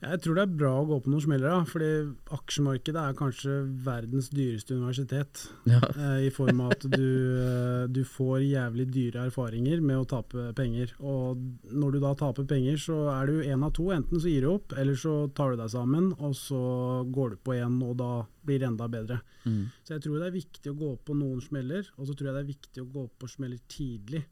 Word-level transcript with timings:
Jeg 0.00 0.20
tror 0.24 0.38
det 0.38 0.42
er 0.46 0.52
bra 0.62 0.70
å 0.80 0.86
gå 0.88 0.96
på 1.04 1.10
noen 1.12 1.20
smeller, 1.20 1.52
da, 1.52 1.64
fordi 1.68 1.88
aksjemarkedet 2.32 3.00
er 3.02 3.16
kanskje 3.18 3.56
verdens 3.84 4.30
dyreste 4.32 4.78
universitet. 4.78 5.42
Ja. 5.68 5.80
Eh, 5.92 6.28
I 6.28 6.30
form 6.32 6.62
av 6.64 6.72
at 6.72 6.86
du, 6.88 7.10
eh, 7.36 7.84
du 7.92 8.00
får 8.08 8.46
jævlig 8.46 8.86
dyre 8.94 9.26
erfaringer 9.28 9.82
med 9.84 10.00
å 10.00 10.06
tape 10.08 10.54
penger. 10.56 10.94
Og 11.04 11.36
når 11.68 11.92
du 11.92 11.98
da 12.00 12.14
taper 12.16 12.48
penger, 12.48 12.80
så 12.80 12.96
er 13.12 13.28
du 13.28 13.42
én 13.44 13.66
av 13.66 13.74
to. 13.76 13.90
Enten 13.92 14.16
så 14.16 14.32
gir 14.32 14.46
du 14.46 14.54
opp, 14.54 14.72
eller 14.72 14.96
så 14.96 15.28
tar 15.36 15.52
du 15.52 15.60
deg 15.60 15.68
sammen, 15.68 16.14
og 16.16 16.32
så 16.38 17.04
går 17.12 17.30
du 17.30 17.36
på 17.44 17.58
igjen, 17.58 17.76
og 17.84 17.98
da 18.00 18.24
blir 18.48 18.58
det 18.62 18.70
enda 18.70 18.88
bedre. 18.88 19.20
Mm. 19.44 19.68
Så 19.84 19.98
jeg 19.98 20.06
tror 20.06 20.16
det 20.16 20.30
er 20.30 20.38
viktig 20.38 20.72
å 20.72 20.78
gå 20.80 20.94
på 21.04 21.12
noen 21.18 21.44
smeller, 21.44 21.84
og 21.98 22.08
så 22.08 22.16
tror 22.16 22.30
jeg 22.30 22.38
det 22.38 22.44
er 22.46 22.54
viktig 22.54 22.80
å 22.86 22.88
gå 22.88 23.04
på 23.20 23.28
smeller 23.28 23.60
tidlig. 23.68 24.24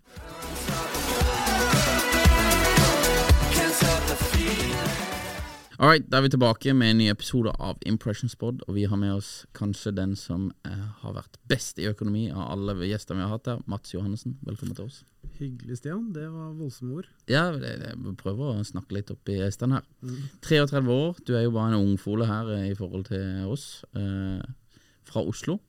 Alright, 5.79 6.09
da 6.11 6.19
er 6.19 6.25
vi 6.25 6.33
tilbake 6.33 6.73
med 6.75 6.91
en 6.91 6.97
ny 6.99 7.05
episode 7.07 7.53
av 7.63 7.79
Impressions 7.87 8.33
Pod, 8.35 8.65
og 8.67 8.75
vi 8.75 8.89
har 8.91 8.99
med 8.99 9.13
oss 9.15 9.45
kanskje 9.55 9.93
den 9.95 10.17
som 10.19 10.49
eh, 10.67 10.89
har 11.05 11.13
vært 11.15 11.37
best 11.47 11.79
i 11.79 11.87
økonomi 11.87 12.25
av 12.33 12.49
alle 12.57 12.75
gjestene 12.89 13.21
vi 13.21 13.23
har 13.23 13.31
hatt 13.37 13.47
her, 13.47 13.61
Mats 13.71 13.95
Johannessen. 13.95 14.35
Velkommen 14.43 14.75
til 14.75 14.89
oss. 14.89 14.97
Hyggelig, 15.37 15.77
Stian. 15.79 16.09
Det 16.17 16.25
var 16.33 16.57
voldsomme 16.59 16.99
ord. 16.99 17.07
Ja, 17.31 17.45
det, 17.55 17.77
det, 17.85 17.93
vi 17.95 18.17
prøver 18.19 18.59
å 18.59 18.67
snakke 18.67 18.97
litt 18.97 19.13
opp 19.15 19.31
i 19.31 19.39
gjestene 19.39 19.79
her. 19.79 19.87
33 20.49 20.83
år, 20.97 21.21
du 21.23 21.37
er 21.39 21.47
jo 21.47 21.55
bare 21.55 21.71
en 21.71 21.93
ungfole 21.93 22.27
her 22.27 22.51
eh, 22.57 22.73
i 22.73 22.77
forhold 22.79 23.07
til 23.13 23.47
oss. 23.47 23.69
Eh, 23.95 24.43
fra 25.07 25.23
Oslo. 25.23 25.61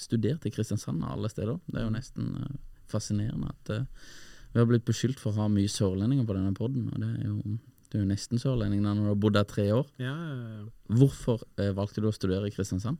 Studert 0.00 0.48
i 0.48 0.54
Kristiansand 0.56 1.04
av 1.04 1.18
alle 1.18 1.28
steder. 1.28 1.60
Det 1.68 1.82
er 1.82 1.84
jo 1.84 1.96
nesten 1.98 2.32
eh, 2.46 2.60
fascinerende 2.88 3.52
at 3.52 3.74
eh, 3.76 4.08
vi 4.54 4.64
har 4.64 4.72
blitt 4.72 4.88
beskyldt 4.88 5.20
for 5.20 5.36
å 5.36 5.44
ha 5.44 5.52
mye 5.52 5.68
sørlendinger 5.68 6.24
på 6.24 6.40
denne 6.40 6.56
poden, 6.56 6.88
og 6.88 7.04
det 7.04 7.12
er 7.12 7.28
jo 7.28 7.58
du 7.90 7.98
er 7.98 8.04
jo 8.04 8.08
nesten 8.10 8.38
sørlending 8.38 8.82
når 8.84 9.00
du 9.00 9.08
har 9.10 9.18
bodd 9.18 9.34
der 9.34 9.46
tre 9.50 9.66
år. 9.74 9.88
Ja, 9.98 10.14
ja, 10.14 10.34
ja. 10.60 10.66
Hvorfor 11.00 11.42
eh, 11.58 11.72
valgte 11.74 12.02
du 12.02 12.06
å 12.10 12.14
studere 12.14 12.46
i 12.46 12.54
Kristiansand? 12.54 12.98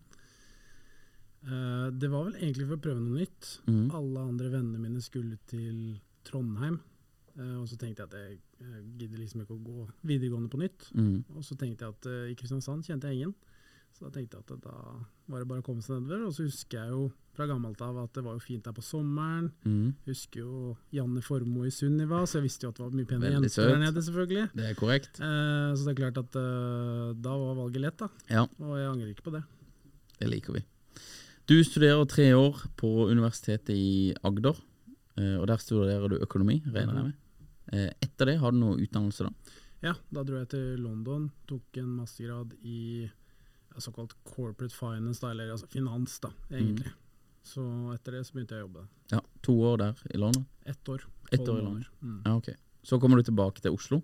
Eh, 1.46 1.86
det 1.96 2.10
var 2.12 2.26
vel 2.26 2.36
egentlig 2.40 2.66
for 2.68 2.76
å 2.76 2.84
prøve 2.84 3.00
noe 3.00 3.22
nytt. 3.22 3.50
Mm. 3.70 3.84
Alle 3.96 4.24
andre 4.28 4.50
vennene 4.52 4.82
mine 4.82 5.02
skulle 5.04 5.38
til 5.50 6.00
Trondheim. 6.26 6.80
eh, 7.38 7.54
og 7.56 7.68
så 7.70 7.78
tenkte 7.80 8.04
jeg 8.04 8.10
at 8.10 8.18
jeg, 8.18 8.40
jeg 8.60 8.82
gidder 9.00 9.22
liksom 9.22 9.44
ikke 9.44 9.56
å 9.56 9.64
gå 9.64 9.86
videregående 10.10 10.50
på 10.52 10.60
nytt. 10.60 10.90
Mm. 10.92 11.24
Og 11.36 11.46
så 11.46 11.56
tenkte 11.56 11.86
jeg 11.86 11.96
at 11.96 12.10
eh, 12.10 12.26
i 12.32 12.36
Kristiansand 12.36 12.84
kjente 12.84 13.08
jeg 13.08 13.22
ingen. 13.22 13.34
Så 13.96 14.04
da 14.06 14.12
tenkte 14.14 14.38
jeg 14.38 14.46
at 14.46 14.66
da 14.66 14.76
var 15.30 15.40
det 15.42 15.48
bare 15.50 15.62
å 15.62 15.66
komme 15.66 15.82
seg 15.82 15.96
nedover. 15.98 16.26
Og 16.28 16.34
så 16.36 16.46
husker 16.46 16.82
jeg 16.82 16.92
jo 16.92 17.06
fra 17.40 17.46
gammelt 17.48 17.80
av 17.84 17.98
at 18.02 18.12
det 18.18 18.22
var 18.26 18.36
jo 18.36 18.42
fint 18.44 18.66
der 18.66 18.74
på 18.76 18.82
sommeren. 18.84 19.46
Mm. 19.64 19.94
Husker 20.06 20.42
jo 20.42 20.74
Janne 20.92 21.22
Formoe 21.24 21.70
i 21.70 21.72
Sunniva, 21.72 22.20
så 22.28 22.38
jeg 22.38 22.46
visste 22.50 22.66
jo 22.66 22.72
at 22.74 22.80
det 22.80 22.84
var 22.84 22.96
mye 22.98 23.08
pene 23.08 23.30
jenter 23.32 23.70
der 23.72 23.80
nede, 23.80 24.02
selvfølgelig. 24.04 24.42
Det 24.60 24.66
er 24.68 24.76
korrekt. 24.78 25.20
Eh, 25.24 25.70
så 25.72 25.86
det 25.86 25.94
er 25.94 26.00
klart 26.02 26.20
at 26.20 26.36
eh, 26.36 27.06
da 27.24 27.36
var 27.40 27.56
valget 27.62 27.84
lett, 27.86 27.96
da. 28.02 28.10
Ja, 28.28 28.44
Og 28.60 28.74
jeg 28.76 28.90
angrer 28.90 29.14
ikke 29.14 29.26
på 29.30 29.34
det. 29.38 29.42
det 30.20 30.28
liker 30.34 30.58
vi. 30.58 30.64
Du 31.48 31.56
studerer 31.66 32.04
tre 32.06 32.28
år 32.36 32.60
på 32.78 32.90
Universitetet 33.10 33.72
i 33.74 34.12
Agder, 34.22 34.58
eh, 35.16 35.36
og 35.40 35.48
der 35.50 35.62
studerer 35.64 36.12
du 36.12 36.18
økonomi, 36.20 36.60
regner 36.68 37.00
jeg 37.00 37.08
med. 37.08 37.16
Eh, 37.72 37.88
Etter 38.04 38.28
det, 38.34 38.36
har 38.42 38.52
du 38.52 38.60
noe 38.60 38.76
utdannelse 38.84 39.26
da? 39.26 39.56
Ja, 39.80 39.94
da 40.12 40.22
dro 40.28 40.36
jeg 40.42 40.50
til 40.52 40.76
London, 40.84 41.30
tok 41.48 41.80
en 41.80 41.96
mastergrad 42.02 42.52
i 42.68 43.08
såkalt 43.80 44.12
corporate 44.28 44.74
finance, 44.76 45.22
da, 45.22 45.30
eller 45.32 45.54
altså 45.54 45.66
finans, 45.72 46.18
da, 46.20 46.28
egentlig. 46.52 46.90
Så 47.46 47.62
etter 47.94 48.18
det 48.18 48.24
så 48.26 48.36
begynte 48.36 48.56
jeg 48.56 48.64
å 48.64 48.68
jobbe. 48.68 48.86
Ja, 49.12 49.20
To 49.46 49.54
år 49.72 49.78
der 49.80 50.02
i 50.12 50.20
London? 50.20 50.46
Ett 50.68 50.88
år. 50.88 51.04
Ett 51.32 51.48
år 51.48 51.60
i 51.60 51.64
landet? 51.64 51.88
Mm. 52.02 52.22
Ja, 52.26 52.36
ok. 52.36 52.50
Så 52.82 52.98
kommer 53.00 53.16
du 53.20 53.22
tilbake 53.26 53.62
til 53.62 53.76
Oslo? 53.76 54.02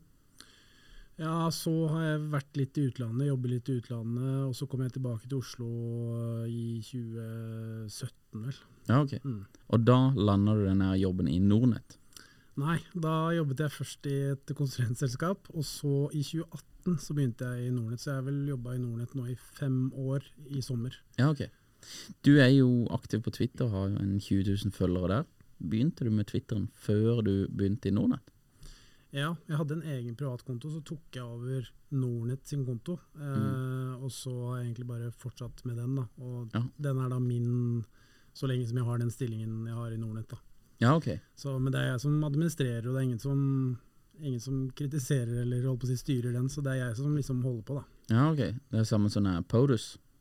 Ja, 1.17 1.49
så 1.55 1.73
har 1.89 2.03
jeg 2.05 2.25
vært 2.35 2.59
litt 2.61 2.77
i 2.77 2.83
utlandet, 2.91 3.31
jobbet 3.31 3.53
litt 3.55 3.69
i 3.73 3.77
utlandet, 3.79 4.33
og 4.51 4.57
så 4.57 4.67
kom 4.69 4.83
jeg 4.85 4.93
tilbake 4.99 5.25
til 5.31 5.39
Oslo 5.39 5.69
øh, 6.13 6.43
i 6.45 6.83
2017, 6.85 8.43
vel. 8.43 8.59
Ja, 8.91 8.99
ok. 9.01 9.15
Mm. 9.25 9.39
Og 9.73 9.87
da 9.87 9.97
landa 10.13 10.57
du 10.59 10.67
denne 10.67 10.91
jobben 11.01 11.31
i 11.33 11.39
Nordnett? 11.41 11.97
Nei, 12.61 12.79
da 12.93 13.31
jobbet 13.37 13.63
jeg 13.65 13.73
først 13.73 14.07
i 14.09 14.17
et 14.35 14.53
konsulentselskap, 14.57 15.49
og 15.57 15.65
så 15.65 16.07
i 16.13 16.21
2018 16.25 17.01
så 17.05 17.17
begynte 17.17 17.49
jeg 17.49 17.71
i 17.71 17.73
Nordnett, 17.73 18.05
så 18.05 18.13
jeg 18.13 18.21
har 18.21 18.29
vel 18.29 18.43
jobba 18.53 18.77
i 18.77 18.83
Nordnett 18.85 19.17
nå 19.17 19.25
i 19.33 19.39
fem 19.57 19.81
år 19.97 20.25
i 20.53 20.63
sommer. 20.65 21.01
Ja, 21.17 21.31
ok. 21.33 21.47
Du 22.27 22.37
er 22.41 22.51
jo 22.55 22.87
aktiv 22.91 23.23
på 23.23 23.33
Twitter, 23.35 23.69
har 23.69 23.89
jo 23.93 23.97
en 24.03 24.19
20 24.21 24.45
000 24.65 24.73
følgere 24.75 25.09
der. 25.09 25.25
Begynte 25.63 26.05
du 26.05 26.11
med 26.11 26.27
Twitteren 26.29 26.69
før 26.75 27.23
du 27.25 27.47
begynte 27.49 27.89
i 27.89 27.95
Nordnett? 27.97 28.33
Ja, 29.15 29.31
jeg 29.49 29.57
hadde 29.57 29.77
en 29.79 29.87
egen 29.89 30.17
privatkonto, 30.19 30.69
så 30.69 30.83
tok 30.85 31.15
jeg 31.15 31.23
over 31.25 31.69
Nordnett 31.97 32.45
sin 32.51 32.67
konto. 32.67 32.99
Eh, 33.17 33.95
Og 34.03 34.11
så 34.13 34.31
har 34.49 34.59
jeg 34.59 34.67
egentlig 34.67 34.87
bare 34.91 35.11
fortsatt 35.13 35.63
med 35.65 35.77
den, 35.77 35.95
da. 35.97 36.05
Og 36.21 36.51
Ja. 36.53 36.63
den 36.79 36.99
er 36.99 37.09
da 37.09 37.19
min 37.19 37.85
så 38.35 38.47
lenge 38.47 38.67
som 38.69 38.77
jeg 38.77 38.85
har 38.85 38.99
den 38.99 39.11
stillingen 39.11 39.65
jeg 39.67 39.75
har 39.75 39.91
i 39.93 39.97
Nordnett, 39.97 40.29
da. 40.29 40.37
Ja, 40.81 40.95
ok. 40.97 41.19
Så, 41.37 41.59
men 41.59 41.73
det 41.73 41.81
er 41.81 41.93
jeg 41.93 42.01
som 42.01 42.23
administrerer, 42.25 42.87
og 42.87 42.93
det 42.95 43.01
er 43.01 43.07
ingen 43.09 43.19
som, 43.19 43.79
ingen 44.21 44.41
som 44.41 44.71
kritiserer 44.77 45.41
eller 45.43 45.65
holdt 45.65 45.81
på 45.81 45.87
å 45.87 45.89
si 45.89 45.97
styrer 45.97 46.33
den, 46.35 46.49
så 46.53 46.61
det 46.63 46.73
er 46.75 46.89
jeg 46.89 46.97
som 46.97 47.17
liksom 47.17 47.41
holder 47.43 47.63
på, 47.63 47.75
da. 47.81 47.85
Ja, 48.11 48.31
ok. 48.33 48.61
Det 48.71 48.79
er 48.81 48.85
samme 48.85 49.09
som 49.11 49.25
den 49.25 49.43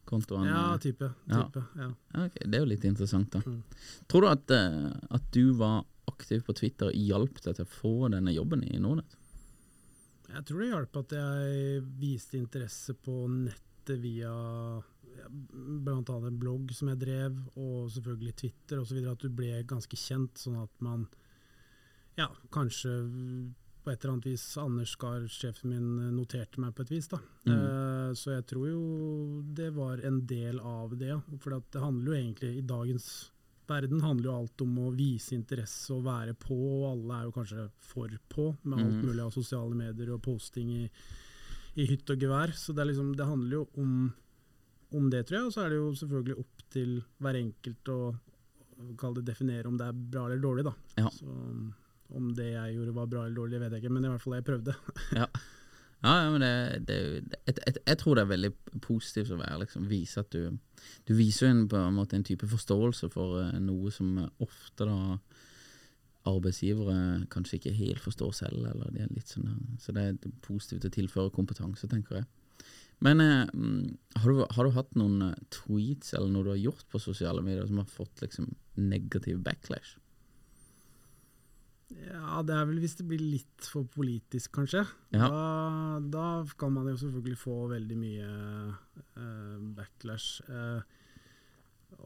POTUS-kontoen? 0.05 0.47
Ja, 0.47 0.73
eh, 0.73 0.79
type. 0.79 1.11
Type 1.25 1.63
ja. 1.75 1.91
Ja, 2.13 2.25
Okay, 2.25 2.47
Det 2.49 2.55
er 2.55 2.63
jo 2.63 2.69
litt 2.69 2.85
interessant, 2.85 3.31
da. 3.31 3.41
Mm. 3.45 3.63
Tror 4.07 4.21
du 4.21 4.27
at, 4.29 4.51
eh, 4.51 4.91
at 5.09 5.31
du 5.31 5.53
var 5.53 5.85
aktiv 6.07 6.43
på 6.45 6.55
Twitter 6.55 6.91
hjalp 6.93 7.41
deg 7.41 7.55
til 7.55 7.65
å 7.65 7.69
få 7.69 8.09
denne 8.11 8.33
jobben 8.33 8.63
i 8.63 8.77
Nordnett? 8.79 9.17
Jeg 10.29 10.45
tror 10.45 10.61
det 10.61 10.69
hjalp 10.69 10.97
at 10.97 11.11
jeg 11.11 11.81
viste 11.99 12.37
interesse 12.37 12.93
på 12.93 13.27
nettet 13.29 13.99
via 14.01 14.33
bl.a. 15.29 16.01
en 16.01 16.39
blogg 16.39 16.71
som 16.73 16.89
jeg 16.89 16.99
drev, 16.99 17.37
og 17.55 17.91
selvfølgelig 17.93 18.35
Twitter 18.35 18.81
osv. 18.81 18.97
At 19.07 19.21
du 19.21 19.29
ble 19.29 19.63
ganske 19.63 19.95
kjent, 19.95 20.37
sånn 20.37 20.57
at 20.61 20.81
man 20.83 21.07
ja, 22.17 22.29
kanskje 22.51 22.91
på 23.85 23.91
et 23.93 24.01
eller 24.03 24.15
annet 24.15 24.25
vis 24.31 24.43
Anders 24.57 24.95
Gahr, 24.97 25.27
sjefen 25.29 25.69
min, 25.69 25.85
noterte 26.17 26.59
meg 26.63 26.73
på 26.75 26.81
et 26.83 26.91
vis. 26.95 27.07
da. 27.11 27.19
Eh, 27.45 28.09
så 28.17 28.33
jeg 28.33 28.47
tror 28.49 28.65
jo 28.71 28.81
det 29.55 29.69
var 29.75 30.01
en 30.09 30.19
del 30.27 30.59
av 30.59 30.97
det. 30.97 31.11
ja. 31.13 31.19
For 31.39 31.53
det 31.61 31.81
handler 31.83 32.11
jo 32.11 32.17
egentlig 32.19 32.51
i 32.57 32.65
dagens 32.65 33.07
verden 33.67 34.01
handler 34.01 34.27
jo 34.29 34.33
alt 34.39 34.61
om 34.61 34.75
å 34.77 34.91
vise 34.93 35.33
interesse 35.33 35.89
og 35.93 36.03
være 36.05 36.35
på, 36.37 36.53
og 36.53 36.83
alle 36.91 37.15
er 37.19 37.23
jo 37.29 37.31
kanskje 37.37 37.63
for 37.81 38.09
på 38.29 38.49
med 38.63 38.77
alt 38.79 38.93
Mhm. 38.99 39.05
mulig 39.07 39.23
av 39.23 39.31
sosiale 39.33 39.73
medier 39.75 40.11
og 40.13 40.21
posting 40.21 40.69
i, 40.69 40.89
i 41.77 41.85
hytt 41.89 42.09
og 42.09 42.19
gevær. 42.21 42.53
Så 42.53 42.73
det, 42.75 42.81
er 42.83 42.91
liksom, 42.91 43.15
det 43.15 43.25
handler 43.25 43.51
jo 43.57 43.67
om, 43.77 44.13
om 44.93 45.09
det, 45.09 45.25
tror 45.25 45.39
jeg. 45.39 45.45
Og 45.47 45.53
så 45.53 45.65
er 45.65 45.69
det 45.69 45.77
jo 45.81 45.91
selvfølgelig 45.93 46.39
opp 46.39 46.69
til 46.69 47.03
hver 47.19 47.35
enkelt 47.41 47.89
å 47.89 48.15
definere 49.23 49.65
om 49.67 49.77
det 49.77 49.87
er 49.87 49.93
bra 49.93 50.25
eller 50.27 50.41
dårlig, 50.41 50.63
da. 50.65 50.73
Ja. 50.97 51.09
Så 51.09 51.25
om 52.13 52.31
det 52.37 52.51
jeg 52.51 52.77
gjorde 52.77 52.95
var 52.95 53.11
bra 53.11 53.25
eller 53.25 53.37
dårlig, 53.39 53.59
vet 53.63 53.75
jeg 53.75 53.83
ikke, 53.83 53.93
men 53.95 54.05
i 54.05 54.13
hvert 54.13 54.23
fall 54.23 54.37
jeg 54.37 54.47
prøvde. 54.47 54.75
Ja, 55.15 55.29
ja, 56.05 56.29
men 56.29 56.43
det, 56.43 56.85
det, 56.85 56.97
jeg, 57.47 57.55
jeg, 57.65 57.75
jeg 57.79 57.97
tror 57.97 58.17
det 58.17 58.25
er 58.25 58.29
veldig 58.29 58.51
positivt 58.83 59.31
å 59.33 59.39
være 59.39 59.63
liksom, 59.63 59.87
vise 59.89 60.21
at 60.21 60.29
du 60.35 60.59
Du 61.07 61.15
viser 61.17 61.47
jo 61.47 61.53
en, 61.53 61.63
på 61.71 61.79
en 61.79 61.95
måte 61.95 62.17
en 62.17 62.25
type 62.27 62.45
forståelse 62.45 63.09
for 63.09 63.39
uh, 63.41 63.55
noe 63.57 63.89
som 63.93 64.19
ofte 64.43 64.85
da 64.85 65.17
arbeidsgivere 66.29 67.25
kanskje 67.33 67.57
ikke 67.57 67.73
helt 67.77 68.01
forstår 68.01 68.31
selv, 68.37 68.65
eller 68.69 68.93
de 68.93 69.03
er 69.05 69.13
litt 69.13 69.29
sånn 69.29 69.77
Så 69.81 69.93
det 69.95 70.03
er 70.03 70.37
positivt 70.45 70.85
å 70.85 70.93
tilføre 70.93 71.33
kompetanse, 71.33 71.89
tenker 71.89 72.21
jeg. 72.21 72.27
Men 73.03 73.21
eh, 73.21 73.47
mm, 73.53 73.97
har, 74.21 74.29
du, 74.31 74.45
har 74.55 74.65
du 74.65 74.75
hatt 74.75 74.95
noen 74.97 75.29
eh, 75.29 75.43
tweets 75.53 76.13
eller 76.15 76.31
noe 76.31 76.47
du 76.47 76.53
har 76.53 76.61
gjort 76.61 76.85
på 76.91 77.01
sosiale 77.03 77.43
medier 77.45 77.67
som 77.67 77.81
har 77.81 77.89
fått 77.91 78.23
liksom 78.23 78.49
negativ 78.79 79.41
backlash? 79.45 79.97
Ja, 81.93 82.41
det 82.41 82.55
er 82.55 82.65
vel 82.65 82.79
hvis 82.81 82.95
det 82.97 83.05
blir 83.05 83.21
litt 83.21 83.67
for 83.69 83.85
politisk, 83.93 84.55
kanskje. 84.57 84.81
Ja. 85.13 85.27
Da, 85.29 85.99
da 86.15 86.29
kan 86.57 86.73
man 86.73 86.89
jo 86.89 86.97
selvfølgelig 86.97 87.37
få 87.37 87.57
veldig 87.69 87.97
mye 87.99 88.29
uh, 89.19 89.59
backlash. 89.77 90.41
Uh, 90.49 90.81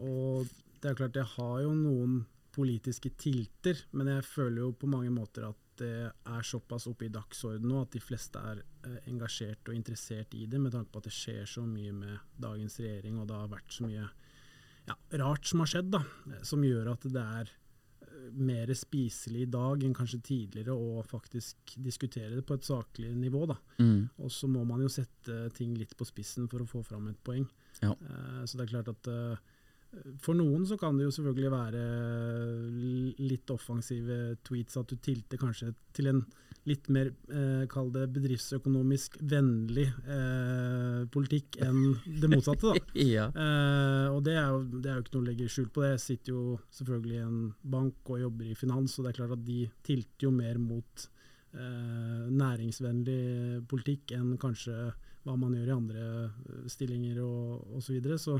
og 0.03 0.49
det 0.81 0.91
er 0.91 0.99
klart, 0.99 1.15
jeg 1.15 1.31
har 1.37 1.61
jo 1.63 1.71
noen 1.77 2.19
politiske 2.55 3.13
tilter, 3.19 3.79
men 3.95 4.11
jeg 4.11 4.27
føler 4.27 4.65
jo 4.65 4.75
på 4.75 4.89
mange 4.91 5.13
måter 5.13 5.47
at 5.47 5.65
det 5.79 6.09
er 6.09 6.43
såpass 6.43 6.89
oppe 6.91 7.05
i 7.07 7.13
dagsorden 7.13 7.69
nå 7.71 7.85
at 7.85 7.93
de 7.95 8.01
fleste 8.03 8.41
er 8.51 8.59
uh, 8.59 8.97
engasjert 9.07 9.71
og 9.71 9.77
interessert 9.77 10.35
i 10.35 10.43
det, 10.43 10.59
med 10.59 10.75
tanke 10.75 10.91
på 10.91 10.99
at 10.99 11.07
det 11.07 11.15
skjer 11.15 11.47
så 11.47 11.63
mye 11.63 11.95
med 11.95 12.19
dagens 12.35 12.75
regjering, 12.83 13.15
og 13.21 13.31
det 13.31 13.39
har 13.39 13.55
vært 13.55 13.79
så 13.79 13.87
mye 13.87 14.03
ja, 14.89 14.99
rart 15.23 15.47
som 15.47 15.63
har 15.63 15.71
skjedd, 15.71 15.95
da, 15.95 16.03
som 16.43 16.67
gjør 16.67 16.91
at 16.97 17.07
det 17.07 17.23
er 17.39 17.55
mer 18.36 18.71
spiselig 18.77 19.45
i 19.45 19.51
dag 19.51 19.83
enn 19.86 19.95
kanskje 19.98 20.21
tidligere 20.25 20.75
å 20.75 21.04
faktisk 21.07 21.75
diskutere 21.83 22.36
det 22.38 22.45
på 22.48 22.57
et 22.57 22.68
saklig 22.68 23.12
nivå. 23.18 23.45
Da. 23.50 23.57
Mm. 23.80 24.10
Og 24.24 24.33
så 24.33 24.50
må 24.51 24.66
man 24.68 24.83
jo 24.83 24.92
sette 24.92 25.42
ting 25.57 25.75
litt 25.77 25.95
på 25.98 26.07
spissen 26.07 26.50
for 26.51 26.63
å 26.63 26.69
få 26.69 26.83
fram 26.86 27.10
et 27.12 27.21
poeng. 27.25 27.48
Ja. 27.83 27.94
Uh, 27.95 28.44
så 28.45 28.60
det 28.60 28.68
er 28.68 28.74
klart 28.74 28.92
at 28.92 29.07
eh, 29.12 29.48
for 30.21 30.38
noen 30.38 30.68
så 30.69 30.77
kan 30.77 30.97
det 30.97 31.07
jo 31.07 31.13
selvfølgelig 31.15 31.51
være 31.53 31.83
litt 33.25 33.50
offensive 33.53 34.36
tweets, 34.45 34.77
at 34.77 34.91
du 34.91 35.00
tilter 35.01 35.41
kanskje 35.41 35.71
til 35.97 36.12
en 36.12 36.21
litt 36.69 36.89
mer, 36.94 37.09
eh, 37.33 37.63
kall 37.71 37.89
det 37.94 38.06
bedriftsøkonomisk 38.13 39.18
vennlig 39.31 39.88
eh, 39.88 41.06
politikk 41.13 41.57
enn 41.65 41.95
det 42.06 42.30
motsatte. 42.30 42.74
da. 42.75 42.83
ja. 43.15 43.27
Eh, 43.33 44.07
og 44.13 44.21
det 44.27 44.36
er, 44.38 44.51
jo, 44.53 44.63
det 44.75 44.91
er 44.91 45.00
jo 45.00 45.06
ikke 45.06 45.15
noe 45.15 45.24
å 45.24 45.30
legge 45.31 45.50
skjul 45.50 45.69
på. 45.74 45.86
det. 45.86 45.94
Jeg 45.95 46.06
sitter 46.06 46.36
jo 46.36 46.44
selvfølgelig 46.77 47.18
i 47.18 47.25
en 47.25 47.39
bank 47.75 48.13
og 48.13 48.24
jobber 48.25 48.51
i 48.51 48.57
finans, 48.59 48.97
og 48.97 49.06
det 49.06 49.13
er 49.13 49.21
klart 49.21 49.38
at 49.39 49.45
de 49.47 49.59
tilter 49.88 50.27
jo 50.27 50.33
mer 50.36 50.62
mot 50.62 51.06
eh, 51.56 52.25
næringsvennlig 52.30 53.63
politikk 53.69 54.18
enn 54.19 54.36
kanskje 54.41 54.91
hva 55.25 55.36
man 55.39 55.56
gjør 55.57 55.71
i 55.71 55.77
andre 55.77 56.09
eh, 56.27 56.65
stillinger 56.71 57.21
og 57.25 57.80
osv. 57.80 57.88
Så, 57.88 57.95
videre. 57.97 58.19
så 58.21 58.39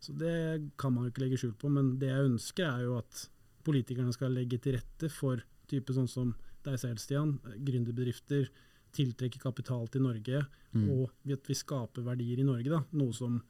Så 0.00 0.14
det 0.16 0.70
kan 0.78 0.92
man 0.94 1.04
jo 1.04 1.10
ikke 1.10 1.24
legge 1.24 1.38
skjul 1.40 1.54
på. 1.58 1.70
Men 1.70 1.98
det 1.98 2.08
jeg 2.12 2.28
ønsker, 2.30 2.64
er 2.68 2.84
jo 2.86 2.98
at 2.98 3.24
politikerne 3.66 4.12
skal 4.14 4.30
legge 4.32 4.58
til 4.62 4.76
rette 4.78 5.10
for 5.10 5.42
type 5.68 5.92
sånn 5.92 6.08
som 6.08 6.34
deg 6.64 6.78
selv, 6.80 6.98
Stian, 7.02 7.38
gründerbedrifter, 7.64 8.48
tiltrekke 8.94 9.40
kapital 9.42 9.86
til 9.88 10.02
Norge, 10.02 10.46
Mm. 10.74 10.88
og 10.90 11.10
at 11.32 11.46
vi 11.48 11.54
skaper 11.54 12.02
verdier 12.04 12.38
i 12.40 12.44
Norge. 12.44 12.68
da, 12.68 12.84
Noe 12.92 13.12
som 13.12 13.42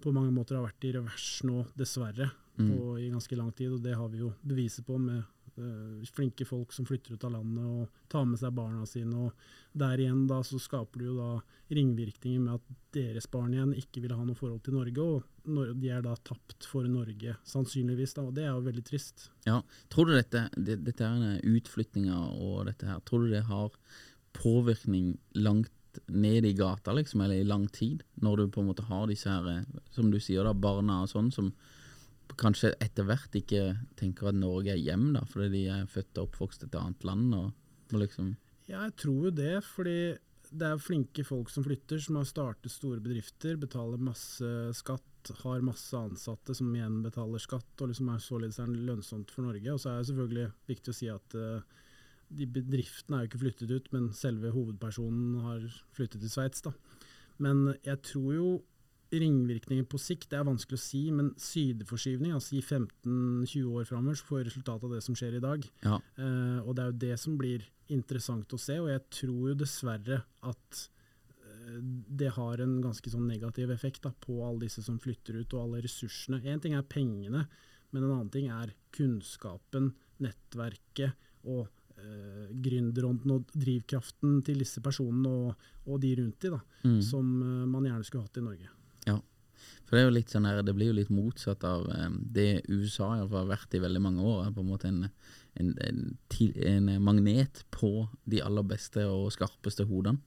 på 0.00 0.12
mange 0.12 0.32
måter 0.32 0.56
har 0.56 0.66
vært 0.66 0.84
i 0.84 0.92
revers 0.92 1.40
nå, 1.44 1.66
dessverre, 1.76 2.30
Mm. 2.58 2.68
på, 2.70 2.98
i 3.00 3.10
ganske 3.10 3.36
lang 3.36 3.52
tid. 3.54 3.72
Og 3.72 3.82
det 3.82 3.94
har 3.96 4.08
vi 4.08 4.18
jo 4.18 4.34
beviset 4.46 4.84
på 4.84 4.98
med 4.98 5.24
flinke 6.10 6.46
folk 6.48 6.72
som 6.72 6.86
flytter 6.88 7.14
ut 7.14 7.24
av 7.24 7.34
landet 7.34 7.64
og 7.64 8.04
tar 8.12 8.26
med 8.28 8.40
seg 8.40 8.54
barna 8.56 8.86
sine. 8.88 9.26
og 9.26 9.32
Der 9.76 10.00
igjen 10.00 10.26
da 10.30 10.40
så 10.46 10.60
skaper 10.60 11.00
du 11.00 11.06
jo 11.10 11.16
da 11.18 11.30
ringvirkninger 11.70 12.40
med 12.40 12.54
at 12.58 12.78
deres 12.94 13.28
barn 13.30 13.54
igjen 13.54 13.74
ikke 13.78 14.02
vil 14.04 14.14
ha 14.16 14.24
noe 14.24 14.38
forhold 14.38 14.62
til 14.66 14.74
Norge, 14.74 15.00
og 15.00 15.74
de 15.80 15.90
er 15.90 16.02
da 16.02 16.14
tapt 16.26 16.66
for 16.68 16.86
Norge, 16.90 17.36
sannsynligvis. 17.46 18.14
da, 18.14 18.22
og 18.22 18.34
Det 18.34 18.44
er 18.44 18.54
jo 18.54 18.66
veldig 18.66 18.84
trist. 18.84 19.30
Ja, 19.46 19.62
Tror 19.88 20.06
du 20.06 20.14
dette, 20.14 20.48
det, 20.56 20.80
dette 20.84 21.04
er 21.04 21.44
utflyttinga 21.44 22.16
og 22.38 22.66
dette 22.66 22.86
her, 22.86 23.00
tror 23.06 23.26
du 23.26 23.34
det 23.34 23.44
har 23.48 23.70
påvirkning 24.32 25.18
langt 25.34 25.70
ned 26.06 26.46
i 26.46 26.54
gata, 26.54 26.92
liksom, 26.94 27.20
eller 27.20 27.40
i 27.40 27.46
lang 27.46 27.66
tid? 27.68 28.02
Når 28.22 28.36
du 28.36 28.48
på 28.48 28.62
en 28.62 28.70
måte 28.70 28.86
har 28.86 29.06
disse 29.10 29.30
her, 29.30 29.46
eh, 29.48 29.80
som 29.90 30.10
du 30.10 30.18
sier 30.22 30.46
da, 30.46 30.54
barna 30.54 31.02
og 31.04 31.10
sånn, 31.10 31.32
som 31.34 31.52
kanskje 32.38 32.72
etter 32.82 33.06
hvert 33.08 33.34
ikke 33.36 33.64
tenker 33.98 34.30
at 34.30 34.38
Norge 34.38 34.74
er 34.74 34.80
hjem, 34.80 35.10
da, 35.16 35.24
fordi 35.28 35.50
de 35.54 35.62
er 35.74 35.90
født 35.90 36.18
og 36.18 36.28
oppvokst 36.28 36.66
et 36.66 36.78
annet 36.78 37.06
land, 37.06 37.34
og, 37.34 37.52
og 37.92 38.02
liksom 38.04 38.34
Ja, 38.70 38.84
jeg 38.86 38.96
tror 39.02 39.28
jo 39.28 39.32
det, 39.34 39.54
fordi 39.66 40.00
det 40.50 40.66
er 40.66 40.82
flinke 40.82 41.24
folk 41.26 41.50
som 41.50 41.64
flytter, 41.66 42.00
som 42.02 42.18
har 42.18 42.26
startet 42.28 42.72
store 42.72 43.00
bedrifter, 43.02 43.58
betaler 43.60 44.02
masse 44.02 44.46
skatt, 44.78 45.06
har 45.44 45.62
masse 45.64 45.94
ansatte 45.94 46.54
som 46.56 46.70
igjen 46.74 47.00
betaler 47.04 47.42
skatt, 47.42 47.70
og 47.78 47.90
liksom 47.90 48.10
er 48.10 48.24
således 48.24 48.58
er 48.62 48.72
lønnsomt 48.72 49.30
for 49.34 49.46
Norge. 49.46 49.68
Og 49.72 49.82
så 49.82 49.92
er 49.92 50.00
det 50.00 50.08
selvfølgelig 50.10 50.48
viktig 50.70 50.92
å 50.92 50.96
si 50.96 51.10
at 51.12 51.36
uh, 51.38 51.84
de 52.30 52.48
bedriftene 52.50 53.18
er 53.18 53.24
jo 53.24 53.30
ikke 53.30 53.42
flyttet 53.44 53.74
ut, 53.74 53.92
men 53.94 54.10
selve 54.16 54.52
hovedpersonen 54.54 55.38
har 55.44 55.66
flyttet 55.96 56.24
til 56.24 56.32
Sveits. 56.32 56.64
da. 56.66 56.74
Men 57.42 57.76
jeg 57.86 58.02
tror 58.06 58.34
jo 58.34 58.50
ringvirkninger 59.10 59.86
på 59.90 59.98
sikt, 59.98 60.28
det 60.30 60.38
er 60.38 60.46
vanskelig 60.46 60.78
å 60.78 60.82
si, 60.82 61.02
men 61.14 61.32
sydeforskyvning, 61.40 62.34
altså 62.36 62.56
i 62.58 62.62
15-20 62.62 63.72
år 63.80 63.88
framover, 63.88 64.18
så 64.18 64.28
får 64.28 64.38
vi 64.38 64.46
resultat 64.50 64.86
av 64.86 64.94
det 64.94 65.02
som 65.06 65.18
skjer 65.18 65.36
i 65.38 65.42
dag. 65.42 65.66
Ja. 65.82 65.98
Uh, 66.20 66.60
og 66.62 66.76
det 66.76 66.84
er 66.84 66.92
jo 66.92 67.00
det 67.06 67.18
som 67.24 67.36
blir 67.40 67.66
interessant 67.90 68.54
å 68.54 68.60
se, 68.60 68.78
og 68.80 68.90
jeg 68.92 69.02
tror 69.20 69.50
jo 69.50 69.56
dessverre 69.58 70.20
at 70.46 70.82
eh, 71.42 71.80
det 72.22 72.30
har 72.36 72.62
en 72.62 72.76
ganske 72.84 73.10
sånn 73.10 73.26
negativ 73.26 73.72
effekt 73.74 74.04
da, 74.06 74.12
på 74.14 74.38
alle 74.46 74.68
disse 74.68 74.84
som 74.86 75.00
flytter 75.02 75.40
ut, 75.40 75.56
og 75.56 75.64
alle 75.64 75.82
ressursene. 75.86 76.38
Én 76.46 76.62
ting 76.62 76.76
er 76.78 76.86
pengene, 76.86 77.46
men 77.90 78.04
en 78.04 78.12
annen 78.12 78.32
ting 78.32 78.50
er 78.54 78.74
kunnskapen, 78.94 79.90
nettverket 80.22 81.48
og 81.50 81.64
eh, 81.98 82.50
gründerånden 82.62 83.34
og 83.34 83.54
drivkraften 83.54 84.40
til 84.46 84.62
disse 84.62 84.82
personene 84.84 85.30
og, 85.30 85.70
og 85.88 86.02
de 86.02 86.14
rundt 86.20 86.44
de, 86.44 86.52
da, 86.54 86.60
mm. 86.84 87.00
som 87.04 87.32
eh, 87.40 87.64
man 87.70 87.88
gjerne 87.88 88.06
skulle 88.06 88.28
hatt 88.28 88.38
i 88.38 88.46
Norge. 88.46 88.76
For 89.86 89.96
det 89.96 90.02
er 90.02 90.08
jo 90.08 90.16
litt 90.16 90.32
sånn 90.32 90.46
her, 90.46 90.60
det 90.62 90.74
blir 90.76 90.92
jo 90.92 90.98
litt 91.00 91.10
motsatt 91.10 91.64
av 91.66 91.88
det 92.20 92.62
USA 92.68 93.16
i 93.16 93.24
fall 93.24 93.42
har 93.42 93.48
vært 93.56 93.74
i 93.74 93.82
veldig 93.82 94.02
mange 94.04 94.22
år. 94.22 94.44
er 94.44 94.52
på 94.54 94.62
en 94.62 94.70
måte 94.70 94.90
en, 94.90 95.08
en, 95.58 95.72
en, 95.88 96.04
en 96.74 96.92
magnet 97.02 97.64
på 97.74 98.06
de 98.30 98.42
aller 98.46 98.68
beste 98.70 99.02
og 99.08 99.32
skarpeste 99.34 99.88
hodene. 99.90 100.22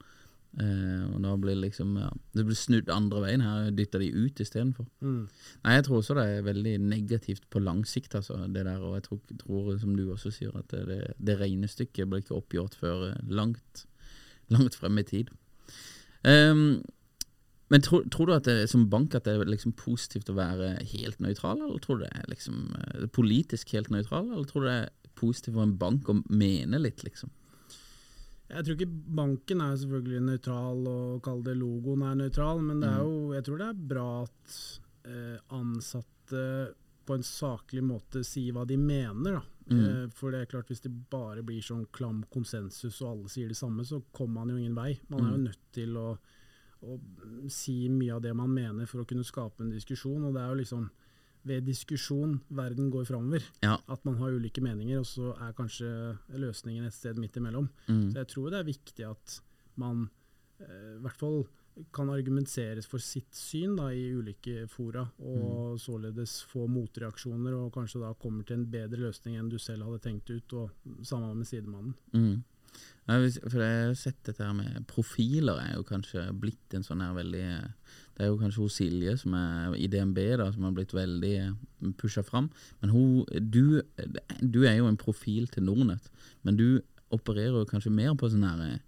Eh, 0.62 1.06
og 1.10 1.22
da 1.24 1.32
blir 1.42 1.56
det 1.56 1.64
liksom 1.64 1.96
ja, 1.98 2.12
Det 2.38 2.44
blir 2.46 2.58
snudd 2.58 2.90
andre 2.94 3.24
veien 3.24 3.42
her, 3.42 3.72
dytter 3.74 4.04
de 4.04 4.12
ut 4.14 4.42
istedenfor. 4.44 4.86
Mm. 5.02 5.24
Nei, 5.64 5.78
jeg 5.80 5.86
tror 5.88 5.98
også 6.00 6.18
det 6.20 6.26
er 6.30 6.46
veldig 6.46 6.74
negativt 6.84 7.48
på 7.50 7.62
lang 7.64 7.82
sikt, 7.90 8.14
altså, 8.20 8.38
det 8.46 8.68
der. 8.68 8.84
Og 8.84 9.00
jeg 9.00 9.08
tror, 9.08 9.22
tror, 9.42 9.72
som 9.82 9.96
du 9.98 10.06
også 10.14 10.34
sier, 10.34 10.54
at 10.60 10.76
det, 10.90 11.00
det 11.18 11.40
regnestykket 11.42 12.10
blir 12.10 12.22
ikke 12.22 12.38
oppgjort 12.38 12.78
før 12.78 13.08
eh, 13.10 13.24
langt, 13.34 13.88
langt 14.54 14.78
frem 14.78 15.02
i 15.02 15.08
tid. 15.10 15.34
Ehm, 16.30 16.84
men 17.74 17.82
tror, 17.82 18.04
tror 18.14 18.30
du 18.30 18.34
at 18.36 18.46
det, 18.46 18.70
som 18.70 18.86
bank 18.92 19.16
at 19.18 19.26
det 19.26 19.34
er 19.40 19.50
liksom 19.50 19.74
positivt 19.80 20.30
å 20.30 20.36
være 20.38 20.76
helt 20.94 21.18
nøytral, 21.24 21.58
eller 21.66 21.80
tror 21.82 22.00
du 22.00 22.04
det 22.06 22.12
er 22.20 22.28
liksom 22.30 22.60
eh, 22.78 23.08
politisk 23.16 23.74
helt 23.74 23.90
nøytral, 23.94 24.30
eller 24.30 24.46
tror 24.50 24.62
du 24.62 24.70
det 24.70 24.76
er 24.84 24.92
positivt 25.18 25.56
for 25.58 25.66
en 25.66 25.78
bank 25.82 26.10
å 26.14 26.20
mene 26.30 26.80
litt, 26.82 27.02
liksom? 27.08 27.32
Jeg 28.54 28.66
tror 28.68 28.76
ikke 28.78 29.16
banken 29.18 29.62
er 29.66 29.78
selvfølgelig 29.82 30.22
nøytral, 30.28 30.84
og 30.92 31.22
kall 31.26 31.42
det 31.46 31.56
logoen 31.58 32.04
er 32.06 32.18
nøytral, 32.20 32.62
men 32.62 32.84
det 32.84 32.90
er 32.92 33.02
jo, 33.02 33.16
jeg 33.34 33.46
tror 33.48 33.62
det 33.64 33.70
er 33.72 33.80
bra 33.96 34.08
at 34.28 34.58
eh, 35.10 35.38
ansatte 35.58 36.44
på 37.08 37.18
en 37.18 37.26
saklig 37.28 37.82
måte 37.84 38.22
sier 38.28 38.54
hva 38.56 38.68
de 38.70 38.78
mener. 38.80 39.40
Da. 39.40 39.42
Mm. 39.74 39.82
Eh, 39.88 40.06
for 40.16 40.32
det 40.36 40.44
er 40.44 40.52
klart 40.54 40.70
hvis 40.72 40.84
det 40.86 40.92
bare 41.12 41.42
blir 41.44 41.64
sånn 41.66 41.88
klam 41.96 42.22
konsensus 42.32 43.02
og 43.02 43.10
alle 43.10 43.34
sier 43.34 43.50
det 43.52 43.58
samme, 43.60 43.84
så 43.88 44.04
kommer 44.16 44.44
man 44.44 44.54
jo 44.54 44.62
ingen 44.62 44.78
vei. 44.78 44.92
Man 45.10 45.26
er 45.26 45.32
jo 45.34 45.42
Mm. 45.42 45.48
nødt 45.50 45.66
til 45.80 45.98
å, 45.98 46.08
å 46.84 46.98
si 47.52 47.88
mye 47.92 48.14
av 48.16 48.22
det 48.24 48.34
man 48.36 48.52
mener 48.52 48.90
for 48.90 49.04
å 49.04 49.08
kunne 49.08 49.26
skape 49.28 49.64
en 49.64 49.72
diskusjon, 49.74 50.24
og 50.28 50.36
det 50.36 50.44
er 50.44 50.52
jo 50.52 50.60
liksom 50.62 50.90
ved 51.44 51.66
diskusjon 51.68 52.38
verden 52.56 52.90
går 52.92 53.08
framover. 53.08 53.44
Ja. 53.64 53.76
At 53.92 54.06
man 54.08 54.16
har 54.22 54.36
ulike 54.36 54.64
meninger, 54.64 55.02
og 55.02 55.08
så 55.08 55.34
er 55.36 55.56
kanskje 55.58 55.90
løsningen 56.40 56.88
et 56.88 56.96
sted 56.96 57.20
midt 57.20 57.40
imellom. 57.40 57.68
Mm. 57.90 58.14
Så 58.14 58.22
jeg 58.22 58.32
tror 58.32 58.54
det 58.54 58.62
er 58.62 58.70
viktig 58.70 59.10
at 59.10 59.42
man 59.82 60.06
eh, 60.64 60.94
i 60.96 61.02
hvert 61.04 61.20
fall 61.20 61.44
kan 61.94 62.10
argumenteres 62.14 62.86
for 62.86 63.02
sitt 63.02 63.34
syn 63.34 63.76
da, 63.80 63.88
i 63.90 64.12
ulike 64.14 64.68
fora, 64.70 65.04
og 65.26 65.80
således 65.82 66.38
få 66.52 66.68
motreaksjoner, 66.70 67.56
og 67.58 67.74
kanskje 67.74 68.04
da 68.04 68.14
kommer 68.20 68.46
til 68.46 68.60
en 68.60 68.68
bedre 68.70 69.08
løsning 69.08 69.40
enn 69.40 69.50
du 69.50 69.58
selv 69.62 69.88
hadde 69.88 70.04
tenkt 70.06 70.30
ut, 70.30 70.54
og 70.60 71.06
sammen 71.06 71.40
med 71.42 71.50
sidemannen. 71.50 71.96
Mm. 72.14 72.36
For 73.04 73.60
jeg 73.60 73.88
har 73.90 73.98
sett 74.00 74.20
dette 74.24 74.46
her 74.46 74.54
med 74.56 74.86
profiler 74.88 75.60
er 75.60 75.74
jo 75.76 75.84
kanskje 75.88 76.30
blitt 76.40 76.76
en 76.76 76.86
sånn 76.86 77.02
her 77.04 77.12
veldig 77.18 77.48
Det 78.16 78.24
er 78.24 78.30
jo 78.30 78.38
kanskje 78.40 78.64
hun 78.64 78.72
Silje 78.72 79.18
som 79.20 79.36
er 79.36 79.76
i 79.76 79.90
DNB 79.92 80.20
da, 80.40 80.48
som 80.54 80.64
har 80.68 80.76
blitt 80.78 80.94
veldig 80.96 81.36
pusha 82.00 82.24
fram. 82.24 82.48
Men 82.80 82.94
hun, 82.94 83.26
du, 83.42 83.82
du 84.40 84.64
er 84.64 84.78
jo 84.78 84.88
en 84.88 85.00
profil 85.00 85.50
til 85.52 85.66
Nordnett, 85.68 86.08
men 86.46 86.60
du 86.60 86.68
opererer 87.14 87.60
jo 87.60 87.70
kanskje 87.70 87.94
mer 87.94 88.14
på 88.18 88.30
sånn 88.32 88.46
her 88.48 88.80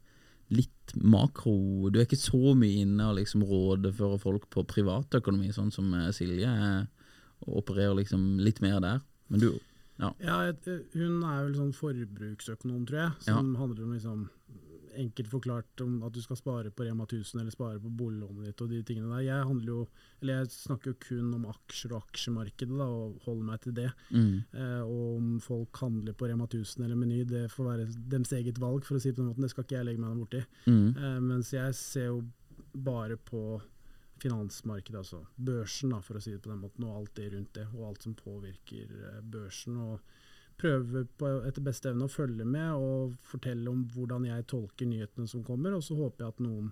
litt 0.53 0.93
makro 1.01 1.89
Du 1.89 1.97
er 1.97 2.05
ikke 2.05 2.19
så 2.21 2.53
mye 2.57 2.83
inne 2.85 3.07
og 3.09 3.17
liksom 3.17 3.43
rådfører 3.49 4.21
folk 4.21 4.45
på 4.53 4.65
privatøkonomi, 4.69 5.49
sånn 5.55 5.73
som 5.73 5.89
eh, 5.97 6.11
Silje 6.13 6.49
er, 6.49 6.85
opererer 7.45 7.97
liksom 7.97 8.37
litt 8.41 8.61
mer 8.63 8.77
der. 8.83 9.01
Men 9.33 9.41
du 9.41 9.49
Ja. 10.01 10.11
Ja, 10.19 10.39
eh, 10.49 10.81
hun 10.93 11.21
er 11.23 11.45
vel 11.45 11.55
sånn 11.57 11.75
forbruksøkonom, 11.75 12.83
tror 12.87 13.01
jeg, 13.01 13.27
som 13.29 13.55
handler 13.59 13.87
om 13.87 13.95
liksom 13.97 14.25
Enkelt 14.95 15.27
forklart 15.27 15.81
om 15.83 15.97
at 16.07 16.13
du 16.15 16.21
skal 16.23 16.37
spare 16.39 16.69
på 16.71 16.85
Rema 16.87 17.03
1000 17.03 17.41
eller 17.41 17.51
spare 17.51 17.81
på 17.83 17.89
boliglånet 17.99 18.45
ditt 18.47 18.61
og 18.63 18.69
de 18.71 18.77
tingene 18.87 19.09
der. 19.11 19.25
Jeg 19.25 19.57
jo, 19.67 19.81
eller 20.21 20.37
jeg 20.37 20.53
snakker 20.53 20.93
jo 20.93 20.99
kun 21.03 21.33
om 21.35 21.49
aksjer 21.51 21.91
og 21.91 22.05
aksjemarkedet 22.05 22.77
da, 22.79 22.87
og 22.87 23.17
holder 23.25 23.49
meg 23.49 23.59
til 23.65 23.75
det. 23.75 23.89
Mm. 24.15 24.37
Eh, 24.55 24.79
og 24.85 25.17
om 25.17 25.27
folk 25.43 25.81
handler 25.83 26.15
på 26.15 26.29
Rema 26.31 26.47
1000 26.47 26.85
eller 26.85 26.95
Meny, 26.95 27.25
det 27.27 27.43
får 27.51 27.67
være 27.73 27.89
deres 28.07 28.31
eget 28.39 28.61
valg, 28.63 28.87
for 28.87 28.95
å 28.95 29.03
si 29.03 29.11
det 29.11 29.17
på 29.17 29.25
den 29.25 29.33
måten. 29.33 29.43
Det 29.43 29.51
skal 29.51 29.67
ikke 29.67 29.79
jeg 29.81 29.89
legge 29.89 30.05
meg 30.05 30.23
borti. 30.23 30.45
Mm. 30.63 30.87
Eh, 30.95 31.19
mens 31.27 31.51
jeg 31.51 31.75
ser 31.75 32.07
jo 32.13 32.23
bare 32.87 33.19
på 33.19 33.43
finansmarkedet, 34.21 34.99
altså 35.01 35.23
børsen, 35.35 35.91
da, 35.93 36.01
for 36.03 36.17
å 36.17 36.23
si 36.23 36.35
det 36.35 36.41
på 36.43 36.51
den 36.51 36.61
måten, 36.63 36.85
og 36.87 37.01
alt 37.01 37.15
det 37.19 37.31
rundt 37.33 37.57
det, 37.57 37.65
og 37.73 37.89
alt 37.89 38.05
som 38.05 38.15
påvirker 38.17 38.95
eh, 39.01 39.19
børsen. 39.21 39.81
og 39.81 40.15
Prøve 40.55 41.01
på, 41.19 41.29
etter 41.43 41.63
beste 41.65 41.89
evne 41.91 42.07
å 42.07 42.11
følge 42.11 42.45
med 42.47 42.79
og 42.79 43.15
fortelle 43.27 43.67
om 43.67 43.81
hvordan 43.91 44.23
jeg 44.29 44.45
tolker 44.47 44.87
nyhetene 44.87 45.27
som 45.27 45.43
kommer, 45.43 45.75
og 45.75 45.83
så 45.83 45.97
håper 45.99 46.23
jeg 46.23 46.31
at 46.31 46.43
noen 46.45 46.69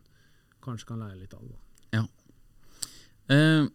kanskje 0.63 0.87
kan 0.93 1.03
lære 1.03 1.19
litt 1.19 1.35
av 1.35 1.43
det. 1.49 1.57
Ja. 1.97 2.03
Eh, 3.35 3.65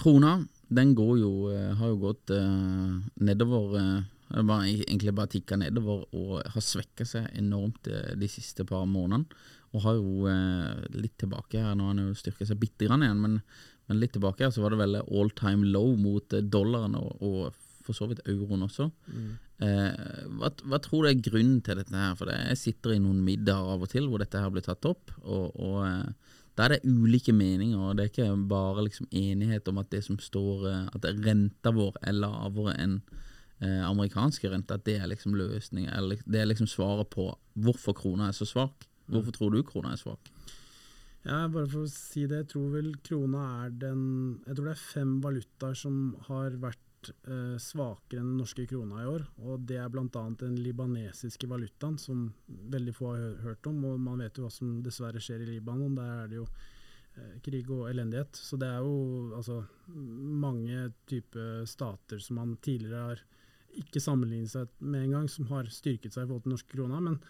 krona, 0.00 0.38
den 0.72 0.94
går 0.96 1.12
jo, 1.20 1.32
eh, 1.52 1.74
har 1.76 1.92
jo 1.92 2.00
gått 2.06 2.32
eh, 2.36 2.96
nedover 3.20 3.76
eh, 3.80 4.00
Egentlig 4.30 5.10
bare 5.10 5.26
tikka 5.26 5.56
nedover 5.58 6.04
og 6.14 6.36
har 6.54 6.62
svekka 6.62 7.02
seg 7.02 7.24
enormt 7.34 7.88
eh, 7.90 8.12
de 8.14 8.28
siste 8.30 8.62
par 8.62 8.84
månedene. 8.86 9.26
Og 9.70 9.84
har 9.84 9.98
jo 9.98 10.28
eh, 10.30 10.86
litt 10.98 11.16
tilbake 11.20 11.60
her, 11.62 11.76
nå 11.78 11.86
har 11.86 11.94
han 11.94 12.08
jo 12.08 12.18
styrka 12.18 12.46
seg 12.48 12.58
bitte 12.58 12.88
grann 12.88 13.04
igjen, 13.06 13.20
men, 13.22 13.36
men 13.86 14.00
litt 14.02 14.16
tilbake 14.16 14.46
her 14.46 14.54
så 14.54 14.64
var 14.64 14.74
det 14.74 14.80
vel 14.82 15.00
all 15.02 15.30
time 15.38 15.68
low 15.70 15.92
mot 15.98 16.34
eh, 16.34 16.42
dollaren 16.42 16.96
og, 16.98 17.12
og 17.22 17.68
for 17.86 17.96
så 17.96 18.08
vidt 18.10 18.24
euroen 18.28 18.66
også. 18.66 18.90
Eh, 19.60 20.26
hva, 20.40 20.50
hva 20.68 20.80
tror 20.82 21.04
du 21.04 21.10
er 21.10 21.22
grunnen 21.22 21.60
til 21.64 21.78
dette 21.80 21.96
her? 21.96 22.16
For 22.18 22.30
det, 22.30 22.38
jeg 22.52 22.60
sitter 22.60 22.96
i 22.96 23.02
noen 23.02 23.22
middager 23.24 23.76
av 23.76 23.86
og 23.86 23.92
til 23.92 24.10
hvor 24.10 24.22
dette 24.22 24.42
her 24.42 24.52
blir 24.52 24.66
tatt 24.66 24.88
opp, 24.88 25.14
og, 25.22 25.54
og 25.54 25.80
eh, 25.86 26.36
da 26.58 26.66
er 26.66 26.74
det 26.74 26.90
ulike 26.90 27.32
meninger, 27.32 27.78
og 27.78 27.96
det 27.96 28.04
er 28.04 28.12
ikke 28.12 28.48
bare 28.50 28.84
liksom 28.84 29.08
enighet 29.16 29.68
om 29.70 29.80
at 29.80 29.90
det 29.94 30.02
som 30.04 30.18
står 30.20 30.66
eh, 30.68 30.86
At 30.98 31.06
renta 31.24 31.72
vår 31.72 31.96
er 32.02 32.18
lavere 32.18 32.74
enn 32.76 32.98
eh, 33.62 33.80
amerikanske 33.86 34.50
renter, 34.50 34.80
at 34.80 34.84
det 34.88 34.98
er 35.00 35.08
liksom 35.08 35.36
løsning, 35.38 35.88
eller 35.88 36.20
det 36.26 36.42
er 36.42 36.50
liksom 36.50 36.68
svaret 36.68 37.08
på 37.14 37.30
hvorfor 37.60 37.96
krona 37.96 38.28
er 38.28 38.36
så 38.36 38.48
svak. 38.48 38.89
Hvorfor 39.10 39.36
tror 39.36 39.54
du 39.54 39.62
krona 39.66 39.94
er 39.94 40.00
svak? 40.00 40.30
Ja, 41.26 41.44
bare 41.52 41.68
for 41.68 41.84
å 41.84 41.90
si 41.92 42.24
det, 42.24 42.44
jeg 42.44 42.52
tror 42.54 42.70
vel 42.78 42.94
krona 43.04 43.42
er 43.66 43.74
den 43.82 44.04
Jeg 44.46 44.56
tror 44.56 44.70
det 44.70 44.72
er 44.72 44.86
fem 44.86 45.10
valutaer 45.20 45.76
som 45.76 45.98
har 46.30 46.56
vært 46.62 47.10
eh, 47.28 47.56
svakere 47.60 48.22
enn 48.22 48.30
den 48.32 48.40
norske 48.40 48.64
krona 48.70 49.02
i 49.02 49.08
år. 49.10 49.26
Og 49.44 49.66
det 49.68 49.76
er 49.82 49.90
bl.a. 49.92 50.06
den 50.40 50.56
libanesiske 50.64 51.48
valutaen, 51.50 51.98
som 52.00 52.30
veldig 52.48 52.94
få 52.96 53.12
har 53.12 53.42
hørt 53.44 53.68
om. 53.68 53.82
Og 53.90 54.00
man 54.00 54.24
vet 54.24 54.40
jo 54.40 54.46
hva 54.46 54.52
som 54.54 54.78
dessverre 54.84 55.20
skjer 55.20 55.44
i 55.44 55.50
Libanon. 55.50 55.98
Der 55.98 56.14
er 56.22 56.30
det 56.30 56.40
jo 56.40 56.46
eh, 56.48 57.36
krig 57.44 57.68
og 57.68 57.90
elendighet. 57.90 58.40
Så 58.40 58.56
det 58.60 58.70
er 58.72 58.80
jo 58.80 59.34
altså 59.36 59.60
mange 59.92 60.88
typer 61.10 61.66
stater 61.68 62.22
som 62.24 62.40
man 62.40 62.56
tidligere 62.64 63.10
har 63.10 63.26
ikke 63.80 64.02
sammenlignet 64.02 64.50
seg 64.54 64.72
med 64.82 65.04
engang, 65.04 65.28
som 65.30 65.46
har 65.52 65.68
styrket 65.70 66.14
seg 66.14 66.24
i 66.24 66.30
forhold 66.30 66.46
til 66.46 66.48
den 66.48 66.56
norske 66.56 66.74
krona. 66.74 67.04
Men, 67.04 67.20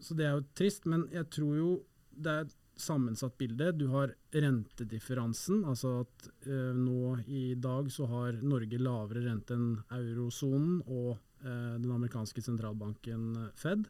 så 0.00 0.16
det 0.18 0.26
er 0.26 0.36
jo 0.36 0.44
trist, 0.56 0.86
men 0.88 1.06
jeg 1.12 1.28
tror 1.34 1.56
jo 1.58 1.70
det 2.12 2.32
er 2.32 2.46
et 2.46 2.58
sammensatt 2.82 3.36
bilde. 3.38 3.72
Du 3.76 3.86
har 3.92 4.14
rentedifferansen, 4.32 5.64
altså 5.68 6.02
at 6.02 6.28
eh, 6.46 6.72
nå 6.76 7.16
i 7.26 7.52
dag 7.60 7.90
så 7.92 8.08
har 8.10 8.40
Norge 8.42 8.80
lavere 8.80 9.24
rente 9.26 9.56
enn 9.56 9.74
eurosonen 9.92 10.80
og 10.86 11.12
eh, 11.44 11.74
den 11.78 11.90
amerikanske 11.92 12.44
sentralbanken 12.44 13.28
eh, 13.44 13.52
Fed. 13.58 13.86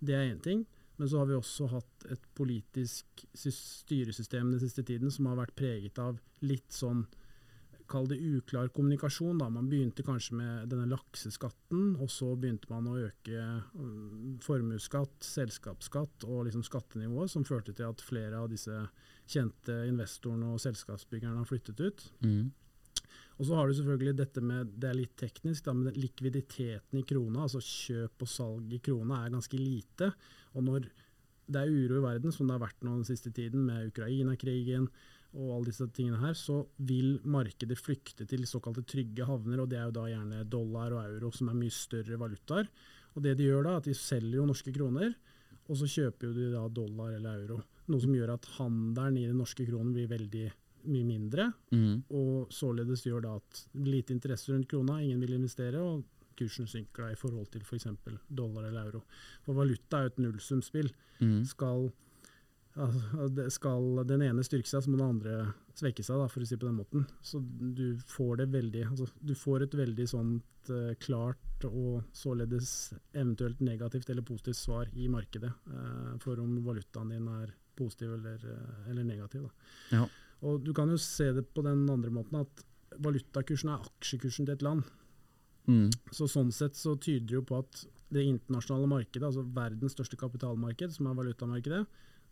Det 0.00 0.16
er 0.16 0.30
én 0.32 0.40
ting. 0.44 0.64
Men 0.96 1.10
så 1.10 1.20
har 1.20 1.26
vi 1.26 1.34
også 1.34 1.66
hatt 1.72 2.04
et 2.14 2.26
politisk 2.38 3.24
styresystem 3.34 4.52
den 4.52 4.62
siste 4.62 4.84
tiden 4.86 5.10
som 5.10 5.26
har 5.26 5.40
vært 5.40 5.56
preget 5.58 5.98
av 5.98 6.20
litt 6.46 6.70
sånn 6.70 7.02
Kall 7.90 8.08
det 8.08 8.16
uklar 8.16 8.70
kommunikasjon. 8.72 9.38
Da. 9.42 9.50
Man 9.52 9.68
begynte 9.68 10.04
kanskje 10.06 10.38
med 10.38 10.68
denne 10.72 10.88
lakseskatten, 10.88 11.94
og 12.00 12.10
så 12.12 12.30
begynte 12.40 12.70
man 12.72 12.88
å 12.88 12.96
øke 13.06 13.44
um, 13.76 14.34
formuesskatt, 14.44 15.18
selskapsskatt 15.24 16.24
og 16.28 16.46
liksom 16.48 16.64
skattenivået, 16.64 17.32
som 17.34 17.44
førte 17.44 17.76
til 17.76 17.90
at 17.90 18.04
flere 18.04 18.40
av 18.40 18.48
disse 18.52 18.86
kjente 19.30 19.82
investorene 19.88 20.54
og 20.54 20.62
selskapsbyggerne 20.64 21.42
har 21.42 21.48
flyttet 21.48 21.80
ut. 21.84 22.06
Mm. 22.24 22.52
Og 23.34 23.48
så 23.48 23.56
har 23.58 23.68
du 23.68 23.74
selvfølgelig 23.76 24.16
dette 24.18 24.42
med, 24.44 24.76
det 24.80 24.90
er 24.90 24.98
litt 24.98 25.16
teknisk, 25.18 25.64
da, 25.66 25.74
men 25.74 25.96
likviditeten 25.98 27.00
i 27.00 27.06
krona, 27.08 27.44
altså 27.44 27.62
kjøp 27.64 28.22
og 28.24 28.30
salg 28.30 28.76
i 28.76 28.80
krona, 28.84 29.24
er 29.24 29.34
ganske 29.34 29.58
lite. 29.58 30.12
Og 30.54 30.64
når 30.68 30.86
det 31.44 31.60
er 31.60 31.72
uro 31.72 31.98
i 31.98 32.04
verden, 32.04 32.32
som 32.32 32.46
det 32.48 32.56
har 32.56 32.62
vært 32.62 32.86
nå 32.86 32.94
den 33.00 33.08
siste 33.08 33.32
tiden, 33.34 33.66
med 33.66 33.90
Ukraina-krigen 33.90 34.88
og 35.34 35.50
alle 35.56 35.66
disse 35.70 35.86
tingene 35.92 36.20
her, 36.22 36.34
så 36.38 36.60
vil 36.78 37.16
markedet 37.24 37.76
flykte 37.80 38.26
til 38.30 38.46
såkalte 38.46 38.84
trygge 38.86 39.26
havner, 39.26 39.60
og 39.64 39.68
det 39.70 39.78
er 39.80 39.88
jo 39.88 39.94
da 39.98 40.04
gjerne 40.10 40.44
dollar 40.50 40.92
og 40.94 41.04
euro, 41.04 41.30
som 41.34 41.48
er 41.50 41.58
mye 41.58 41.74
større 41.74 42.18
valutaer. 42.20 42.68
Og 43.16 43.22
det 43.22 43.36
de 43.38 43.48
gjør 43.48 43.64
da, 43.66 43.72
er 43.76 43.82
at 43.82 43.88
de 43.90 43.94
selger 43.98 44.36
jo 44.40 44.46
norske 44.46 44.72
kroner, 44.74 45.14
og 45.68 45.76
så 45.80 45.86
kjøper 45.88 46.28
jo 46.28 46.34
de 46.36 46.48
da 46.52 46.64
dollar 46.68 47.14
eller 47.16 47.40
euro. 47.44 47.60
Noe 47.88 48.00
som 48.00 48.14
gjør 48.14 48.34
at 48.34 48.46
handelen 48.58 49.18
i 49.20 49.26
den 49.28 49.38
norske 49.42 49.66
kronen 49.68 49.92
blir 49.96 50.08
veldig 50.10 50.46
mye 50.84 51.04
mindre, 51.08 51.52
Mm. 51.72 52.02
og 52.12 52.50
således 52.52 53.04
gjør 53.06 53.22
det 53.22 53.30
at 53.36 53.66
lite 53.74 54.12
interesse 54.12 54.52
rundt 54.52 54.68
krona, 54.68 54.98
ingen 55.02 55.20
vil 55.20 55.32
investere, 55.38 55.80
og 55.80 56.04
kursen 56.36 56.66
synker 56.66 57.06
da 57.06 57.12
i 57.12 57.16
forhold 57.16 57.46
til 57.50 57.62
f.eks. 57.62 57.86
dollar 58.28 58.64
eller 58.68 58.84
euro. 58.90 59.02
For 59.46 59.54
valuta 59.54 59.98
er 59.98 60.02
jo 60.08 60.12
et 60.12 60.18
nullsumspill. 60.18 60.90
Mm. 61.20 61.44
Skal, 61.46 61.92
altså, 62.74 63.28
det 63.36 63.46
skal 63.54 64.02
den 64.08 64.24
ene 64.26 64.44
styrke 64.46 64.68
seg, 64.70 64.84
så 64.84 64.90
må 64.90 64.98
den 64.98 65.14
andre 65.16 65.36
svekke 65.78 66.04
seg, 66.06 66.20
da, 66.20 66.28
for 66.30 66.44
å 66.44 66.48
si 66.48 66.58
på 66.58 66.68
den 66.68 66.78
måten. 66.78 67.06
Så 67.24 67.40
du 67.40 67.98
får 68.10 68.42
det 68.42 68.48
veldig 68.54 68.84
altså, 68.88 69.08
Du 69.20 69.34
får 69.38 69.66
et 69.66 69.76
veldig 69.78 70.06
sånt 70.10 70.72
uh, 70.72 70.92
klart 71.02 71.66
og 71.68 72.02
således 72.14 72.92
eventuelt 73.14 73.62
negativt 73.64 74.10
eller 74.10 74.26
positivt 74.26 74.58
svar 74.58 74.90
i 74.92 75.08
markedet 75.12 75.50
uh, 75.70 76.12
for 76.22 76.40
om 76.42 76.58
valutaen 76.66 77.14
din 77.14 77.30
er 77.40 77.54
positiv 77.78 78.14
eller, 78.18 78.42
uh, 78.44 78.90
eller 78.90 79.06
negativ. 79.06 79.48
Da. 79.48 79.98
Ja. 79.98 80.04
Og 80.44 80.60
du 80.64 80.74
kan 80.76 80.90
jo 80.92 81.00
se 81.00 81.30
det 81.32 81.46
på 81.54 81.64
den 81.64 81.86
andre 81.90 82.12
måten 82.12 82.42
at 82.42 82.64
valutakursen 83.02 83.72
er 83.72 83.86
aksjekursen 83.88 84.46
til 84.46 84.54
et 84.54 84.64
land. 84.64 84.84
Mm. 85.66 85.88
Så 86.12 86.28
sånn 86.28 86.52
sett 86.52 86.76
så 86.76 86.94
tyder 87.00 87.26
det 87.30 87.38
jo 87.38 87.46
på 87.48 87.62
at 87.62 87.84
det 88.14 88.26
internasjonale 88.28 88.88
markedet, 88.90 89.24
altså 89.26 89.42
verdens 89.56 89.94
største 89.96 90.18
kapitalmarked, 90.20 90.92
som 90.94 91.08
er 91.08 91.16
valutamarkedet, 91.18 91.80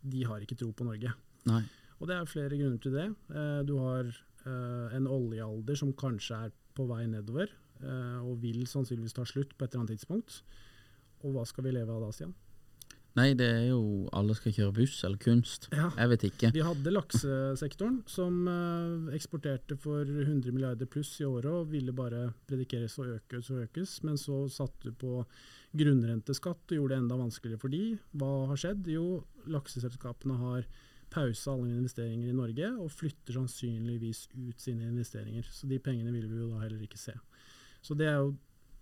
de 0.03 0.25
har 0.27 0.43
ikke 0.43 0.57
tro 0.59 0.71
på 0.75 0.87
Norge. 0.87 1.13
Nei. 1.49 1.63
Og 1.99 2.09
det 2.09 2.17
er 2.17 2.29
flere 2.29 2.59
grunner 2.59 2.79
til 2.83 2.95
det. 2.95 3.07
Eh, 3.31 3.61
du 3.67 3.77
har 3.79 4.07
eh, 4.09 4.95
en 4.97 5.07
oljealder 5.07 5.77
som 5.79 5.93
kanskje 5.95 6.39
er 6.47 6.55
på 6.75 6.87
vei 6.89 7.05
nedover, 7.07 7.51
eh, 7.79 8.19
og 8.19 8.41
vil 8.43 8.65
sannsynligvis 8.67 9.15
ta 9.15 9.25
slutt 9.29 9.53
på 9.55 9.65
et 9.65 9.71
eller 9.71 9.85
annet 9.85 9.95
tidspunkt. 9.95 10.41
Og 11.23 11.35
hva 11.35 11.45
skal 11.47 11.67
vi 11.67 11.75
leve 11.77 11.93
av 11.93 12.03
da, 12.03 12.11
Stian? 12.11 12.33
Nei, 13.13 13.35
det 13.37 13.45
er 13.45 13.65
jo 13.67 14.07
alle 14.17 14.33
skal 14.33 14.55
kjøre 14.55 14.73
buss 14.79 14.95
eller 15.05 15.19
kunst. 15.21 15.67
Ja. 15.69 15.91
Jeg 15.99 16.09
vet 16.15 16.23
ikke. 16.31 16.49
Vi 16.55 16.63
hadde 16.65 16.93
laksesektoren 16.95 17.99
som 18.09 18.47
eh, 18.49 19.11
eksporterte 19.13 19.77
for 19.77 20.01
100 20.01 20.49
milliarder 20.49 20.89
pluss 20.89 21.11
i 21.21 21.27
året 21.27 21.51
og 21.51 21.69
ville 21.69 21.93
bare 21.93 22.31
predikeres 22.49 22.97
og 23.03 23.11
økes 23.19 23.51
og 23.53 23.67
økes, 23.67 23.99
men 24.07 24.17
så 24.17 24.39
satte 24.49 24.89
du 24.89 24.97
på 24.97 25.19
grunnrenteskatt 25.77 26.73
og 26.73 26.79
gjorde 26.79 26.95
det 26.95 27.03
enda 27.03 27.19
vanskeligere 27.19 27.61
for 27.61 27.73
de. 27.73 27.83
Hva 28.17 28.31
har 28.49 28.63
skjedd? 28.63 28.89
Jo, 28.89 29.05
lakseselskapene 29.45 30.39
har 30.41 30.65
pausa 31.13 31.53
alle 31.53 31.69
investeringer 31.69 32.31
i 32.31 32.37
Norge 32.37 32.71
og 32.81 32.89
flytter 32.93 33.37
sannsynligvis 33.37 34.25
ut 34.33 34.57
sine 34.61 34.89
investeringer. 34.89 35.45
Så 35.53 35.69
de 35.69 35.77
pengene 35.77 36.13
vil 36.15 36.25
vi 36.31 36.41
jo 36.41 36.49
da 36.55 36.63
heller 36.63 36.81
ikke 36.81 37.01
se. 37.01 37.13
Så 37.85 37.93
det 37.99 38.09
er 38.09 38.23
jo 38.23 38.33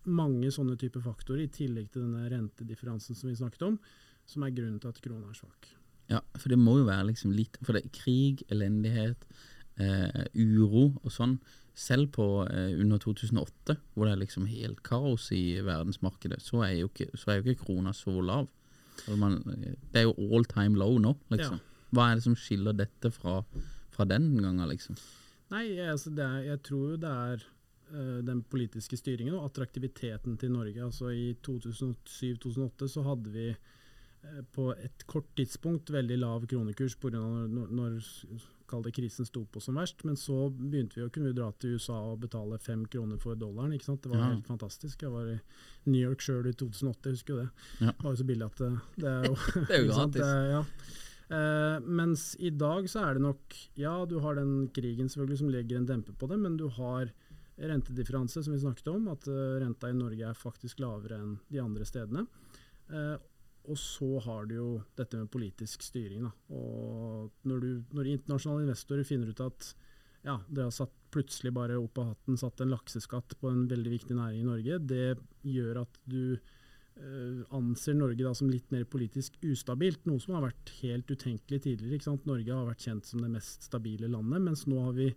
mange 0.07 0.49
sånne 0.53 0.77
typer 0.79 1.03
faktorer, 1.03 1.43
i 1.45 1.51
tillegg 1.51 1.91
til 1.91 2.05
denne 2.07 2.29
rentedifferansen 2.31 3.17
som 3.17 3.29
vi 3.29 3.37
snakket 3.37 3.67
om, 3.67 3.75
som 4.31 4.45
er 4.47 4.53
grunnen 4.55 4.79
til 4.81 4.91
at 4.91 5.01
krona 5.03 5.29
er 5.29 5.37
svak. 5.37 5.71
Ja, 6.11 6.19
for 6.35 6.51
det 6.51 6.59
må 6.59 6.77
jo 6.79 6.89
være 6.89 7.07
liksom 7.11 7.31
litt 7.31 7.55
For 7.63 7.77
det 7.77 7.85
er 7.85 7.93
krig, 7.95 8.41
elendighet, 8.51 9.21
eh, 9.79 10.23
uro 10.35 10.89
og 11.03 11.11
sånn. 11.13 11.37
Selv 11.77 12.11
på 12.17 12.25
eh, 12.49 12.73
under 12.81 12.99
2008, 12.99 13.77
hvor 13.93 14.07
det 14.07 14.15
er 14.15 14.23
liksom 14.25 14.47
helt 14.49 14.81
kaos 14.83 15.29
i 15.35 15.61
verdensmarkedet, 15.63 16.41
så 16.43 16.65
er 16.67 16.75
jo 16.81 16.89
ikke, 16.91 17.07
så 17.15 17.31
er 17.31 17.39
jo 17.39 17.45
ikke 17.47 17.65
krona 17.65 17.93
så 17.95 18.17
lav. 18.19 18.49
Altså 19.01 19.17
man, 19.17 19.39
det 19.45 20.01
er 20.01 20.09
jo 20.09 20.29
all 20.35 20.45
time 20.49 20.77
low 20.79 20.99
nå, 21.01 21.15
liksom. 21.33 21.61
Hva 21.91 22.09
er 22.09 22.19
det 22.19 22.25
som 22.27 22.37
skiller 22.39 22.75
dette 22.75 23.11
fra, 23.11 23.39
fra 23.91 24.05
den 24.07 24.29
gangen, 24.37 24.63
liksom? 24.69 24.99
Nei, 25.51 25.65
altså 25.83 26.13
er, 26.15 26.37
jeg 26.47 26.61
tror 26.63 26.93
jo 26.93 26.99
det 27.01 27.11
er 27.11 27.41
uh, 27.91 28.19
den 28.23 28.43
politiske 28.47 28.99
styringen 28.99 29.35
og 29.35 29.49
attraktiviteten 29.49 30.37
til 30.39 30.53
Norge. 30.53 30.85
Altså 30.85 31.11
I 31.11 31.33
2007-2008 31.47 32.87
så 32.93 33.03
hadde 33.07 33.33
vi 33.33 33.49
på 34.53 34.69
et 34.77 35.05
kort 35.09 35.29
tidspunkt 35.35 35.89
veldig 35.89 36.17
lav 36.21 36.47
kronekurs 36.49 36.95
pga. 37.01 37.19
når, 37.49 37.71
når 37.73 37.95
det 38.79 38.93
krisen 38.95 39.27
sto 39.27 39.43
på 39.45 39.59
som 39.59 39.75
verst. 39.75 40.03
Men 40.07 40.15
så 40.15 40.47
begynte 40.49 40.99
vi 40.99 41.05
å 41.05 41.11
kunne 41.11 41.33
dra 41.35 41.49
til 41.59 41.75
USA 41.75 41.97
og 42.13 42.21
betale 42.23 42.59
fem 42.61 42.85
kroner 42.87 43.19
for 43.19 43.35
dollaren. 43.35 43.73
ikke 43.75 43.89
sant? 43.89 44.03
Det 44.03 44.11
var 44.13 44.21
ja. 44.21 44.29
helt 44.31 44.47
fantastisk. 44.47 45.03
Jeg 45.03 45.11
var 45.11 45.27
i 45.33 45.39
New 45.89 45.99
York 45.99 46.23
sjøl 46.23 46.47
i 46.47 46.55
2008, 46.55 47.09
jeg 47.09 47.17
husker 47.17 47.33
jo 47.33 47.39
det. 47.41 47.47
Ja. 47.81 47.91
Det 47.91 48.05
var 48.05 48.13
jo 48.13 48.21
så 48.21 48.27
billig 48.29 48.47
at 48.47 48.61
det, 48.61 48.71
det 49.01 49.11
er 49.11 49.25
jo 49.27 49.35
Det 49.67 49.75
er 49.75 49.81
jo 49.81 49.89
gratis. 49.89 50.35
ja. 50.55 50.65
Uh, 51.31 51.77
mens 51.87 52.23
i 52.43 52.49
dag 52.51 52.89
så 52.91 53.05
er 53.07 53.15
det 53.15 53.21
nok 53.23 53.53
Ja, 53.79 53.93
du 54.03 54.17
har 54.19 54.35
den 54.35 54.65
krigen 54.75 55.07
selvfølgelig 55.07 55.39
som 55.39 55.51
legger 55.53 55.77
en 55.79 55.85
demper 55.87 56.15
på 56.19 56.27
det, 56.27 56.35
men 56.41 56.57
du 56.59 56.65
har 56.75 57.07
rentedifferanse, 57.61 58.41
som 58.43 58.51
vi 58.51 58.59
snakket 58.59 58.89
om. 58.91 59.07
At 59.13 59.27
uh, 59.31 59.59
renta 59.61 59.91
i 59.91 59.95
Norge 59.95 60.27
er 60.27 60.37
faktisk 60.37 60.81
lavere 60.83 61.21
enn 61.21 61.37
de 61.51 61.61
andre 61.63 61.87
stedene. 61.87 62.25
Uh, 62.91 63.15
og 63.69 63.77
så 63.79 64.09
har 64.25 64.47
du 64.49 64.55
jo 64.55 64.69
dette 64.97 65.19
med 65.19 65.31
politisk 65.33 65.83
styring. 65.85 66.25
Da. 66.27 66.31
Og 66.57 67.47
når, 67.47 67.61
du, 67.61 67.83
når 67.97 68.13
internasjonale 68.15 68.65
investorer 68.65 69.07
finner 69.07 69.31
ut 69.31 69.43
at 69.45 69.73
ja, 70.25 70.37
dere 70.47 70.69
har 70.69 70.75
satt 70.75 70.93
plutselig 71.11 71.51
bare 71.53 71.79
opp 71.81 71.99
av 71.99 72.13
hatten 72.13 72.39
satt 72.39 72.61
en 72.63 72.71
lakseskatt 72.71 73.35
på 73.41 73.49
en 73.49 73.65
veldig 73.69 73.93
viktig 73.97 74.17
næring 74.17 74.43
i 74.43 74.49
Norge, 74.49 74.81
det 74.91 75.05
gjør 75.45 75.83
at 75.83 76.01
du 76.09 76.37
Eh, 76.99 77.55
anser 77.55 77.95
Norge 77.95 78.23
da 78.23 78.33
som 78.35 78.49
litt 78.51 78.67
mer 78.73 78.83
politisk 78.89 79.37
ustabilt, 79.47 80.03
noe 80.05 80.19
som 80.21 80.35
har 80.35 80.49
vært 80.49 80.73
helt 80.81 81.09
utenkelig 81.09 81.61
tidligere. 81.63 82.17
Norge 82.27 82.53
har 82.53 82.67
vært 82.67 82.85
kjent 82.85 83.07
som 83.07 83.23
det 83.23 83.31
mest 83.31 83.65
stabile 83.69 84.09
landet, 84.11 84.43
mens 84.43 84.65
nå 84.69 84.81
har 84.83 84.93
vi 84.97 85.07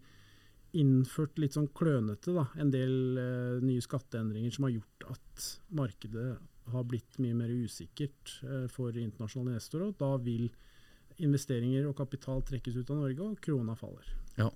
innført 0.79 1.39
litt 1.39 1.55
sånn 1.55 1.69
klønete 1.77 2.33
da, 2.35 2.49
en 2.59 2.71
del 2.75 2.95
uh, 3.15 3.63
nye 3.63 3.83
skatteendringer 3.85 4.55
som 4.55 4.67
har 4.67 4.73
gjort 4.75 5.05
at 5.13 5.45
markedet 5.79 6.33
har 6.73 6.85
blitt 6.88 7.18
mye 7.21 7.37
mer 7.37 7.50
usikkert 7.52 8.38
uh, 8.44 8.66
for 8.73 8.97
internasjonale 8.97 9.56
investorer. 9.56 9.90
og 9.90 9.99
Da 10.00 10.14
vil 10.25 10.49
investeringer 11.23 11.87
og 11.88 11.97
kapital 11.99 12.42
trekkes 12.47 12.78
ut 12.80 12.90
av 12.90 13.02
Norge, 13.02 13.23
og 13.23 13.42
krona 13.42 13.76
faller. 13.78 14.06
Ja. 14.38 14.50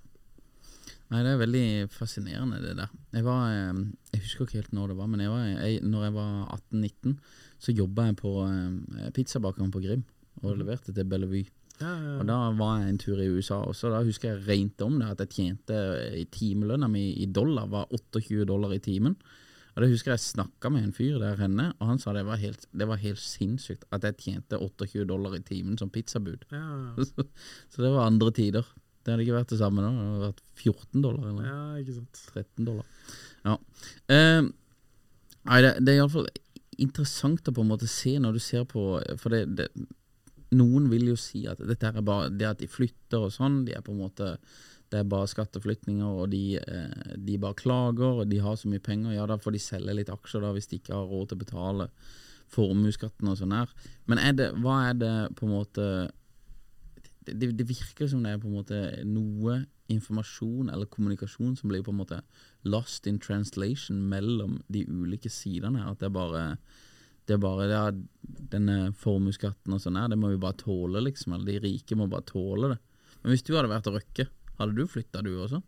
Nei, 1.09 1.23
Det 1.23 1.29
er 1.31 1.41
veldig 1.41 1.67
fascinerende, 1.89 2.59
det 2.61 2.75
der. 2.77 2.89
Jeg, 3.15 3.25
var, 3.25 3.49
eh, 3.49 3.79
jeg 4.13 4.21
husker 4.25 4.45
ikke 4.45 4.59
helt 4.59 4.73
når 4.77 4.91
det 4.91 4.97
var, 4.99 5.07
men 5.09 5.23
jeg 5.23 5.31
var, 5.31 5.45
jeg, 5.47 5.79
når 5.81 6.03
jeg 6.03 6.13
var 6.13 6.33
18-19, 6.71 7.15
så 7.59 7.73
jobba 7.73 8.05
jeg 8.09 8.17
på 8.19 8.33
eh, 8.45 9.09
pizzabakeren 9.15 9.71
på 9.73 9.81
Grim 9.81 10.03
og 10.43 10.51
mhm. 10.51 10.59
leverte 10.61 10.93
til 10.93 11.09
Bellevue. 11.09 11.47
Ja, 11.79 11.87
ja, 11.87 11.97
ja. 12.03 12.15
Og 12.19 12.27
Da 12.27 12.37
var 12.59 12.79
jeg 12.81 12.89
en 12.89 13.01
tur 13.01 13.21
i 13.23 13.29
USA 13.31 13.61
også. 13.63 13.89
Da 13.89 14.03
husker 14.03 14.33
jeg 14.33 14.47
regnet 14.47 14.81
om 14.83 14.99
det, 14.99 15.09
at 15.09 15.23
jeg 15.23 15.33
tjente 15.33 15.77
i 16.19 16.25
timelønna 16.29 16.89
mi 16.91 17.05
i 17.23 17.25
dollar 17.25 17.69
var 17.71 17.87
28 17.95 18.45
dollar 18.45 18.75
i 18.75 18.81
timen. 18.83 19.15
Og 19.75 19.83
det 19.83 19.91
husker 19.93 20.13
jeg 20.13 20.23
snakka 20.23 20.71
med 20.73 20.87
en 20.87 20.95
fyr 20.95 21.19
der 21.21 21.39
henne, 21.39 21.69
og 21.79 21.91
han 21.91 22.01
sa 22.01 22.13
det 22.15 22.25
var 22.27 22.41
helt, 22.41 22.65
det 22.75 22.87
var 22.89 23.01
helt 23.01 23.21
sinnssykt 23.21 23.85
at 23.95 24.05
jeg 24.07 24.17
tjente 24.23 24.59
28 24.59 25.05
dollar 25.09 25.37
i 25.37 25.43
timen 25.45 25.77
som 25.79 25.91
pizzabud. 25.93 26.45
Så, 27.09 27.25
så 27.71 27.83
det 27.83 27.91
var 27.93 28.07
andre 28.09 28.31
tider. 28.35 28.65
Det 28.99 29.13
hadde 29.13 29.23
ikke 29.23 29.37
vært 29.37 29.53
det 29.53 29.59
samme 29.61 29.83
nå. 29.83 29.89
Det 29.95 30.07
hadde 30.09 30.27
vært 30.27 30.41
14 30.59 31.03
dollar 31.05 31.29
eller 31.29 31.45
ja, 31.47 31.61
ikke 31.79 31.95
sant. 31.95 32.19
13 32.35 32.67
dollar. 32.67 32.89
Ja. 33.45 33.55
Uh, 34.11 34.49
nei, 35.47 35.61
det, 35.63 35.71
det 35.85 35.93
er 35.93 36.01
iallfall 36.01 36.27
interessant 36.79 37.47
å 37.47 37.55
på 37.55 37.63
en 37.63 37.71
måte 37.71 37.87
se 37.91 38.17
når 38.21 38.35
du 38.37 38.41
ser 38.43 38.67
på 38.69 38.83
For 39.19 39.33
det, 39.33 39.41
det, 39.57 39.69
noen 40.55 40.89
vil 40.91 41.11
jo 41.11 41.17
si 41.19 41.45
at 41.49 41.61
dette 41.61 41.91
er 41.91 42.05
bare 42.05 42.29
det 42.33 42.47
at 42.47 42.61
de 42.61 42.69
flytter 42.69 43.27
og 43.27 43.33
sånn, 43.33 43.63
de 43.67 43.75
er 43.77 43.85
på 43.85 43.93
en 43.93 44.03
måte 44.03 44.33
det 44.89 45.01
er 45.01 45.09
bare 45.09 45.29
skatteflyktninger, 45.29 46.05
og 46.21 46.31
de, 46.33 46.57
eh, 46.57 47.15
de, 47.15 47.37
bare 47.41 47.57
klager, 47.57 48.23
og 48.23 48.29
de 48.29 48.39
har 48.41 48.57
så 48.57 48.69
mye 48.71 48.81
penger. 48.81 49.13
Ja, 49.13 49.27
da 49.29 49.37
får 49.37 49.55
de 49.55 49.61
selge 49.61 49.95
litt 49.95 50.09
aksjer 50.09 50.41
da 50.41 50.53
hvis 50.55 50.69
de 50.71 50.79
ikke 50.79 50.95
har 50.95 51.09
råd 51.09 51.29
til 51.29 51.39
å 51.39 51.43
betale 51.43 51.89
formuesskatten 52.49 53.29
og 53.29 53.37
sånn 53.37 53.53
her. 53.53 53.73
Men 54.09 54.21
er 54.21 54.33
det, 54.37 54.49
hva 54.63 54.79
er 54.89 54.97
det 54.97 55.13
på 55.37 55.45
en 55.45 55.53
måte 55.53 55.85
det, 57.29 57.51
det, 57.53 57.67
virker 57.69 58.09
som 58.09 58.23
det 58.25 58.33
er 58.33 58.41
på 58.41 58.49
en 58.49 58.57
måte 58.57 58.79
noe 59.05 59.59
informasjon 59.93 60.71
eller 60.73 60.89
kommunikasjon 60.89 61.55
som 61.59 61.69
blir 61.69 61.83
på 61.85 61.93
en 61.93 61.99
måte 61.99 62.21
lost 62.65 63.05
in 63.09 63.19
translation 63.21 63.99
mellom 64.09 64.59
de 64.73 64.85
ulike 64.89 65.29
sidene. 65.29 65.85
At 65.85 66.01
det 66.01 66.09
er 66.09 66.15
bare 66.15 66.43
det 67.29 67.35
er 67.35 67.41
bare 67.43 67.67
ja, 67.69 67.83
denne 68.49 68.89
formuesskatten 68.97 69.75
og 69.75 69.81
sånn 69.83 69.99
her, 69.99 70.07
det 70.09 70.17
må 70.17 70.31
vi 70.31 70.41
bare 70.41 70.57
tåle, 70.57 71.03
liksom. 71.05 71.35
Eller 71.35 71.59
de 71.59 71.67
rike 71.67 71.97
må 71.97 72.07
bare 72.09 72.25
tåle 72.25 72.71
det. 72.71 72.79
Men 73.21 73.35
hvis 73.35 73.45
du 73.45 73.51
hadde 73.53 73.69
vært 73.69 73.89
Røkke, 73.93 74.25
hadde 74.59 74.75
du 74.77 74.85
flytta 74.87 75.23
du 75.25 75.33
også? 75.39 75.61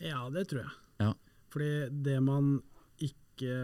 Ja, 0.00 0.24
det 0.32 0.46
tror 0.50 0.64
jeg. 0.64 0.74
Ja. 1.02 1.14
Fordi 1.52 1.72
det 2.04 2.18
man 2.24 2.58
ikke 3.04 3.54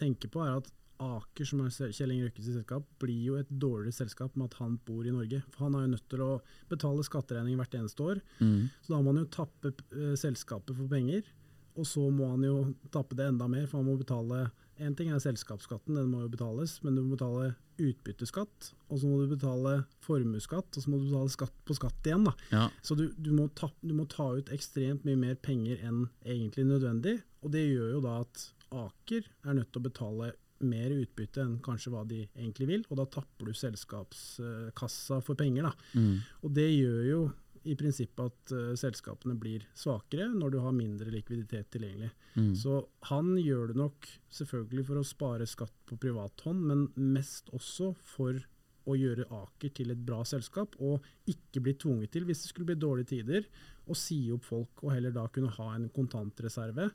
tenker 0.00 0.32
på, 0.32 0.42
er 0.44 0.58
at 0.60 0.72
Aker, 1.04 1.46
som 1.48 1.60
er 1.64 1.92
Kjell 1.92 2.12
Inge 2.14 2.28
Røkkes 2.28 2.46
selskap, 2.52 2.84
blir 3.02 3.22
jo 3.26 3.38
et 3.40 3.48
dårligere 3.50 3.96
selskap 3.96 4.36
med 4.38 4.52
at 4.52 4.58
han 4.60 4.76
bor 4.86 5.02
i 5.04 5.12
Norge. 5.12 5.40
For 5.50 5.66
Han 5.66 5.74
er 5.74 5.86
jo 5.86 5.94
nødt 5.96 6.06
til 6.12 6.22
å 6.22 6.32
betale 6.70 7.06
skatteregning 7.06 7.58
hvert 7.58 7.74
eneste 7.80 8.04
år. 8.04 8.20
Mm. 8.38 8.68
Så 8.84 8.94
da 8.94 9.00
må 9.00 9.12
han 9.12 9.24
jo 9.24 9.32
tappe 9.34 9.72
selskapet 10.20 10.76
for 10.76 10.90
penger. 10.90 11.26
Og 11.74 11.88
så 11.90 12.04
må 12.14 12.30
han 12.30 12.46
jo 12.46 12.58
tappe 12.94 13.18
det 13.18 13.26
enda 13.32 13.48
mer, 13.50 13.66
for 13.66 13.82
han 13.82 13.88
må 13.90 13.98
betale 13.98 14.46
Én 14.82 14.96
ting 14.98 15.12
er 15.14 15.20
selskapsskatten, 15.22 15.94
den 15.94 16.10
må 16.10 16.24
jo 16.24 16.32
betales, 16.32 16.80
men 16.82 16.96
du 16.96 17.04
må 17.04 17.14
betale 17.14 17.52
utbytteskatt, 17.78 18.70
og 18.88 19.00
så 19.00 19.10
må 19.10 19.20
du 19.20 19.34
betale 19.34 19.74
formuesskatt, 20.04 20.74
og 20.74 20.82
så 20.82 20.90
må 20.90 20.98
du 20.98 21.08
betale 21.08 21.34
skatt 21.34 21.56
på 21.66 21.76
skatt 21.78 22.08
igjen. 22.08 22.26
Da. 22.26 22.34
Ja. 22.50 22.64
Så 22.86 22.96
du, 22.98 23.06
du, 23.14 23.30
må 23.34 23.48
ta, 23.58 23.70
du, 23.82 23.94
må 23.96 24.06
ta, 24.10 24.30
ut 24.34 24.50
ekstremt 24.54 25.06
mye 25.06 25.18
mer 25.20 25.38
penger 25.42 25.82
enn 25.86 26.06
egentlig 26.22 26.66
nødvendig, 26.70 27.20
og 27.42 27.54
det 27.54 27.66
gjør 27.68 27.96
jo 27.96 28.04
da 28.04 28.20
at 28.24 28.48
Aker 28.74 29.28
er 29.46 29.54
nødt 29.54 29.70
til 29.70 29.82
å 29.82 29.86
betale 29.86 30.32
mer 30.64 30.92
utbytte 30.94 31.42
enn 31.42 31.58
kanskje 31.62 31.92
hva 31.92 32.02
de 32.08 32.22
egentlig 32.24 32.68
vil, 32.70 32.84
og 32.88 32.98
da 32.98 33.06
tapper 33.18 33.50
du 33.50 33.58
selskapskassa 33.58 35.20
for 35.22 35.38
penger. 35.38 35.70
Mm. 35.94 36.22
Og 36.42 36.54
det 36.56 36.70
gjør 36.72 37.02
jo 37.08 37.20
i 37.64 37.76
prinsippet 37.78 38.24
at 38.24 38.54
uh, 38.54 38.72
selskapene 38.78 39.36
blir 39.40 39.66
svakere 39.76 40.28
når 40.32 40.54
du 40.54 40.58
har 40.64 40.76
mindre 40.76 41.12
likviditet 41.12 41.70
tilgjengelig. 41.74 42.10
Mm. 42.34 42.52
Så 42.58 42.82
han 43.10 43.34
gjør 43.40 43.72
det 43.72 43.78
nok 43.80 44.08
selvfølgelig 44.34 44.86
for 44.90 45.00
å 45.00 45.06
spare 45.06 45.48
skatt 45.48 45.74
på 45.88 45.98
privathånd, 46.00 46.66
men 46.70 46.86
mest 47.14 47.52
også 47.56 47.92
for 48.14 48.40
å 48.84 48.94
gjøre 49.00 49.24
Aker 49.32 49.72
til 49.72 49.94
et 49.94 50.00
bra 50.04 50.20
selskap, 50.28 50.74
og 50.84 51.04
ikke 51.30 51.62
bli 51.64 51.72
tvunget 51.80 52.12
til, 52.12 52.26
hvis 52.28 52.42
det 52.44 52.50
skulle 52.50 52.68
bli 52.68 52.80
dårlige 52.80 53.14
tider, 53.14 53.46
å 53.88 53.96
si 53.96 54.26
opp 54.32 54.44
folk 54.44 54.82
og 54.84 54.92
heller 54.92 55.12
da 55.14 55.24
kunne 55.32 55.52
ha 55.56 55.70
en 55.72 55.88
kontantreserve 55.92 56.90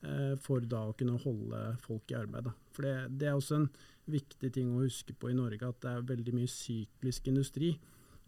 Eh, 0.00 0.34
for 0.40 0.64
da 0.64 0.86
å 0.88 0.96
kunne 0.96 1.18
holde 1.20 1.58
folk 1.84 2.12
i 2.12 2.16
arbeid. 2.16 2.46
Da. 2.48 2.54
For 2.72 2.86
det, 2.86 2.94
det, 3.20 3.28
er 3.28 3.36
også 3.36 3.58
en 3.58 3.66
viktig 4.10 4.48
ting 4.54 4.70
å 4.72 4.84
huske 4.86 5.12
på 5.12 5.28
i 5.28 5.36
Norge, 5.36 5.60
at 5.66 5.82
det 5.84 5.92
er 5.92 6.06
veldig 6.08 6.36
mye 6.38 6.50
syklisk 6.50 7.28
industri. 7.28 7.74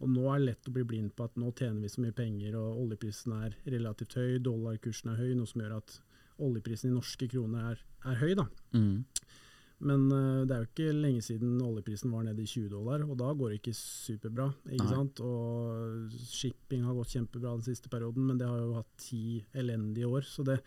Og 0.01 0.09
nå 0.09 0.23
er 0.31 0.41
det 0.41 0.47
lett 0.49 0.69
å 0.69 0.73
bli 0.75 0.83
blind 0.87 1.13
på 1.15 1.27
at 1.27 1.37
nå 1.39 1.51
tjener 1.55 1.83
vi 1.83 1.91
så 1.91 2.03
mye 2.03 2.15
penger, 2.15 2.57
og 2.59 2.81
oljeprisen 2.85 3.35
er 3.37 3.55
relativt 3.69 4.17
høy, 4.19 4.39
dollarkursen 4.43 5.13
er 5.13 5.21
høy, 5.21 5.31
noe 5.37 5.49
som 5.49 5.63
gjør 5.63 5.77
at 5.77 5.97
oljeprisen 6.43 6.89
i 6.91 6.95
norske 6.95 7.29
kroner 7.31 7.73
er, 7.73 7.83
er 8.09 8.19
høy. 8.19 8.33
da. 8.39 8.47
Mm. 8.75 9.03
Men 9.83 10.05
uh, 10.11 10.43
det 10.47 10.55
er 10.55 10.63
jo 10.63 10.69
ikke 10.69 10.95
lenge 10.95 11.23
siden 11.25 11.57
oljeprisen 11.63 12.11
var 12.13 12.23
nede 12.27 12.43
i 12.43 12.47
20 12.47 12.71
dollar, 12.71 13.03
og 13.03 13.17
da 13.19 13.31
går 13.35 13.51
det 13.51 13.59
ikke 13.61 13.75
superbra. 13.77 14.47
ikke 14.69 14.85
Nei. 14.85 14.93
sant? 14.93 15.21
Og 15.23 16.17
shipping 16.31 16.85
har 16.87 16.97
gått 16.97 17.15
kjempebra 17.17 17.55
den 17.57 17.67
siste 17.67 17.91
perioden, 17.91 18.27
men 18.29 18.39
det 18.39 18.47
har 18.47 18.61
jo 18.63 18.77
hatt 18.77 18.91
ti 19.01 19.43
elendige 19.59 20.09
år. 20.09 20.27
så 20.27 20.45
det 20.47 20.61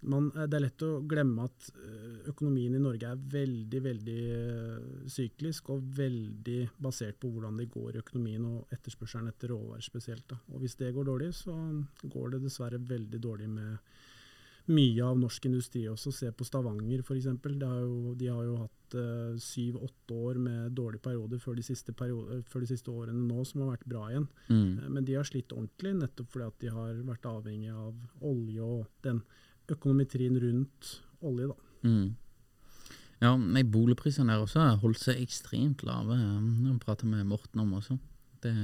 man, 0.00 0.30
eh, 0.36 0.46
det 0.46 0.58
er 0.58 0.64
lett 0.66 0.84
å 0.84 0.90
glemme 1.08 1.46
at 1.48 1.68
eh, 1.72 2.18
økonomien 2.32 2.74
i 2.76 2.82
Norge 2.82 3.08
er 3.08 3.22
veldig 3.36 3.82
veldig 3.84 4.18
uh, 4.26 5.06
syklisk 5.10 5.70
og 5.74 5.86
veldig 5.96 6.58
basert 6.82 7.20
på 7.22 7.30
hvordan 7.32 7.60
det 7.60 7.68
går 7.72 7.96
i 7.96 8.02
økonomien 8.02 8.44
og 8.48 8.74
etterspørselen 8.74 9.30
etter 9.30 9.54
råvarer 9.54 9.84
spesielt. 9.84 10.26
Da. 10.28 10.40
Og 10.52 10.60
Hvis 10.62 10.76
det 10.80 10.92
går 10.94 11.06
dårlig, 11.08 11.32
så 11.38 11.54
går 12.02 12.34
det 12.34 12.44
dessverre 12.44 12.82
veldig 12.82 13.22
dårlig 13.22 13.48
med 13.52 13.96
mye 14.66 15.02
av 15.06 15.18
norsk 15.20 15.44
industri 15.46 15.84
også. 15.86 16.10
Se 16.10 16.32
på 16.34 16.44
Stavanger 16.44 17.04
f.eks. 17.04 17.28
De, 17.46 17.72
de 18.18 18.30
har 18.32 18.42
jo 18.42 18.56
hatt 18.64 18.96
syv-åtte 19.42 20.14
år 20.14 20.40
med 20.42 20.74
dårlige 20.74 21.04
perioder 21.04 21.38
før 21.42 21.54
de, 21.58 21.62
periode, 21.94 22.40
før 22.50 22.64
de, 22.64 22.70
siste 22.72 22.90
årene 22.90 23.22
nå 23.28 23.44
som 23.46 23.62
har 23.62 23.76
vært 23.76 23.86
bra 23.94 24.08
igjen. 24.10 24.26
Mm. 24.50 24.90
Men 24.90 25.06
de 25.06 25.14
har 25.14 25.28
slitt 25.28 25.54
ordentlig 25.54 25.94
nettopp 26.00 26.34
fordi 26.34 26.48
at 26.50 26.58
de 26.64 26.74
har 26.74 27.02
vært 27.06 27.30
avhengig 27.30 27.70
av 27.70 28.26
olje 28.26 28.66
og 28.66 28.88
den 29.06 29.22
økonometrien 29.72 30.38
rundt 30.42 30.92
olje. 31.20 31.48
da. 31.48 31.88
Mm. 31.88 32.16
Ja, 33.22 33.32
Boligprisene 33.64 34.32
der 34.32 34.44
også 34.44 34.60
har 34.60 34.76
holdt 34.82 35.00
seg 35.00 35.22
ekstremt 35.22 35.82
lave. 35.86 36.16
Det 36.18 36.70
har 36.70 36.78
pratet 36.82 37.08
med 37.08 37.24
Morten 37.24 37.60
om 37.60 37.72
også. 37.78 37.96
Det, 38.46 38.54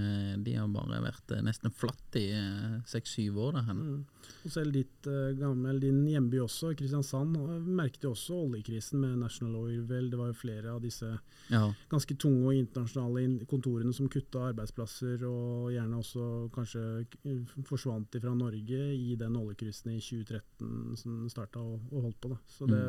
de 0.47 0.57
har 0.57 0.71
bare 0.73 1.01
vært 1.05 1.35
eh, 1.35 1.43
nesten 1.45 1.73
flatt 1.75 2.19
i 2.21 2.29
eh, 2.37 2.79
seks-syv 2.89 3.39
år. 3.49 3.59
Der. 3.59 3.73
Mm. 3.77 4.03
Og 4.43 4.51
selv 4.55 4.75
ditt 4.75 5.07
uh, 5.11 5.33
gamle, 5.39 5.77
din 5.83 6.01
hjemby 6.11 6.41
også, 6.43 6.73
Kristiansand, 6.79 7.37
merket 7.67 8.07
jo 8.07 8.13
også 8.15 8.39
oljekrisen 8.49 9.03
med 9.03 9.21
National 9.21 9.59
Oil. 9.61 9.85
Det 9.87 10.19
var 10.19 10.33
jo 10.33 10.39
flere 10.39 10.75
av 10.75 10.83
disse 10.83 11.11
Ja. 11.53 11.65
ganske 11.91 12.15
tunge 12.17 12.47
og 12.49 12.57
internasjonale 12.57 13.47
kontorene 13.51 13.93
som 13.95 14.09
kutta 14.11 14.47
arbeidsplasser, 14.51 15.23
og 15.29 15.73
gjerne 15.75 15.99
også 15.99 16.29
kanskje 16.55 16.85
forsvant 17.69 18.19
fra 18.23 18.35
Norge 18.39 18.81
i 18.95 19.17
den 19.19 19.37
oljekrisen 19.37 19.93
i 19.95 20.01
2013 20.01 20.97
som 20.99 21.27
starta 21.31 21.61
og, 21.63 21.83
og 21.93 22.09
holdt 22.09 22.21
på. 22.23 22.33
Da. 22.33 22.41
Så 22.47 22.71
det, 22.71 22.83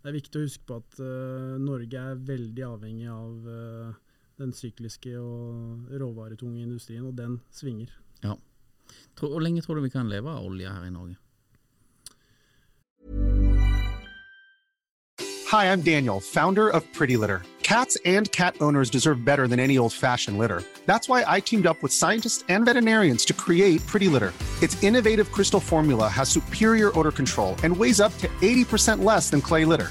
det 0.00 0.08
er 0.08 0.16
viktig 0.16 0.40
å 0.40 0.46
huske 0.46 0.66
på 0.68 0.78
at 0.80 1.00
uh, 1.04 1.56
Norge 1.60 2.04
er 2.12 2.22
veldig 2.30 2.64
avhengig 2.64 3.08
av 3.12 3.50
eh, 3.52 3.98
den 4.40 4.52
sykliske 4.56 5.12
og 5.20 5.90
råvaretunge 6.00 6.62
industrien, 6.64 7.06
og 7.06 7.16
den 7.18 7.40
svinger. 7.52 7.92
ja. 8.24 8.34
Hvor 9.20 9.38
lenge 9.40 9.60
tror 9.62 9.76
du 9.76 9.82
vi 9.84 9.88
kan 9.92 10.08
leve 10.08 10.30
av 10.30 10.44
olje 10.48 10.68
her 10.68 10.84
i 10.86 10.90
Norge? 10.90 11.16
Hi, 15.50 15.64
I'm 15.72 15.82
Daniel, 15.82 16.20
founder 16.20 16.68
of 16.68 16.82
Pretty 16.92 17.16
Litter. 17.16 17.42
Cats 17.62 17.96
and 18.04 18.30
cat 18.32 18.54
owners 18.60 18.90
deserve 18.90 19.24
better 19.24 19.46
than 19.46 19.60
any 19.60 19.78
old 19.78 19.92
fashioned 19.92 20.38
litter. 20.38 20.62
That's 20.86 21.08
why 21.08 21.24
I 21.26 21.40
teamed 21.40 21.66
up 21.66 21.82
with 21.82 21.92
scientists 21.92 22.44
and 22.48 22.64
veterinarians 22.64 23.24
to 23.26 23.32
create 23.32 23.84
Pretty 23.86 24.08
Litter. 24.08 24.32
Its 24.62 24.82
innovative 24.82 25.30
crystal 25.30 25.60
formula 25.60 26.08
has 26.08 26.28
superior 26.28 26.90
odor 26.98 27.12
control 27.12 27.54
and 27.62 27.76
weighs 27.76 28.00
up 28.00 28.16
to 28.18 28.28
80% 28.40 29.04
less 29.04 29.30
than 29.30 29.40
clay 29.40 29.64
litter. 29.64 29.90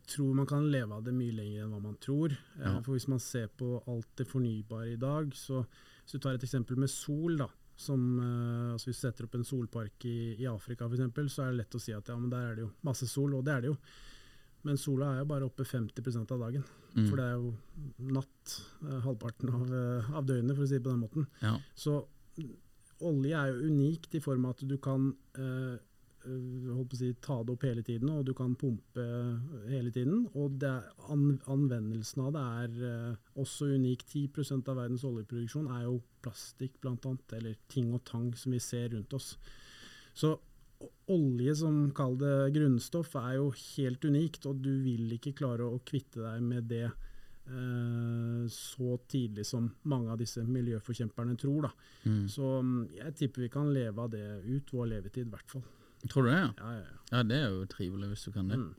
Jeg 0.00 0.16
tror 0.16 0.34
man 0.34 0.46
kan 0.50 0.66
leve 0.72 0.96
av 0.96 1.04
det 1.06 1.12
mye 1.14 1.32
lenger 1.36 1.64
enn 1.64 1.72
hva 1.74 1.80
man 1.84 1.96
tror. 2.02 2.32
Eh, 2.32 2.64
Ja. 2.66 2.80
For 2.82 2.92
hvis 2.96 3.08
man 3.08 3.20
ser 3.22 3.48
på 3.48 3.82
alt 3.86 4.08
det 4.16 4.26
fornybare 4.26 4.92
i 4.92 4.96
dag, 5.00 5.30
så 5.36 5.64
hvis 6.04 6.12
du 6.12 6.18
tar 6.18 6.34
et 6.34 6.42
eksempel 6.46 6.76
med 6.80 6.90
sol, 6.90 7.36
da, 7.36 7.46
som, 7.76 8.18
eh, 8.18 8.72
altså 8.74 8.90
hvis 8.90 9.00
du 9.00 9.06
setter 9.06 9.24
opp 9.28 9.34
en 9.38 9.44
solpark 9.44 10.04
i, 10.04 10.36
i 10.40 10.46
Afrika 10.50 10.86
f.eks., 10.88 11.32
så 11.34 11.42
er 11.44 11.50
det 11.52 11.60
lett 11.62 11.74
å 11.74 11.80
si 11.80 11.92
at 11.92 12.08
ja, 12.08 12.16
men 12.18 12.30
der 12.30 12.50
er 12.50 12.54
det 12.56 12.64
jo 12.66 12.72
masse 12.82 13.06
sol, 13.08 13.34
og 13.34 13.44
det 13.44 13.52
er 13.54 13.60
det 13.60 13.70
jo. 13.74 13.76
Men 14.62 14.76
sola 14.76 15.14
er 15.14 15.18
jo 15.22 15.28
bare 15.30 15.46
oppe 15.46 15.64
50% 15.64 16.32
av 16.34 16.40
dagen. 16.42 16.64
For 17.08 17.16
det 17.16 17.24
er 17.24 17.36
jo 17.38 17.54
natt 18.12 18.56
eh, 18.84 18.98
halvparten 19.06 19.48
av, 19.54 19.70
av 20.18 20.26
døgnet, 20.26 20.56
for 20.56 20.64
å 20.64 20.68
si 20.68 20.74
det 20.76 20.82
på 20.84 20.90
den 20.92 21.04
måten. 21.04 21.26
Ja. 21.40 21.54
Så 21.74 21.94
mm, 22.36 22.50
olje 23.08 23.38
er 23.38 23.52
jo 23.54 23.70
unikt 23.70 24.14
i 24.18 24.20
form 24.20 24.44
av 24.44 24.56
at 24.58 24.66
du 24.68 24.76
kan 24.82 25.14
eh, 25.38 25.78
holdt 26.24 26.90
på 26.90 26.96
å 26.96 27.00
si, 27.00 27.10
ta 27.24 27.38
det 27.44 27.54
opp 27.54 27.64
hele 27.64 27.82
tiden, 27.86 28.10
og 28.12 28.26
du 28.28 28.34
kan 28.36 28.52
pumpe 28.58 29.06
hele 29.70 29.92
tiden. 29.94 30.26
Og 30.36 30.58
det 30.60 30.68
er, 30.68 30.90
anvendelsen 31.08 32.26
av 32.26 32.34
det 32.36 32.44
er 32.64 32.84
eh, 32.90 33.32
også 33.40 33.70
unik. 33.76 34.04
10% 34.04 34.68
av 34.68 34.80
verdens 34.82 35.06
oljeproduksjon 35.08 35.70
er 35.78 35.86
jo 35.86 35.98
plastikk, 36.24 36.78
annet, 36.84 37.36
eller 37.38 37.58
ting 37.72 37.92
og 37.96 38.04
tang 38.08 38.30
som 38.36 38.52
vi 38.52 38.60
ser 38.62 38.90
rundt 38.94 39.16
oss. 39.16 39.32
Så 40.14 40.36
olje 41.12 41.54
som 41.58 41.82
kall 41.96 42.16
det 42.20 42.52
grunnstoff 42.56 43.16
er 43.20 43.38
jo 43.38 43.50
helt 43.52 44.04
unikt, 44.04 44.46
og 44.48 44.60
du 44.64 44.72
vil 44.84 45.16
ikke 45.16 45.36
klare 45.40 45.66
å 45.66 45.80
kvitte 45.86 46.22
deg 46.24 46.44
med 46.44 46.68
det 46.70 46.86
eh, 46.86 48.44
så 48.52 49.00
tidlig 49.08 49.48
som 49.48 49.72
mange 49.88 50.12
av 50.12 50.20
disse 50.20 50.44
miljøforkjemperne 50.44 51.36
tror. 51.40 51.72
Mm. 52.04 52.24
Så 52.28 52.54
mm, 52.60 52.80
jeg 53.00 53.18
tipper 53.24 53.48
vi 53.48 53.52
kan 53.52 53.72
leve 53.72 54.04
av 54.04 54.12
det 54.12 54.24
ut 54.44 54.74
vår 54.76 54.96
levetid, 54.98 55.28
i 55.28 55.32
hvert 55.32 55.56
fall. 55.56 55.68
Tror 56.08 56.24
du 56.24 56.30
det? 56.30 56.38
Ja? 56.38 56.52
Ja, 56.58 56.70
ja, 56.78 57.00
ja. 57.12 57.22
det 57.22 57.36
er 57.36 57.50
jo 57.50 57.66
trivelig 57.68 58.14
hvis 58.14 58.24
du 58.28 58.32
kan 58.32 58.48
det. 58.48 58.58
Mm. 58.60 58.74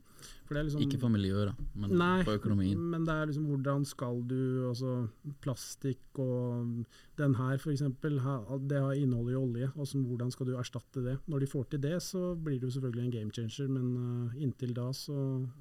For 0.46 0.54
det 0.54 0.62
liksom, 0.66 0.82
Ikke 0.84 0.98
for 1.00 1.10
miljøet, 1.10 1.48
da, 1.50 1.64
men 1.74 1.94
Nei, 1.98 2.22
for 2.26 2.38
økonomien. 2.38 2.78
men 2.92 3.06
det 3.06 3.14
er 3.14 3.28
liksom 3.30 3.46
hvordan 3.48 3.84
skal 3.88 4.20
du 4.28 4.68
altså 4.68 4.92
Plastikk 5.42 6.20
og 6.22 6.84
den 7.18 7.34
her 7.38 7.58
f.eks. 7.58 7.82
Det 8.02 8.80
har 8.82 8.92
inneholder 8.92 9.32
jo 9.32 9.42
olje. 9.42 9.70
Altså, 9.76 9.98
hvordan 9.98 10.30
skal 10.30 10.46
du 10.46 10.56
erstatte 10.58 11.02
det? 11.04 11.16
Når 11.26 11.42
de 11.42 11.50
får 11.50 11.64
til 11.70 11.82
det, 11.82 12.02
så 12.02 12.34
blir 12.34 12.60
det 12.60 12.68
jo 12.68 12.74
selvfølgelig 12.76 13.04
en 13.04 13.14
game 13.16 13.30
changer, 13.34 13.68
men 13.68 13.96
uh, 13.96 14.42
inntil 14.42 14.74
da 14.76 14.90
så 14.92 15.16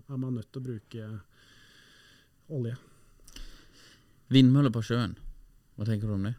er 0.10 0.18
man 0.18 0.38
nødt 0.38 0.52
til 0.52 0.62
å 0.62 0.68
bruke 0.70 1.10
olje. 2.52 2.76
Vindmøller 4.32 4.72
på 4.72 4.84
sjøen, 4.86 5.18
hva 5.76 5.88
tenker 5.88 6.08
du 6.08 6.16
om 6.16 6.30
det? 6.30 6.36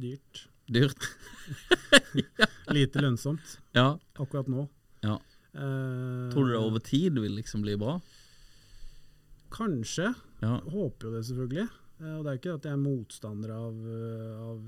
Dyrt. 0.00 0.49
Dyrt? 0.70 1.08
Lite 2.76 3.02
lønnsomt 3.02 3.56
Ja. 3.74 3.98
akkurat 4.18 4.46
nå. 4.48 4.68
ja. 5.02 5.16
Eh, 5.52 6.30
Tror 6.30 6.46
du 6.46 6.52
det 6.52 6.60
over 6.62 6.78
tid 6.78 7.18
vil 7.18 7.32
liksom 7.34 7.62
bli 7.64 7.74
bra? 7.76 7.96
Kanskje. 9.50 10.12
Ja. 10.40 10.60
Håper 10.70 11.08
jo 11.08 11.14
det, 11.16 11.24
selvfølgelig. 11.26 11.64
Eh, 12.00 12.12
Og 12.16 12.22
det 12.24 12.30
er 12.32 12.38
ikke 12.38 12.54
at 12.54 12.68
jeg 12.68 12.72
er 12.76 12.80
motstander 12.84 13.50
av, 13.56 13.80
eh, 13.82 14.36
av 14.40 14.60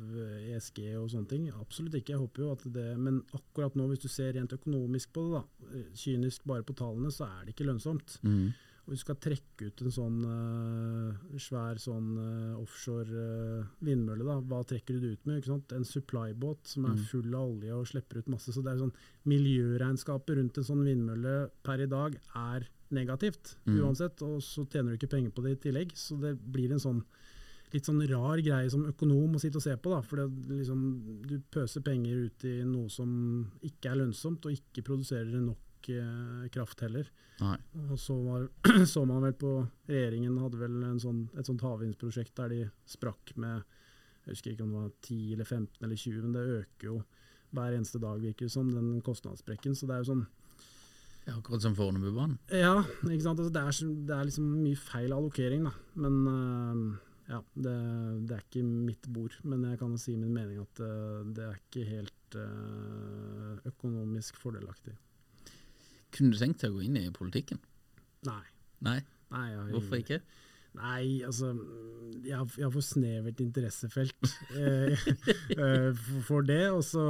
ESG 0.56 0.80
og 0.98 1.06
sånne 1.12 1.28
ting. 1.30 1.46
Absolutt 1.54 1.94
ikke. 2.00 2.12
Jeg 2.16 2.20
håper 2.24 2.42
jo 2.42 2.50
at 2.52 2.64
det 2.74 2.88
Men 2.98 3.22
akkurat 3.32 3.74
nå, 3.78 3.86
hvis 3.92 4.02
du 4.02 4.08
ser 4.08 4.32
rent 4.34 4.52
økonomisk 4.52 5.12
på 5.14 5.22
det, 5.28 5.38
da, 5.38 5.78
eh, 5.78 5.86
kynisk 5.94 6.44
bare 6.50 6.62
på 6.66 6.74
tallene, 6.74 7.12
så 7.14 7.24
er 7.30 7.44
det 7.46 7.54
ikke 7.54 7.68
lønnsomt. 7.70 8.18
Mm. 8.24 8.52
Og 8.82 8.90
hvis 8.90 8.98
du 8.98 9.04
skal 9.04 9.18
trekke 9.22 9.66
ut 9.70 9.82
en 9.84 9.92
sånn 9.94 10.16
uh, 10.26 11.36
svær 11.38 11.78
sånn 11.78 12.08
uh, 12.18 12.56
offshore 12.58 13.14
uh, 13.14 13.68
vindmølle, 13.86 14.24
da, 14.26 14.40
hva 14.42 14.64
trekker 14.66 14.96
du 14.98 15.00
det 15.04 15.12
ut 15.14 15.26
med? 15.28 15.38
Ikke 15.38 15.52
sant? 15.52 15.72
En 15.76 15.84
supply-båt 15.86 16.66
som 16.66 16.86
er 16.88 16.96
Mm. 16.96 17.04
full 17.12 17.34
av 17.38 17.48
olje 17.52 17.72
og 17.76 17.86
slipper 17.86 18.18
ut 18.18 18.28
masse. 18.34 18.50
Så 18.52 18.62
det 18.64 18.72
er 18.74 18.82
sånn 18.82 18.92
miljøregnskapet 19.30 20.36
rundt 20.38 20.58
en 20.58 20.66
sånn 20.66 20.82
vindmølle 20.86 21.34
per 21.62 21.80
i 21.84 21.86
dag 21.86 22.18
er 22.34 22.66
negativt 22.92 23.54
Mm. 23.66 23.78
uansett, 23.80 24.20
og 24.22 24.42
så 24.42 24.66
tjener 24.68 24.90
du 24.92 24.98
ikke 24.98 25.10
penger 25.14 25.30
på 25.30 25.42
det 25.42 25.52
i 25.52 25.60
tillegg. 25.70 25.92
Så 25.96 26.18
det 26.20 26.34
blir 26.52 26.72
en 26.72 26.78
sånn 26.82 27.04
litt 27.72 27.84
sånn 27.86 28.02
rar 28.06 28.36
greie 28.36 28.68
som 28.70 28.84
økonom 28.84 29.32
å 29.34 29.40
sitte 29.40 29.56
og 29.56 29.62
se 29.62 29.74
på, 29.76 29.88
da. 29.94 30.02
For 30.02 30.16
det, 30.16 30.48
liksom, 30.58 31.22
du 31.26 31.38
pøser 31.50 31.80
penger 31.82 32.26
ut 32.26 32.44
i 32.44 32.62
noe 32.64 32.88
som 32.90 33.50
ikke 33.62 33.88
er 33.92 33.96
lønnsomt, 34.02 34.44
og 34.44 34.52
ikke 34.52 34.84
produserer 34.84 35.40
nok 35.40 35.56
eh, 35.90 36.48
kraft 36.54 36.82
heller. 36.84 37.08
Nei. 37.42 37.56
Og 37.90 37.98
så, 38.00 38.16
var, 38.22 38.48
så 38.92 39.04
man 39.08 39.24
vel 39.26 39.34
på 39.38 39.54
Regjeringen 39.90 40.38
hadde 40.42 40.60
vel 40.60 40.78
en 40.86 41.00
sånn, 41.02 41.24
et 41.38 41.48
sånt 41.48 41.64
havvindprosjekt 41.64 42.36
der 42.38 42.52
de 42.52 42.60
sprakk 42.88 43.34
med 43.40 43.62
Jeg 44.22 44.36
husker 44.36 44.52
ikke 44.52 44.66
om 44.66 44.74
det 44.74 44.82
var 44.84 44.92
10 45.08 45.32
eller 45.34 45.48
15 45.48 45.86
eller 45.86 46.02
20, 46.04 46.22
men 46.22 46.36
det 46.36 46.46
øker 46.60 46.90
jo 46.90 46.96
hver 47.52 47.76
eneste 47.76 48.00
dag, 48.00 48.20
virker 48.22 48.48
det 48.48 48.54
som, 48.54 48.70
den 48.72 49.00
kostnadssprekken. 49.04 49.74
Så 49.76 49.88
det 49.88 49.96
er 49.96 50.04
jo 50.04 50.12
sånn 50.12 50.26
Ja, 51.26 51.36
akkurat 51.36 51.62
som 51.62 51.74
Fornebubanen. 51.78 52.38
Ja, 52.50 52.80
ikke 53.06 53.24
sant. 53.26 53.38
Altså, 53.38 53.52
det, 53.54 53.62
er, 53.62 53.96
det 54.08 54.14
er 54.16 54.28
liksom 54.28 54.48
mye 54.62 54.78
feil 54.78 55.12
allokering, 55.14 55.68
da. 55.68 55.74
Men 56.02 56.16
øh, 56.30 56.80
ja, 57.30 57.38
det, 57.54 57.76
det 58.26 58.36
er 58.36 58.42
ikke 58.46 58.64
mitt 58.66 59.06
bord. 59.12 59.36
Men 59.46 59.64
jeg 59.68 59.78
kan 59.80 59.94
jo 59.94 60.00
si 60.00 60.16
min 60.18 60.34
mening 60.34 60.58
at 60.62 60.82
øh, 60.82 61.22
det 61.36 61.46
er 61.46 61.60
ikke 61.60 61.86
helt 61.88 62.38
øh, 62.40 63.60
økonomisk 63.70 64.40
fordelaktig. 64.42 64.96
Kunne 66.12 66.32
du 66.32 66.38
tenkt 66.40 66.62
deg 66.62 66.72
å 66.72 66.78
gå 66.78 66.86
inn 66.86 66.98
i 67.00 67.08
politikken? 67.14 67.60
Nei. 68.28 68.42
Nei? 68.84 69.00
Nei 69.32 69.46
jeg, 69.50 69.68
Hvorfor 69.72 70.00
ikke? 70.00 70.20
Nei, 70.72 71.20
altså 71.26 71.50
Jeg 72.24 72.36
har, 72.38 72.46
jeg 72.56 72.64
har 72.64 72.72
for 72.72 72.84
snevert 72.84 73.42
interessefelt 73.44 74.30
eh, 74.56 74.94
eh, 75.58 76.00
for, 76.24 76.46
det. 76.48 76.64
Og 76.72 76.84
så 76.86 77.04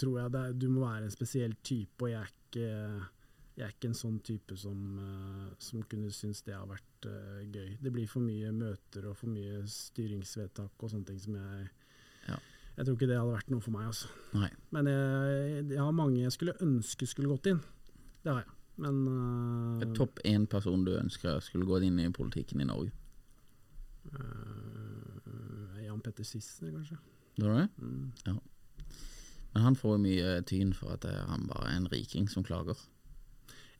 tror 0.00 0.20
jeg 0.20 0.34
det 0.34 0.44
du 0.60 0.68
må 0.72 0.84
være 0.84 1.08
en 1.08 1.14
spesiell 1.14 1.56
type, 1.64 2.04
og 2.04 2.12
jeg 2.12 2.20
er 2.20 2.30
ikke, 2.34 2.68
jeg 3.56 3.66
er 3.66 3.74
ikke 3.74 3.90
en 3.90 3.98
sånn 4.02 4.20
type 4.26 4.58
som, 4.60 4.78
eh, 5.00 5.48
som 5.62 5.84
kunne 5.88 6.12
synes 6.14 6.44
det 6.46 6.56
har 6.56 6.68
vært 6.68 7.08
uh, 7.08 7.40
gøy. 7.48 7.76
Det 7.80 7.92
blir 7.94 8.08
for 8.10 8.24
mye 8.24 8.52
møter 8.52 9.08
og 9.08 9.16
for 9.16 9.32
mye 9.32 9.62
styringsvedtak 9.70 10.84
og 10.84 10.92
sånne 10.92 11.12
ting 11.12 11.20
som 11.20 11.40
jeg 11.40 11.68
Ja. 12.28 12.40
Jeg 12.76 12.86
tror 12.86 12.94
ikke 12.96 13.06
det 13.10 13.16
hadde 13.18 13.32
vært 13.34 13.50
noe 13.52 13.60
for 13.60 13.74
meg. 13.74 13.88
Altså. 13.90 14.08
Men 14.72 14.86
jeg, 14.88 15.64
jeg 15.74 15.80
har 15.82 15.90
mange 15.92 16.22
jeg 16.22 16.32
skulle 16.32 16.54
ønske 16.64 17.08
skulle 17.08 17.28
gått 17.28 17.50
inn. 17.50 17.58
Det 18.24 18.32
har 18.32 18.42
jeg. 18.42 18.56
Men 18.80 19.00
uh, 19.08 19.84
Topp 19.96 20.20
én 20.24 20.46
person 20.48 20.84
du 20.86 20.94
ønsker 20.96 21.40
skulle 21.44 21.66
gått 21.68 21.84
inn 21.84 21.98
i 22.00 22.08
politikken 22.16 22.60
i 22.64 22.68
Norge? 22.68 22.92
uh, 24.14 25.82
Jan 25.84 26.00
Petter 26.04 26.24
Sissener, 26.24 26.72
kanskje. 26.78 26.96
Det 27.36 27.44
var 27.46 27.58
det? 27.60 27.68
Mm. 27.78 28.12
Ja. 28.26 28.34
Men 29.54 29.62
han 29.66 29.76
får 29.78 29.96
jo 29.96 30.02
mye 30.04 30.32
tyn 30.46 30.72
for 30.76 30.94
at 30.94 31.04
han 31.26 31.46
bare 31.50 31.72
er 31.72 31.76
en 31.80 31.88
riking 31.92 32.28
som 32.30 32.44
klager. 32.46 32.78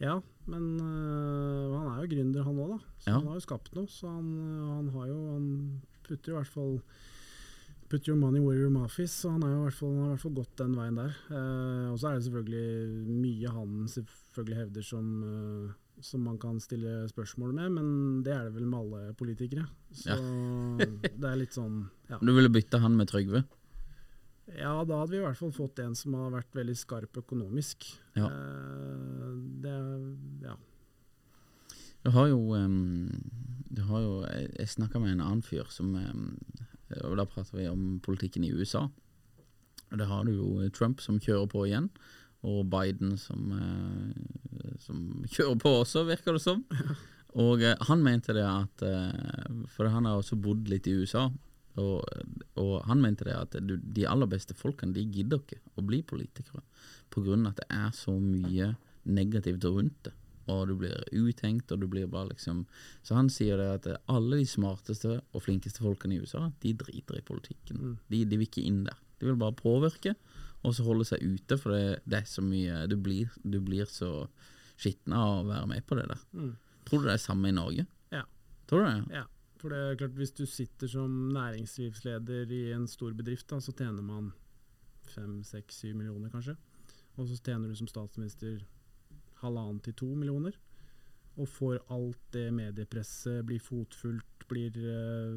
Ja, 0.01 0.17
men 0.49 0.65
uh, 0.81 1.77
han 1.77 1.91
er 1.93 2.03
jo 2.05 2.11
gründer 2.15 2.47
han 2.47 2.59
òg, 2.65 2.75
da. 2.75 2.79
Så 3.05 3.11
Ja. 3.11 3.19
han 3.19 3.29
har 3.29 3.37
jo 3.39 3.45
skapt 3.47 3.73
noe. 3.77 3.87
Så 3.93 4.09
han, 4.09 4.31
han 4.67 4.89
har 4.95 5.07
jo 5.11 5.19
Han 5.35 5.49
putter 6.07 6.33
jo 6.33 6.37
i 6.37 6.41
hvert 6.41 6.55
fall 6.55 6.79
Put 7.91 8.07
your 8.07 8.17
money 8.17 8.39
where 8.39 8.55
your 8.55 8.71
mouth 8.71 9.01
is. 9.03 9.11
Så 9.11 9.33
han, 9.35 9.43
er 9.43 9.51
jo 9.51 9.59
i 9.59 9.67
hvert 9.67 9.75
fall, 9.75 9.95
han 9.97 10.05
har 10.05 10.11
i 10.11 10.15
hvert 10.15 10.23
fall 10.23 10.35
gått 10.37 10.53
den 10.61 10.75
veien 10.79 10.99
der. 11.01 11.15
Uh, 11.27 11.87
og 11.91 11.97
så 11.99 12.11
er 12.11 12.19
det 12.19 12.27
selvfølgelig 12.29 13.17
mye 13.25 13.55
han 13.57 13.89
selvfølgelig 13.91 14.59
hevder 14.61 14.87
som, 14.87 15.09
uh, 15.27 16.05
som 16.07 16.23
man 16.23 16.37
kan 16.39 16.61
stille 16.63 16.93
spørsmål 17.11 17.57
med, 17.57 17.75
men 17.81 17.89
det 18.27 18.37
er 18.37 18.47
det 18.47 18.55
vel 18.55 18.69
med 18.71 18.79
alle 18.79 19.17
politikere. 19.19 19.67
Så 19.91 20.15
det 21.03 21.33
er 21.33 21.41
litt 21.41 21.59
sånn 21.59 21.83
ja. 22.13 22.21
Du 22.23 22.31
ville 22.37 22.53
bytte 22.53 22.79
han 22.79 22.95
med 22.95 23.11
Trygve? 23.11 23.43
Ja, 24.55 24.77
da 24.87 25.03
hadde 25.03 25.11
vi 25.11 25.19
i 25.19 25.27
hvert 25.27 25.39
fall 25.39 25.53
fått 25.55 25.83
en 25.83 25.99
som 25.99 26.15
har 26.19 26.31
vært 26.35 26.55
veldig 26.55 26.79
skarp 26.79 27.19
økonomisk. 27.25 27.91
Ja. 28.15 28.31
Uh, 28.31 29.35
det 29.67 29.77
ja. 30.47 30.55
Du 32.07 32.15
har 32.15 32.31
jo, 32.31 32.39
um, 32.55 33.11
du 33.69 33.83
har 33.91 34.01
jo 34.01 34.13
Jeg, 34.31 34.47
jeg 34.57 34.77
snakka 34.79 35.03
med 35.03 35.19
en 35.19 35.27
annen 35.27 35.43
fyr 35.45 35.67
som 35.75 35.91
um, 35.99 36.39
Og 37.05 37.17
da 37.19 37.27
prater 37.29 37.59
vi 37.59 37.69
om 37.71 38.01
politikken 38.05 38.45
i 38.47 38.53
USA. 38.53 38.87
Og 39.91 39.99
Der 39.99 40.07
har 40.07 40.25
du 40.25 40.33
jo 40.33 40.69
Trump 40.71 41.01
som 41.01 41.21
kjører 41.21 41.47
på 41.51 41.65
igjen, 41.67 41.91
og 42.43 42.71
Biden 42.71 43.17
som, 43.19 43.53
uh, 43.53 44.75
som 44.81 45.01
kjører 45.35 45.59
på 45.59 45.75
også, 45.83 46.05
virker 46.09 46.37
det 46.37 46.43
som. 46.45 46.65
Og 47.35 47.63
uh, 47.63 47.75
han 47.89 48.03
mente 48.03 48.35
det 48.35 48.47
at 48.47 48.83
For 49.71 49.87
han 49.87 50.05
har 50.05 50.19
også 50.19 50.37
bodd 50.37 50.69
litt 50.69 50.87
i 50.87 50.97
USA. 51.03 51.29
Og, 51.79 52.03
og 52.59 52.73
han 52.87 53.01
mente 53.01 53.25
det 53.25 53.37
at 53.37 53.55
de 53.63 54.07
aller 54.11 54.27
beste 54.27 54.57
folkene 54.59 54.93
De 54.93 55.05
gidder 55.07 55.39
ikke 55.39 55.61
å 55.79 55.85
bli 55.87 56.01
politikere 56.03 56.65
pga. 57.15 57.37
at 57.47 57.61
det 57.63 57.69
er 57.71 57.93
så 57.95 58.17
mye 58.19 58.75
negativt 59.05 59.65
rundt 59.65 60.03
det 60.05 60.13
og 60.51 60.71
du 60.71 60.75
blir 60.81 60.97
uthengt, 61.17 61.71
og 61.73 61.83
du 61.83 61.87
blir 61.91 62.11
bare 62.11 62.33
liksom 62.33 62.65
Så 63.07 63.17
han 63.17 63.31
sier 63.33 63.61
det 63.61 63.69
at 63.75 63.89
alle 64.11 64.41
de 64.41 64.47
smarteste 64.49 65.21
og 65.21 65.45
flinkeste 65.45 65.85
folkene 65.85 66.17
i 66.17 66.21
USA, 66.21 66.49
de 66.63 66.75
driter 66.75 67.19
i 67.21 67.25
politikken. 67.27 67.99
De, 68.11 68.25
de 68.25 68.41
vil 68.41 68.49
ikke 68.49 68.67
inn 68.67 68.85
der. 68.89 68.99
De 69.21 69.29
vil 69.29 69.39
bare 69.41 69.57
påvirke, 69.57 70.15
og 70.65 70.75
så 70.77 70.85
holde 70.85 71.07
seg 71.09 71.23
ute, 71.25 71.57
for 71.61 71.73
det, 71.73 72.01
det 72.05 72.21
er 72.21 72.29
så 72.29 72.45
mye 72.45 72.87
Du 72.91 72.97
blir, 73.01 73.33
du 73.43 73.61
blir 73.65 73.89
så 73.89 74.29
skitten 74.81 75.15
av 75.17 75.41
å 75.41 75.49
være 75.49 75.69
med 75.71 75.87
på 75.87 75.99
det 75.99 76.09
der. 76.09 76.25
Mm. 76.33 76.55
Tror 76.89 77.03
du 77.03 77.11
det 77.11 77.17
er 77.17 77.23
samme 77.23 77.51
i 77.51 77.57
Norge? 77.57 77.87
Ja. 78.13 78.25
Tror 78.69 78.85
du 78.85 78.91
det? 78.91 79.21
ja. 79.21 79.27
For 79.61 79.73
det 79.73 79.79
er 79.85 79.99
klart, 80.01 80.17
hvis 80.17 80.33
du 80.33 80.47
sitter 80.49 80.89
som 80.89 81.17
næringslivsleder 81.35 82.53
i 82.57 82.63
en 82.73 82.87
stor 82.89 83.13
bedrift, 83.13 83.45
da, 83.51 83.59
så 83.61 83.75
tjener 83.77 84.01
man 84.01 84.31
fem, 85.11 85.43
seks, 85.45 85.83
syv 85.83 85.99
millioner 85.99 86.33
kanskje. 86.33 86.55
Og 87.19 87.29
så 87.29 87.37
tjener 87.45 87.69
du 87.69 87.77
som 87.77 87.91
statsminister 87.91 88.63
halvannen 89.45 89.81
til 89.85 89.97
to 90.03 90.11
millioner. 90.15 90.57
Og 91.41 91.49
får 91.49 91.79
alt 91.95 92.21
det 92.35 92.49
mediepresset, 92.53 93.45
blir 93.47 93.63
fotfulgt, 93.63 94.45
blir 94.51 94.75
uh, 94.83 95.31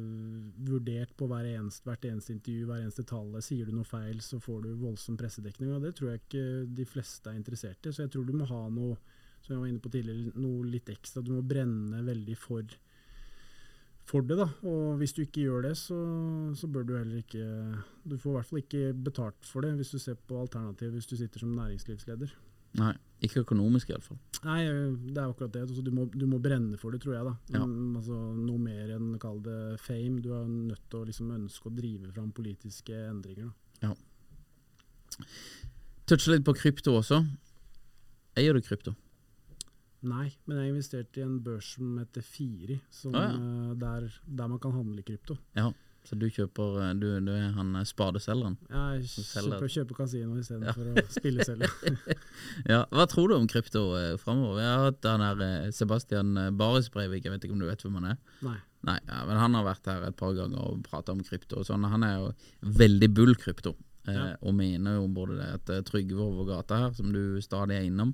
vurdert 0.66 1.14
på 1.16 1.28
eneste, 1.30 1.86
hvert 1.86 2.04
eneste 2.08 2.34
intervju, 2.34 2.66
hver 2.68 2.82
eneste 2.82 3.06
tale. 3.08 3.40
Sier 3.44 3.68
du 3.68 3.76
noe 3.76 3.88
feil, 3.88 4.20
så 4.20 4.40
får 4.42 4.64
du 4.66 4.72
voldsom 4.82 5.16
pressedekning. 5.16 5.72
Og 5.72 5.86
det 5.86 5.94
tror 5.96 6.12
jeg 6.12 6.24
ikke 6.24 6.46
de 6.80 6.88
fleste 6.88 7.30
er 7.30 7.38
interessert 7.38 7.86
i. 7.86 7.92
Så 7.94 8.04
jeg 8.04 8.12
tror 8.12 8.26
du 8.26 8.34
må 8.36 8.48
ha 8.50 8.64
noe 8.74 8.98
som 9.44 9.54
jeg 9.54 9.60
var 9.60 9.68
inne 9.68 9.84
på 9.84 9.92
tidligere, 9.92 10.32
noe 10.40 10.64
litt 10.72 10.88
ekstra. 10.92 11.22
Du 11.22 11.34
må 11.36 11.42
brenne 11.44 12.00
veldig 12.06 12.36
for, 12.40 12.76
for 14.08 14.24
det. 14.24 14.38
da, 14.40 14.48
Og 14.70 14.96
hvis 15.00 15.12
du 15.16 15.20
ikke 15.24 15.44
gjør 15.44 15.66
det, 15.68 15.74
så, 15.80 15.98
så 16.56 16.70
bør 16.72 16.88
du 16.88 16.94
heller 16.96 17.20
ikke 17.20 17.44
Du 18.04 18.16
får 18.16 18.30
i 18.30 18.36
hvert 18.38 18.50
fall 18.50 18.62
ikke 18.62 18.94
betalt 19.10 19.50
for 19.50 19.66
det, 19.66 19.74
hvis 19.80 19.92
du 19.92 19.98
ser 20.00 20.16
på 20.16 20.40
alternativet 20.40 20.96
hvis 20.96 21.10
du 21.10 21.16
sitter 21.20 21.44
som 21.44 21.52
næringslivsleder. 21.58 22.32
Nei, 22.80 22.94
ikke 23.26 23.42
økonomisk 23.44 23.90
iallfall. 23.90 24.18
Nei, 24.44 24.60
det 24.66 25.16
er 25.18 25.28
akkurat 25.30 25.52
det. 25.54 25.62
Altså, 25.66 25.82
du, 25.84 25.90
må, 25.94 26.04
du 26.12 26.26
må 26.30 26.38
brenne 26.42 26.76
for 26.80 26.90
det, 26.94 27.00
tror 27.04 27.14
jeg. 27.16 27.24
da. 27.28 27.34
Ja. 27.58 27.64
Mm, 27.66 27.96
altså, 28.00 28.18
noe 28.38 28.58
mer 28.62 28.92
enn 28.96 29.14
kall 29.22 29.40
det 29.44 29.58
fame. 29.82 30.20
Du 30.24 30.30
er 30.36 30.44
nødt 30.48 30.82
til 30.90 31.00
å 31.00 31.06
liksom 31.08 31.30
ønske 31.36 31.70
å 31.70 31.74
drive 31.76 32.12
fram 32.14 32.30
politiske 32.36 32.92
endringer. 33.10 33.50
da. 33.82 33.94
Touche 36.06 36.34
litt 36.34 36.44
på 36.44 36.54
krypto 36.58 36.94
også. 36.98 37.22
Eier 38.36 38.56
du 38.56 38.60
krypto? 38.66 38.92
Nei, 40.04 40.26
men 40.44 40.58
jeg 40.60 40.72
investerte 40.74 41.22
i 41.22 41.24
en 41.24 41.38
børs 41.40 41.70
som 41.78 41.94
heter 41.96 42.20
Firi, 42.26 42.76
som, 42.92 43.14
Ah, 43.16 43.30
ja. 43.30 43.38
eh, 43.38 43.74
der, 43.80 44.08
der 44.26 44.48
man 44.52 44.58
kan 44.60 44.74
handle 44.76 45.02
krypto. 45.06 45.38
Ja. 45.56 45.70
Så 46.04 46.18
du 46.20 46.26
kjøper 46.28 46.74
eh, 46.84 46.90
Du, 47.00 47.06
du 47.24 47.30
er 47.32 47.52
han 47.56 47.72
spadeselgeren? 47.88 48.58
Ja, 48.68 48.82
Jeg 48.98 49.06
kjøper, 49.08 49.68
kjøper 49.72 49.96
kasino 50.02 50.36
istedenfor 50.40 50.90
Ja. 50.90 51.00
å 51.00 51.14
spille 51.14 51.44
selv. 51.48 51.64
Ja, 52.72 52.82
Hva 52.92 53.06
tror 53.08 53.30
du 53.32 53.36
om 53.38 53.46
krypto 53.48 53.82
eh, 53.96 54.14
framover? 54.20 54.60
Jeg 54.60 54.68
har 54.74 54.84
hatt 54.90 55.08
han 55.08 55.24
her 55.24 55.40
eh, 55.46 55.70
Sebastian 55.72 56.36
eh, 56.40 56.50
Baris 56.52 56.90
Breivik, 56.92 57.24
jeg 57.24 57.32
vet 57.34 57.46
ikke 57.48 57.56
om 57.56 57.64
du 57.64 57.68
vet 57.70 57.82
hvem 57.86 57.96
han 58.02 58.10
er? 58.12 58.20
Nei. 58.44 58.58
Nei, 58.84 58.98
ja, 59.08 59.22
men 59.24 59.40
Han 59.40 59.54
har 59.56 59.64
vært 59.64 59.88
her 59.88 60.04
et 60.10 60.16
par 60.20 60.34
ganger 60.36 60.60
og 60.60 60.82
prata 60.84 61.12
om 61.16 61.22
krypto. 61.24 61.62
og 61.62 61.64
sånn. 61.70 61.86
Han 61.88 62.04
er 62.04 62.18
jo 62.20 62.32
veldig 62.82 63.08
bull 63.16 63.32
krypto, 63.40 63.72
eh, 64.06 64.12
Ja. 64.12 64.26
og 64.42 64.54
mener 64.60 64.98
jo 65.00 65.08
både 65.08 65.38
det 65.40 65.48
at 65.56 65.70
eh, 65.72 65.80
Trygve 65.88 66.20
over 66.20 66.44
gata 66.52 66.82
her, 66.84 66.92
som 66.92 67.12
du 67.12 67.40
stadig 67.40 67.78
er 67.80 67.88
innom, 67.88 68.12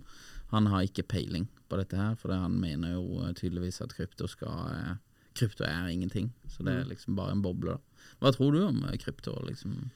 han 0.55 0.67
har 0.71 0.83
ikke 0.87 1.03
peiling 1.11 1.49
på 1.71 1.77
dette 1.79 1.95
her, 1.99 2.15
for 2.19 2.31
han 2.35 2.55
mener 2.63 2.95
jo 2.95 3.21
eh, 3.27 3.33
tydeligvis 3.35 3.81
at 3.83 3.95
krypto 3.99 4.27
skal 4.31 4.71
eh, 4.79 4.95
Krypto 5.41 5.65
er 5.65 5.89
ingenting, 5.91 6.31
så 6.53 6.63
det 6.67 6.75
er 6.75 6.85
Mm. 6.85 6.91
liksom 6.93 7.17
bare 7.17 7.33
en 7.33 7.43
boble. 7.43 7.77
da. 7.79 7.79
Hva 8.21 8.33
tror 8.37 8.53
du 8.53 8.61
om 8.67 8.83
eh, 8.85 8.97
krypto? 9.01 9.33
liksom? 9.49 9.91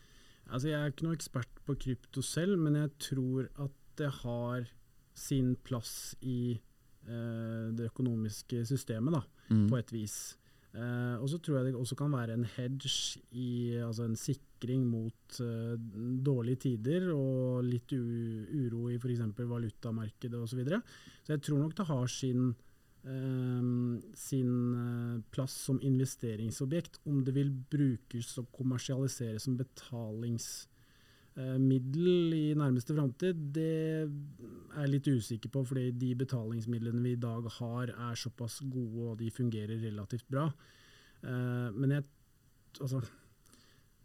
Altså, 0.50 0.68
jeg 0.70 0.80
er 0.80 0.90
ikke 0.92 1.04
noen 1.06 1.16
ekspert 1.18 1.60
på 1.66 1.76
krypto 1.80 2.22
selv, 2.24 2.58
men 2.58 2.74
jeg 2.80 2.90
tror 2.98 3.48
at 3.58 3.70
det 3.96 4.10
har 4.22 4.66
sin 5.14 5.54
plass 5.64 6.14
i 6.22 6.58
eh, 7.06 7.68
det 7.76 7.90
økonomiske 7.92 8.64
systemet, 8.66 9.12
da, 9.12 9.22
Mm. 9.50 9.68
på 9.68 9.76
et 9.78 9.90
vis. 9.92 10.36
Eh, 10.74 11.16
og 11.20 11.28
så 11.28 11.38
tror 11.38 11.58
jeg 11.62 11.66
det 11.72 11.74
også 11.78 11.94
kan 11.96 12.10
være 12.10 12.32
en 12.32 12.44
hedge, 12.44 13.18
i, 13.30 13.76
altså 13.78 14.04
en 14.08 14.16
sikring 14.16 14.86
mot 14.90 15.40
eh, 15.40 15.76
dårlige 16.24 16.56
tider 16.64 17.12
og 17.14 17.62
litt 17.64 17.92
uro 17.92 18.88
i 18.90 18.96
f.eks. 18.98 19.20
valutamarkedet 19.38 20.34
osv. 20.34 20.48
Så, 20.48 20.56
videre. 20.56 20.80
så 21.22 21.34
jeg 21.36 21.42
tror 21.42 21.58
nok 21.58 21.76
det 21.76 21.86
har 21.86 22.06
sin 22.10 22.54
sin 23.04 24.74
eh, 24.74 25.20
plass 25.34 25.52
som 25.66 25.80
investeringsobjekt. 25.84 27.00
Om 27.04 27.24
det 27.24 27.34
vil 27.36 27.50
brukes 27.52 28.38
og 28.40 28.46
kommersialiseres 28.56 29.42
som 29.44 29.58
betalingsmiddel 29.58 32.34
i 32.38 32.54
nærmeste 32.56 32.94
framtid, 32.96 33.34
det 33.56 33.74
er 34.00 34.08
jeg 34.80 34.92
litt 34.94 35.08
usikker 35.08 35.48
på, 35.52 35.64
fordi 35.68 35.86
de 36.00 36.10
betalingsmidlene 36.24 37.02
vi 37.04 37.12
i 37.18 37.20
dag 37.20 37.42
har 37.58 37.86
er 37.92 38.14
såpass 38.16 38.54
gode 38.64 39.00
og 39.10 39.18
de 39.20 39.28
fungerer 39.30 39.84
relativt 39.84 40.28
bra. 40.32 40.46
Eh, 41.24 41.68
men 41.76 41.90
jeg, 41.98 42.04
altså, 42.80 42.98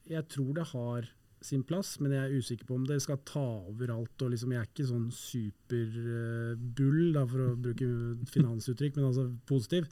jeg 0.10 0.28
tror 0.28 0.54
det 0.60 0.68
har 0.74 1.02
sin 1.46 1.64
plass, 1.64 1.96
men 2.04 2.14
jeg 2.16 2.22
er 2.26 2.38
usikker 2.40 2.68
på 2.68 2.76
om 2.76 2.86
det 2.88 3.00
skal 3.04 3.20
ta 3.28 3.48
over 3.70 3.94
alt. 3.96 4.22
Og 4.26 4.34
liksom, 4.34 4.54
jeg 4.54 4.62
er 4.62 4.70
ikke 4.70 4.88
sånn 4.90 5.10
superbull, 5.16 7.02
da, 7.16 7.26
for 7.30 7.46
å 7.46 7.58
bruke 7.68 7.90
finansuttrykk, 8.34 9.00
men 9.00 9.10
altså 9.12 9.28
positiv. 9.50 9.90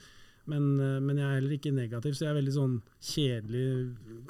Men, 0.47 0.67
eh, 0.79 0.99
men 1.03 1.17
jeg 1.19 1.27
er 1.27 1.37
heller 1.41 1.55
ikke 1.57 1.73
negativ, 1.75 2.15
så 2.15 2.23
jeg 2.25 2.31
er 2.31 2.37
veldig 2.39 2.55
sånn 2.55 2.75
kjedelig, 3.03 3.65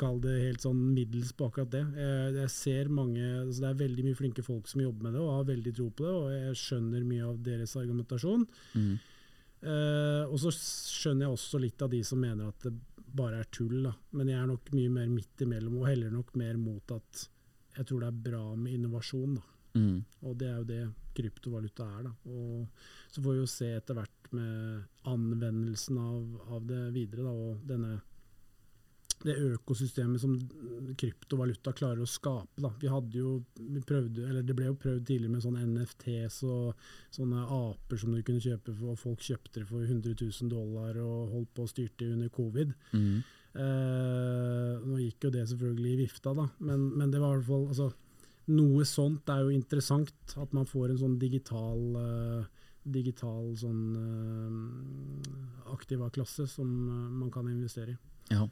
kall 0.02 0.18
det 0.24 0.34
helt 0.48 0.64
sånn 0.66 0.80
middels 0.96 1.34
på 1.38 1.50
akkurat 1.50 1.74
det. 1.76 1.84
Jeg, 1.94 2.32
jeg 2.40 2.54
ser 2.56 2.90
mange, 2.90 3.22
altså 3.44 3.64
Det 3.64 3.70
er 3.70 3.84
veldig 3.84 4.08
mye 4.08 4.18
flinke 4.18 4.46
folk 4.46 4.70
som 4.72 4.82
jobber 4.82 5.08
med 5.08 5.18
det 5.18 5.22
og 5.22 5.36
har 5.36 5.52
veldig 5.52 5.76
tro 5.78 5.92
på 5.92 6.08
det, 6.08 6.16
og 6.18 6.34
jeg 6.34 6.60
skjønner 6.64 7.06
mye 7.06 7.30
av 7.30 7.38
deres 7.46 7.78
argumentasjon. 7.78 8.48
Mm. 8.74 8.98
Uh, 9.58 10.24
og 10.30 10.38
så 10.38 10.52
skjønner 10.54 11.26
jeg 11.26 11.34
også 11.34 11.60
litt 11.62 11.82
av 11.82 11.90
de 11.90 12.04
som 12.06 12.20
mener 12.22 12.52
at 12.52 12.66
det 12.68 12.76
bare 13.18 13.42
er 13.42 13.50
tull. 13.54 13.82
Da. 13.86 13.94
Men 14.18 14.32
jeg 14.32 14.40
er 14.42 14.50
nok 14.50 14.72
mye 14.76 14.94
mer 14.94 15.10
midt 15.12 15.44
imellom, 15.46 15.80
og 15.82 15.90
heller 15.90 16.14
nok 16.14 16.34
mer 16.40 16.60
mot 16.62 16.96
at 16.96 17.28
jeg 17.78 17.86
tror 17.86 18.04
det 18.04 18.10
er 18.10 18.24
bra 18.30 18.44
med 18.58 18.74
innovasjon. 18.74 19.38
Mm. 19.78 19.98
Og 20.26 20.38
det 20.40 20.48
er 20.50 20.58
jo 20.58 20.68
det 20.72 20.84
kryptovaluta 21.18 21.88
er. 21.98 22.08
Da. 22.08 22.14
Og 22.34 22.68
så 23.14 23.22
får 23.22 23.34
vi 23.34 23.42
jo 23.42 23.50
se 23.52 23.72
etter 23.78 23.98
hvert 23.98 24.32
med 24.38 24.86
anvendelsen 25.08 26.00
av, 26.02 26.22
av 26.58 26.70
det 26.70 26.84
videre, 26.96 27.28
da, 27.28 27.34
og 27.34 27.68
denne 27.70 27.98
det 29.24 29.36
økosystemet 29.42 30.22
som 30.22 30.36
kryptovaluta 31.00 31.74
klarer 31.78 32.04
å 32.04 32.10
skape. 32.10 32.62
Da. 32.62 32.72
Vi 32.82 32.92
hadde 32.92 33.18
jo 33.18 33.32
vi 33.58 33.82
prøvde, 33.82 34.28
eller 34.30 34.46
Det 34.46 34.56
ble 34.58 34.70
jo 34.70 34.78
prøvd 34.78 35.06
tidligere 35.08 35.34
med 35.34 35.46
sånne 35.46 35.66
NFTs 35.66 36.42
og 36.46 36.90
sånne 37.16 37.46
aper 37.58 38.02
som 38.02 38.14
du 38.14 38.22
kunne 38.22 38.44
kjøpe, 38.44 38.76
for, 38.76 38.94
og 38.94 39.02
folk 39.02 39.24
kjøpte 39.26 39.62
det 39.62 39.70
for 39.70 39.86
100 39.86 40.14
000 40.22 40.52
dollar 40.54 41.00
og 41.02 41.34
holdt 41.34 41.54
på 41.56 41.66
og 41.66 41.72
styrte 41.72 42.12
under 42.14 42.30
covid. 42.34 42.76
Mm. 42.94 43.24
Eh, 43.58 44.74
nå 44.86 45.00
gikk 45.02 45.28
jo 45.28 45.34
det 45.34 45.48
selvfølgelig 45.50 45.94
i 45.96 46.02
vifta, 46.04 46.36
da, 46.38 46.46
men, 46.60 46.92
men 47.00 47.10
det 47.14 47.24
var 47.24 47.34
i 47.34 47.40
hvert 47.40 47.50
fall 47.50 47.72
altså, 47.72 47.94
Noe 48.48 48.86
sånt 48.88 49.28
er 49.28 49.42
jo 49.44 49.50
interessant, 49.52 50.38
at 50.40 50.54
man 50.56 50.64
får 50.64 50.94
en 50.94 51.00
sånn 51.02 51.18
digital 51.20 51.82
eh, 52.00 52.46
digital 52.88 53.52
sånn 53.60 53.82
uh, 54.00 55.74
aktiva 55.74 56.10
klasse 56.14 56.48
som 56.48 56.70
uh, 56.88 57.10
man 57.12 57.32
kan 57.34 57.50
investere 57.52 57.96
i. 57.96 57.98
Ja, 58.32 58.48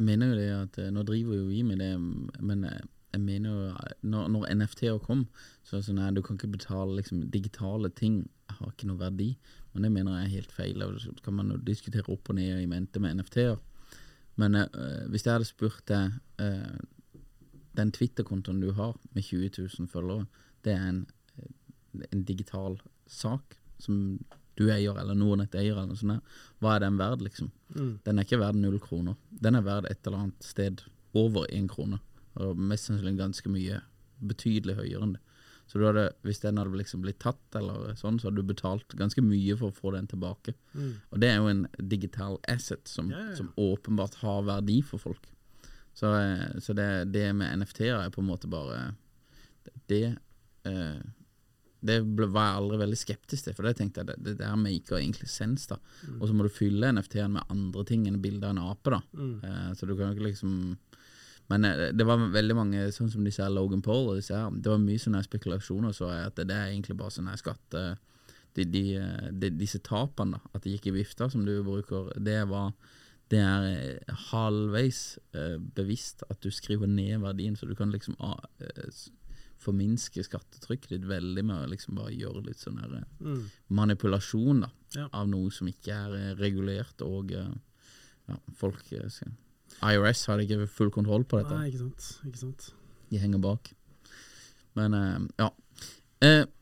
mener 0.00 0.32
jo 0.32 0.38
det 0.38 0.48
at 0.56 0.80
eh, 0.80 0.90
Nå 0.94 1.04
driver 1.08 1.36
jo 1.36 1.48
vi 1.50 1.62
med 1.66 1.80
det, 1.82 1.92
men 2.40 2.64
eh, 2.64 2.82
jeg 3.12 3.22
mener 3.24 3.50
jo 3.50 3.70
når, 4.06 4.28
når 4.30 4.50
NFT-er 4.54 5.00
kom, 5.02 5.24
så 5.66 5.76
er 5.76 5.80
det 5.80 5.88
sånn 5.88 6.02
at 6.02 6.14
du 6.14 6.22
kan 6.22 6.38
ikke 6.38 6.52
betale 6.52 7.00
liksom, 7.00 7.24
digitale 7.34 7.90
ting 7.90 8.22
har 8.50 8.70
ikke 8.70 8.88
noe 8.90 9.00
verdi. 9.00 9.32
Men 9.72 9.86
det 9.86 9.92
mener 9.94 10.18
jeg 10.18 10.28
er 10.28 10.36
helt 10.36 10.54
feil. 10.54 10.82
og 10.82 11.00
Så 11.02 11.12
kan 11.24 11.36
man 11.38 11.50
jo 11.50 11.58
diskutere 11.62 12.10
opp 12.12 12.30
og 12.30 12.38
ned 12.38 12.62
i 12.62 12.70
mente 12.70 13.02
med 13.02 13.18
NFT-er. 13.18 13.58
Men 14.40 14.56
eh, 14.62 15.06
hvis 15.10 15.26
jeg 15.26 15.34
hadde 15.34 15.48
spurt 15.48 15.82
deg 15.90 16.16
eh, 16.40 16.78
Den 17.76 17.92
Twitter-kontoen 17.94 18.60
du 18.62 18.72
har 18.74 18.96
med 19.14 19.22
20 19.22 19.50
000 19.58 19.88
følgere, 19.90 20.26
det 20.64 20.74
er 20.74 20.86
en, 20.88 21.04
en 22.10 22.24
digital 22.26 22.80
sak 23.06 23.56
som 23.78 24.18
du 24.60 24.68
eier, 24.68 24.98
eller 25.00 25.16
Nordnett 25.16 25.56
eier, 25.56 25.72
eller 25.74 25.90
noe 25.90 25.98
sånt. 25.98 26.36
Hva 26.60 26.76
er 26.76 26.84
den 26.84 27.00
verd, 27.00 27.24
liksom? 27.24 27.50
Mm. 27.72 27.94
Den 28.04 28.20
er 28.20 28.28
ikke 28.28 28.42
verd 28.42 28.60
null 28.60 28.78
kroner. 28.82 29.16
Den 29.30 29.56
er 29.58 29.66
verd 29.66 29.88
et 29.88 30.04
eller 30.04 30.26
annet 30.26 30.46
sted 30.46 30.84
over 31.16 31.48
én 31.50 31.68
krone. 31.70 32.00
Og 32.40 32.58
mest 32.58 32.88
sannsynlig 32.88 33.16
ganske 33.18 33.50
mye 33.52 33.80
betydelig 34.20 34.76
høyere 34.78 35.06
enn 35.06 35.16
det. 35.16 35.24
Så 35.70 35.78
du 35.78 35.84
hadde, 35.86 36.08
hvis 36.26 36.40
den 36.42 36.58
hadde 36.58 36.74
liksom 36.74 37.04
blitt 37.04 37.20
tatt, 37.22 37.42
eller 37.54 37.92
sånn, 37.94 38.16
så 38.18 38.26
hadde 38.26 38.42
du 38.42 38.48
betalt 38.48 38.96
ganske 38.98 39.22
mye 39.22 39.54
for 39.58 39.70
å 39.70 39.76
få 39.76 39.92
den 39.94 40.08
tilbake. 40.10 40.56
Mm. 40.74 40.96
Og 41.14 41.20
det 41.22 41.28
er 41.30 41.36
jo 41.38 41.52
en 41.52 41.60
digital 41.92 42.40
asset 42.50 42.90
som, 42.90 43.12
ja. 43.14 43.28
som 43.38 43.52
åpenbart 43.54 44.18
har 44.24 44.42
verdi 44.48 44.80
for 44.82 45.02
folk. 45.02 45.28
Så, 45.94 46.10
eh, 46.18 46.58
så 46.58 46.74
det, 46.74 46.88
det 47.14 47.28
med 47.38 47.62
NFT-er 47.62 48.00
er 48.00 48.10
på 48.10 48.22
en 48.22 48.28
måte 48.30 48.50
bare 48.50 48.94
Det 49.90 50.04
eh, 50.66 51.00
Det 51.80 51.96
ble, 52.04 52.26
var 52.28 52.50
jeg 52.50 52.60
aldri 52.60 52.78
veldig 52.82 52.98
skeptisk 53.00 53.46
til, 53.46 53.54
for 53.56 53.66
det 53.66 53.74
tenkte 53.78 54.02
jeg 54.02 54.10
det, 54.10 54.16
det 54.26 54.34
der 54.42 54.56
maker 54.60 54.98
egentlig 54.98 55.30
sens. 55.32 55.66
da 55.70 55.78
Og 56.18 56.28
så 56.28 56.36
må 56.36 56.44
du 56.44 56.52
fylle 56.52 56.92
NFT-en 56.92 57.38
med 57.38 57.52
andre 57.52 57.84
ting 57.88 58.06
enn 58.08 58.20
bilde 58.20 58.44
av 58.44 58.56
en 58.56 58.62
ape. 58.70 58.90
da 58.90 59.00
Mm. 59.16 59.40
Eh, 59.44 59.72
Så 59.74 59.86
du 59.86 59.96
kan 59.96 60.10
jo 60.10 60.18
ikke 60.18 60.28
liksom 60.28 60.76
Men 61.48 61.64
eh, 61.64 61.90
det 61.92 62.06
var 62.06 62.30
veldig 62.30 62.54
mange, 62.54 62.92
sånn 62.92 63.10
som 63.10 63.24
disse 63.24 63.42
her 63.42 63.50
Logan 63.50 63.82
Paul 63.82 64.10
og 64.10 64.20
disse 64.20 64.36
her, 64.36 64.50
det 64.50 64.70
var 64.70 64.78
mye 64.78 64.98
sånne 64.98 65.24
spekulasjoner, 65.24 65.92
så 65.92 66.12
jeg 66.12 66.26
at 66.26 66.36
det, 66.36 66.46
det 66.48 66.56
er 66.56 66.70
egentlig 66.70 66.96
bare 66.96 67.10
sånne 67.10 67.30
her 67.30 67.42
skatte... 67.42 67.98
De, 68.54 68.64
de, 68.66 68.96
eh, 68.98 69.28
de, 69.30 69.50
disse 69.54 69.78
tapene, 69.78 70.34
da, 70.34 70.40
at 70.54 70.64
det 70.64 70.72
gikk 70.72 70.88
i 70.90 70.96
vifta, 70.96 71.28
som 71.30 71.44
du 71.46 71.62
bruker, 71.62 72.10
det 72.18 72.48
var 72.50 72.72
det 73.30 73.38
er 73.38 73.66
eh, 73.70 74.14
halvveis 74.30 75.18
eh, 75.38 75.56
bevisst 75.76 76.24
at 76.26 76.40
du 76.42 76.50
skriver 76.50 76.90
ned 76.90 77.22
verdien, 77.22 77.54
så 77.56 77.68
du 77.68 77.76
kan 77.78 77.92
liksom 77.94 78.16
ah, 78.18 78.40
forminske 79.60 80.22
skattetrykket 80.24 80.94
ditt 80.94 81.04
veldig 81.08 81.42
med 81.44 81.56
å 81.66 81.68
liksom 81.70 81.98
bare 81.98 82.14
gjøre 82.16 82.42
litt 82.46 82.62
sånn 82.62 82.78
her 82.80 82.94
eh, 83.00 83.04
Mm. 83.20 83.42
manipulasjon 83.70 84.60
da, 84.64 84.70
Ja. 84.96 85.08
av 85.12 85.28
noe 85.28 85.50
som 85.50 85.68
ikke 85.68 85.92
er 85.92 86.14
eh, 86.16 86.34
regulert, 86.40 87.00
og 87.02 87.32
eh, 87.32 87.50
ja, 88.28 88.36
folk 88.56 88.80
skal 88.86 89.32
IRS 89.82 90.26
har 90.26 90.38
ikke 90.42 90.66
full 90.68 90.90
kontroll 90.90 91.24
på 91.24 91.38
dette. 91.42 91.54
Nei, 91.56 91.70
ikke 91.70 91.78
sant. 91.84 92.08
Ikke 92.26 92.38
sant. 92.38 92.72
De 93.10 93.18
henger 93.18 93.38
bak. 93.40 93.70
Men 94.74 95.28
ja. 95.38 95.50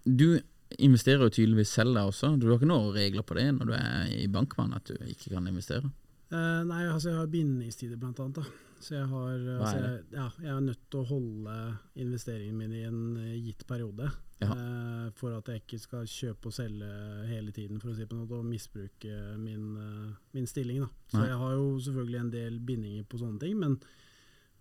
Du 0.04 0.40
investerer 0.78 1.24
jo 1.24 1.30
tydeligvis 1.30 1.68
selv 1.72 1.94
da 1.96 2.04
også. 2.06 2.38
Du 2.38 2.46
har 2.48 2.58
ikke 2.58 2.68
noen 2.68 2.92
regler 2.94 3.22
på 3.26 3.34
det 3.34 3.46
når 3.56 3.66
du 3.66 3.72
er 3.72 4.12
i 4.12 4.26
bankmann, 4.28 4.74
at 4.76 4.84
du 4.84 4.94
ikke 5.08 5.30
kan 5.32 5.46
investere? 5.48 5.90
Nei, 6.30 6.84
altså 6.86 7.08
jeg 7.10 7.16
har 7.18 7.26
bindingstider 7.32 7.96
blant 7.96 8.20
annet. 8.20 8.34
Da. 8.34 8.44
Så 8.78 8.94
jeg 8.94 9.08
har 9.10 9.34
altså, 9.34 9.74
er 9.74 9.84
jeg, 9.84 10.02
ja, 10.14 10.28
jeg 10.44 10.54
er 10.54 10.64
nødt 10.64 10.82
til 10.90 11.00
å 11.00 11.08
holde 11.08 11.58
investeringen 11.98 12.58
min 12.60 12.74
i 12.78 12.84
en 12.86 13.02
eh, 13.18 13.36
gitt 13.42 13.66
periode. 13.68 14.10
Ja. 14.38 14.52
eh, 14.54 15.06
for 15.18 15.34
at 15.34 15.48
jeg 15.50 15.64
ikke 15.64 15.80
skal 15.82 16.04
kjøpe 16.06 16.50
og 16.50 16.54
selge 16.54 16.88
hele 17.26 17.50
tiden 17.54 17.80
for 17.82 17.90
å 17.90 17.96
si 17.98 18.06
på 18.06 18.14
noe, 18.14 18.28
og 18.38 18.46
misbruke 18.46 19.16
min, 19.40 19.64
eh, 19.82 20.12
min 20.36 20.46
stilling. 20.46 20.84
Da. 20.84 20.90
Så 21.10 21.22
Nei. 21.22 21.30
jeg 21.32 21.40
har 21.42 21.56
jo 21.56 21.66
selvfølgelig 21.88 22.20
en 22.20 22.30
del 22.34 22.60
bindinger 22.60 23.08
på 23.08 23.18
sånne 23.18 23.42
ting, 23.42 23.58
men 23.58 23.78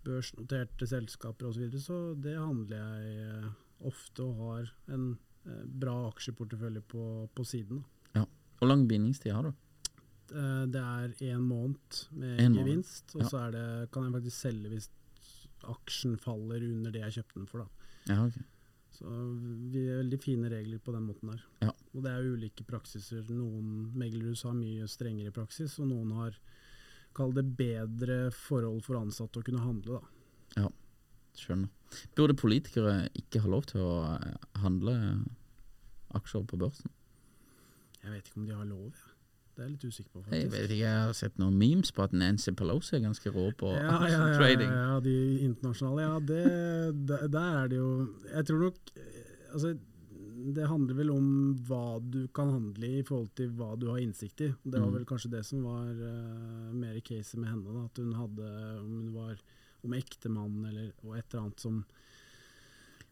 børsnoterte 0.07 0.87
selskaper 0.89 1.49
osv., 1.49 1.59
så, 1.59 1.63
videre, 1.65 1.83
så 1.83 1.99
det 2.23 2.35
handler 2.39 2.81
jeg 2.81 3.27
eh, 3.27 3.47
ofte 3.87 4.25
og 4.25 4.41
har 4.41 4.73
en 4.95 5.07
eh, 5.45 5.63
bra 5.85 5.99
aksjeportefølje 6.09 6.83
på, 6.89 7.05
på 7.35 7.47
siden. 7.47 7.83
Da. 8.15 8.25
Hvor 8.57 8.71
lang 8.71 8.87
bindingstid 8.89 9.35
har 9.35 9.49
du? 9.49 9.66
Eh, 10.31 10.65
Det 10.67 10.81
er 10.81 11.15
én 11.33 11.43
måned 11.43 12.03
med 12.11 12.39
En 12.43 12.55
gevinst, 12.55 13.15
og 13.15 13.21
ja. 13.21 13.29
så 13.29 13.37
er 13.47 13.51
det, 13.51 13.91
kan 13.91 14.03
jeg 14.03 14.13
faktisk 14.17 14.37
selge 14.37 14.69
hvis 14.73 14.89
aksjen 15.67 16.17
faller 16.21 16.63
under 16.63 16.91
det 16.91 17.01
jeg 17.01 17.19
kjøpte 17.19 17.39
den 17.39 17.47
for. 17.47 17.63
Da. 17.63 18.13
Ja, 18.13 18.25
okay. 18.25 18.45
Så 18.97 19.05
vi 19.69 19.83
har 19.85 20.01
veldig 20.01 20.19
fine 20.23 20.49
regler 20.49 20.79
på 20.81 20.93
den 20.95 21.05
måten 21.05 21.29
der. 21.29 21.41
Ja. 21.61 21.71
Og 21.93 22.03
det 22.03 22.11
er 22.11 22.25
ulike 22.33 22.65
praksiser. 22.65 23.23
Noen 23.29 23.91
meglerhus 23.97 24.41
har 24.47 24.55
mye 24.57 24.87
strengere 24.89 25.33
praksis, 25.35 25.79
og 25.79 25.91
noen 25.91 26.11
har 26.17 26.37
Kall 27.17 27.31
det 27.33 27.47
bedre 27.57 28.27
forhold 28.29 28.83
for 28.85 28.99
ansatte 28.99 29.39
å 29.41 29.45
kunne 29.45 29.63
handle, 29.63 29.97
da. 29.97 30.67
Skjønner. 31.37 31.69
Burde 32.17 32.35
politikere 32.37 33.07
ikke 33.17 33.41
ha 33.43 33.49
lov 33.51 33.67
til 33.69 33.81
å 33.81 33.93
eh, 34.15 34.47
handle 34.63 34.95
aksjer 36.17 36.45
på 36.49 36.57
børsen? 36.61 36.89
Jeg 38.01 38.13
vet 38.13 38.29
ikke 38.29 38.41
om 38.41 38.47
de 38.49 38.57
har 38.57 38.69
lov, 38.69 38.87
jeg. 38.89 39.16
Det 39.57 39.63
er 39.63 39.69
jeg 39.71 39.73
litt 39.73 39.85
usikker 39.89 40.11
på, 40.13 40.21
Jeg 40.21 40.29
faktisk. 40.29 40.51
vet 40.53 40.69
ikke, 40.69 40.83
jeg 40.85 41.01
har 41.07 41.13
sett 41.17 41.39
noen 41.41 41.55
memes 41.57 41.89
på 41.97 42.03
at 42.05 42.11
Nancy 42.13 42.51
Pelosi 42.53 42.95
er 42.95 43.01
ganske 43.07 43.31
rå 43.33 43.47
på 43.57 43.71
ja, 43.73 43.81
ja, 44.05 44.07
ja, 44.13 44.47
ja, 44.53 44.69
ja, 44.69 44.99
de 45.01 45.15
internasjonale. 45.47 46.03
Ja, 46.05 46.19
det, 46.29 46.41
der, 47.09 47.27
der 47.27 47.61
er 47.63 47.67
det 47.73 47.77
jo 47.81 47.89
Jeg 48.35 48.45
tror 48.51 48.59
nok 48.67 48.75
Altså, 49.53 49.71
det 50.53 50.67
handler 50.69 50.93
vel 50.99 51.09
om 51.09 51.29
hva 51.65 51.97
du 52.03 52.27
kan 52.37 52.51
handle 52.53 52.85
i 52.85 52.99
i 52.99 53.03
forhold 53.07 53.31
til 53.35 53.49
hva 53.57 53.71
du 53.79 53.87
har 53.89 53.97
innsikt 54.03 54.41
i. 54.45 54.51
Det 54.63 54.77
var 54.77 54.87
Mm. 54.91 54.93
vel 54.99 55.05
kanskje 55.09 55.31
det 55.33 55.41
som 55.47 55.63
var 55.65 55.89
uh, 55.89 56.73
mer 56.77 56.99
caset 57.01 57.39
med 57.41 57.49
henne. 57.49 57.65
Da, 57.73 57.85
at 57.89 57.97
hun 57.97 58.13
hadde 58.13 58.51
Om 58.83 58.91
hun 58.91 59.13
var 59.15 59.41
om 59.83 59.93
ektemann 59.97 60.65
eller 60.69 60.91
og 61.03 61.17
et 61.17 61.25
eller 61.33 61.47
annet 61.47 61.59
som 61.65 61.81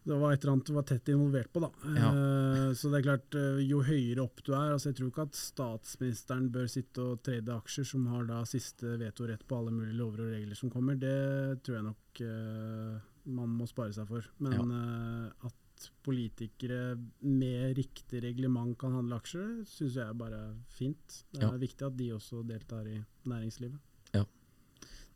det 0.06 0.18
var 0.22 0.34
et 0.36 0.44
eller 0.44 0.54
annet 0.54 0.68
du 0.70 0.74
var 0.76 0.86
tett 0.86 1.10
involvert 1.10 1.50
på, 1.54 1.62
da. 1.64 1.70
Eh, 1.90 2.68
så 2.78 2.92
det 2.94 3.00
er 3.00 3.06
klart, 3.08 3.36
uh, 3.40 3.58
jo 3.66 3.80
høyere 3.82 4.22
opp 4.22 4.44
du 4.46 4.52
er 4.54 4.72
altså 4.76 4.92
Jeg 4.92 5.00
tror 5.00 5.10
ikke 5.10 5.26
at 5.26 5.40
statsministeren 5.40 6.48
bør 6.54 6.68
sitte 6.70 7.02
og 7.02 7.24
trade 7.26 7.56
aksjer 7.56 7.88
som 7.90 8.06
har 8.14 8.28
da 8.30 8.44
siste 8.46 8.96
vetorett 9.02 9.46
på 9.50 9.58
alle 9.58 9.74
mulige 9.74 9.98
lover 9.98 10.22
og 10.28 10.34
regler 10.36 10.56
som 10.60 10.70
kommer. 10.70 10.96
Det 11.02 11.64
tror 11.66 11.80
jeg 11.80 11.88
nok 11.90 12.22
uh, 12.22 13.00
man 13.26 13.50
må 13.58 13.66
spare 13.70 13.94
seg 13.98 14.06
for. 14.10 14.26
Men 14.46 14.70
eh, 14.78 15.48
at 15.50 15.90
politikere 16.06 16.96
med 17.26 17.74
riktig 17.78 18.22
reglement 18.24 18.78
kan 18.80 18.94
handle 18.96 19.18
aksjer, 19.20 19.50
syns 19.68 19.98
jeg 19.98 20.06
er 20.06 20.14
bare 20.18 20.44
fint. 20.78 21.24
Det 21.34 21.42
er 21.44 21.50
Ja. 21.52 21.58
viktig 21.66 21.86
at 21.90 21.98
de 21.98 22.12
også 22.16 22.44
deltar 22.48 22.88
i 22.88 23.00
næringslivet. 23.26 23.82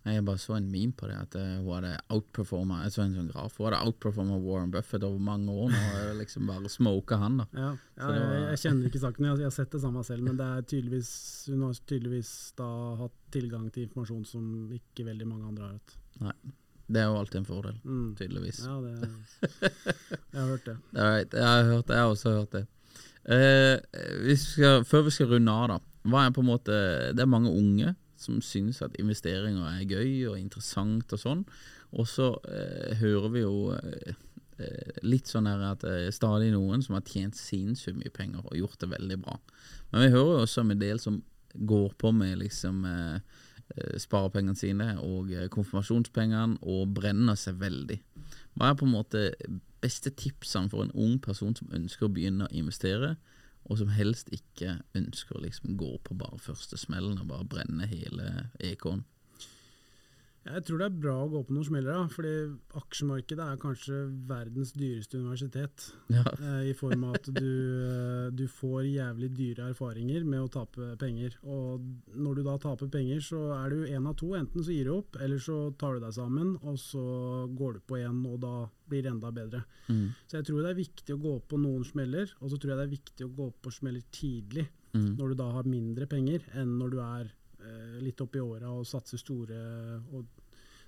Jeg 0.06 0.24
bare 0.26 0.40
så 0.40 0.56
en 0.56 0.70
meme 0.72 0.94
på 0.96 1.08
det, 1.10 1.16
at 1.20 1.36
eh, 1.36 1.58
hun 1.60 1.74
hadde 1.76 1.90
outperforma 2.16 2.78
Jeg 2.86 2.94
så 2.96 3.02
en 3.04 3.16
sånn 3.18 3.28
graf, 3.34 3.58
hun 3.60 3.68
hadde 3.68 3.82
outperforma 3.86 4.38
Warren 4.40 4.72
Buffett 4.72 5.04
over 5.04 5.20
mange 5.20 5.52
år 5.52 5.74
nå. 5.74 5.82
og 6.10 6.14
liksom 6.22 6.48
bare 6.48 6.72
smoka 6.72 7.18
han, 7.20 7.42
da. 7.42 7.46
Ja, 7.54 7.72
ja 8.00 8.14
jeg, 8.16 8.40
jeg 8.54 8.62
kjenner 8.64 8.88
ikke 8.90 9.02
saken, 9.04 9.28
jeg, 9.28 9.42
jeg 9.44 9.50
har 9.50 9.58
sett 9.58 9.76
det 9.76 9.82
samme 9.84 10.04
selv, 10.08 10.24
men 10.24 10.40
det 10.40 10.48
er 10.48 10.64
tydeligvis, 10.72 11.12
hun 11.52 11.66
har 11.68 11.82
tydeligvis 11.92 12.32
da 12.58 12.70
hatt 13.04 13.18
tilgang 13.36 13.68
til 13.76 13.86
informasjon 13.90 14.26
som 14.26 14.48
ikke 14.80 15.06
veldig 15.12 15.28
mange 15.28 15.52
andre 15.52 15.68
har 15.68 15.76
hatt. 15.76 15.96
Nei, 16.24 16.34
Det 16.90 17.04
er 17.04 17.06
jo 17.12 17.20
alltid 17.20 17.42
en 17.44 17.46
fordel, 17.52 17.76
Mm. 17.84 18.10
tydeligvis. 18.18 18.64
Ja, 18.66 18.80
det, 18.82 19.12
jeg 20.32 20.40
har 20.40 20.48
hørt 20.56 20.66
det. 20.66 20.78
Right. 20.96 21.34
Jeg 21.34 21.44
har 21.46 21.64
hørt 21.74 21.88
det, 21.88 21.96
jeg 22.00 22.06
har 22.08 22.14
også 22.16 22.38
hørt 22.40 22.52
det. 22.56 22.66
Eh, 23.30 23.76
vi 24.26 24.36
skal, 24.40 24.84
før 24.88 25.04
vi 25.06 25.12
skal 25.14 25.28
runde 25.36 25.52
av, 25.52 25.68
da. 25.76 25.80
Hva 26.10 26.24
er 26.26 26.32
på 26.34 26.40
en 26.40 26.48
måte 26.48 26.72
Det 27.14 27.20
er 27.20 27.28
mange 27.28 27.52
unge 27.52 27.92
som 28.22 28.42
synes 28.44 28.82
at 28.86 28.98
investeringer 29.02 29.66
er 29.72 29.88
gøy 29.88 30.30
og 30.32 30.40
interessant 30.40 31.14
og 31.16 31.22
sånn. 31.22 31.46
Og 31.98 32.08
så 32.10 32.32
eh, 32.52 32.98
hører 33.00 33.34
vi 33.34 33.44
jo 33.44 33.56
eh, 33.76 34.14
eh, 34.62 35.00
litt 35.08 35.32
sånn 35.32 35.50
her 35.50 35.64
at 35.72 35.84
det 35.86 35.96
er 36.06 36.16
stadig 36.16 36.52
noen 36.54 36.84
som 36.86 36.98
har 36.98 37.08
tjent 37.08 37.40
sinnssykt 37.40 37.98
mye 37.98 38.14
penger 38.14 38.46
og 38.46 38.58
gjort 38.60 38.80
det 38.84 38.92
veldig 38.94 39.20
bra. 39.24 39.40
Men 39.92 40.06
vi 40.06 40.14
hører 40.14 40.36
jo 40.36 40.44
også 40.46 40.66
om 40.66 40.74
en 40.76 40.84
del 40.84 41.02
som 41.02 41.22
går 41.54 41.96
på 41.98 42.12
med 42.12 42.38
liksom 42.44 42.84
eh, 42.86 43.16
eh, 43.76 43.96
sparepengene 44.02 44.58
sine 44.58 44.92
og 45.02 45.32
eh, 45.34 45.50
konfirmasjonspengene 45.52 46.60
og 46.62 46.94
brenner 47.00 47.40
seg 47.40 47.60
veldig. 47.62 48.00
Hva 48.54 48.70
er 48.70 48.78
på 48.78 48.88
en 48.88 48.96
måte 48.96 49.26
beste 49.80 50.12
tipsene 50.12 50.70
for 50.72 50.86
en 50.86 50.94
ung 50.94 51.18
person 51.24 51.56
som 51.56 51.72
ønsker 51.76 52.08
å 52.08 52.14
begynne 52.14 52.48
å 52.48 52.56
investere, 52.56 53.16
og 53.66 53.78
som 53.82 53.92
helst 53.94 54.32
ikke 54.34 54.80
ønsker 54.98 55.38
å 55.38 55.44
liksom 55.44 55.78
gå 55.78 55.92
på 56.06 56.18
bare 56.18 56.40
første 56.42 56.78
smellen 56.80 57.20
og 57.22 57.30
bare 57.32 57.48
brenne 57.50 57.90
hele 57.90 58.50
EK-en? 58.60 59.04
Jeg 60.50 60.64
tror 60.66 60.80
det 60.82 60.86
er 60.88 60.96
bra 61.04 61.14
å 61.22 61.28
gå 61.30 61.40
på 61.46 61.54
noen 61.54 61.66
smeller, 61.68 61.94
da, 61.94 62.08
fordi 62.10 62.32
aksjemarkedet 62.80 63.46
er 63.46 63.60
kanskje 63.62 64.00
verdens 64.30 64.72
dyreste 64.74 65.20
universitet. 65.22 65.86
Ja. 66.10 66.24
Eh, 66.40 66.72
I 66.72 66.74
form 66.78 67.06
av 67.06 67.20
at 67.20 67.30
du, 67.36 67.50
eh, 67.86 68.30
du 68.34 68.48
får 68.50 68.88
jævlig 68.88 69.30
dyre 69.38 69.68
erfaringer 69.70 70.26
med 70.26 70.42
å 70.42 70.50
tape 70.50 70.96
penger. 71.02 71.38
Og 71.46 71.86
når 72.18 72.40
du 72.40 72.44
da 72.48 72.58
taper 72.58 72.90
penger, 72.90 73.22
så 73.22 73.44
er 73.60 73.76
du 73.76 73.86
én 73.86 74.10
av 74.10 74.18
to. 74.18 74.32
Enten 74.40 74.66
så 74.66 74.74
gir 74.74 74.90
du 74.90 74.96
opp, 74.98 75.20
eller 75.22 75.38
så 75.38 75.60
tar 75.78 75.98
du 75.98 76.06
deg 76.08 76.18
sammen, 76.18 76.56
og 76.64 76.82
så 76.82 77.06
går 77.54 77.78
du 77.78 77.80
på 77.86 78.02
igjen, 78.02 78.26
og 78.26 78.42
da 78.42 78.56
blir 78.90 79.06
det 79.06 79.14
enda 79.14 79.32
bedre. 79.32 79.64
Mm. 79.88 80.16
Så 80.26 80.40
jeg 80.40 80.50
tror 80.50 80.64
det 80.64 80.72
er 80.74 80.82
viktig 80.82 81.14
å 81.14 81.24
gå 81.28 81.36
på 81.46 81.62
noen 81.62 81.86
smeller, 81.86 82.34
og 82.42 82.50
så 82.50 82.58
tror 82.58 82.74
jeg 82.74 82.82
det 82.82 82.88
er 82.88 82.98
viktig 82.98 83.28
å 83.28 83.36
gå 83.38 83.52
på 83.62 83.76
smeller 83.78 84.02
tidlig. 84.10 84.66
Mm. 84.98 85.14
Når 85.14 85.30
du 85.30 85.42
da 85.44 85.52
har 85.54 85.70
mindre 85.70 86.10
penger 86.10 86.42
enn 86.58 86.80
når 86.80 86.90
du 86.90 87.04
er 87.06 87.36
litt 88.02 88.22
opp 88.24 88.34
i 88.38 88.42
åra 88.42 88.72
og 88.72 88.88
satser 88.88 89.20
store, 89.20 89.58
og 90.16 90.39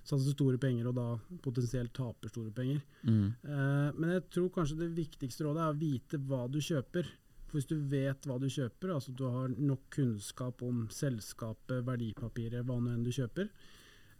satser 0.02 0.34
store 0.34 0.58
penger 0.62 0.88
og 0.90 0.96
da 0.98 1.06
potensielt 1.44 1.92
taper 1.94 2.32
store 2.32 2.52
penger. 2.54 2.80
Mm. 3.06 3.26
Eh, 3.28 3.88
men 3.98 4.14
jeg 4.16 4.24
tror 4.34 4.52
kanskje 4.54 4.80
det 4.80 4.92
viktigste 4.96 5.46
rådet 5.46 5.62
er 5.62 5.74
å 5.74 5.78
vite 5.78 6.20
hva 6.26 6.46
du 6.50 6.58
kjøper. 6.62 7.10
For 7.46 7.58
Hvis 7.58 7.70
du 7.70 7.76
vet 7.92 8.26
hva 8.26 8.38
du 8.40 8.48
kjøper, 8.50 8.94
altså 8.94 9.14
du 9.14 9.26
har 9.28 9.52
nok 9.52 9.86
kunnskap 9.92 10.62
om 10.66 10.86
selskapet, 10.92 11.84
verdipapiret, 11.86 12.64
hva 12.66 12.80
nå 12.80 12.94
enn 12.94 13.06
du 13.06 13.12
kjøper, 13.14 13.50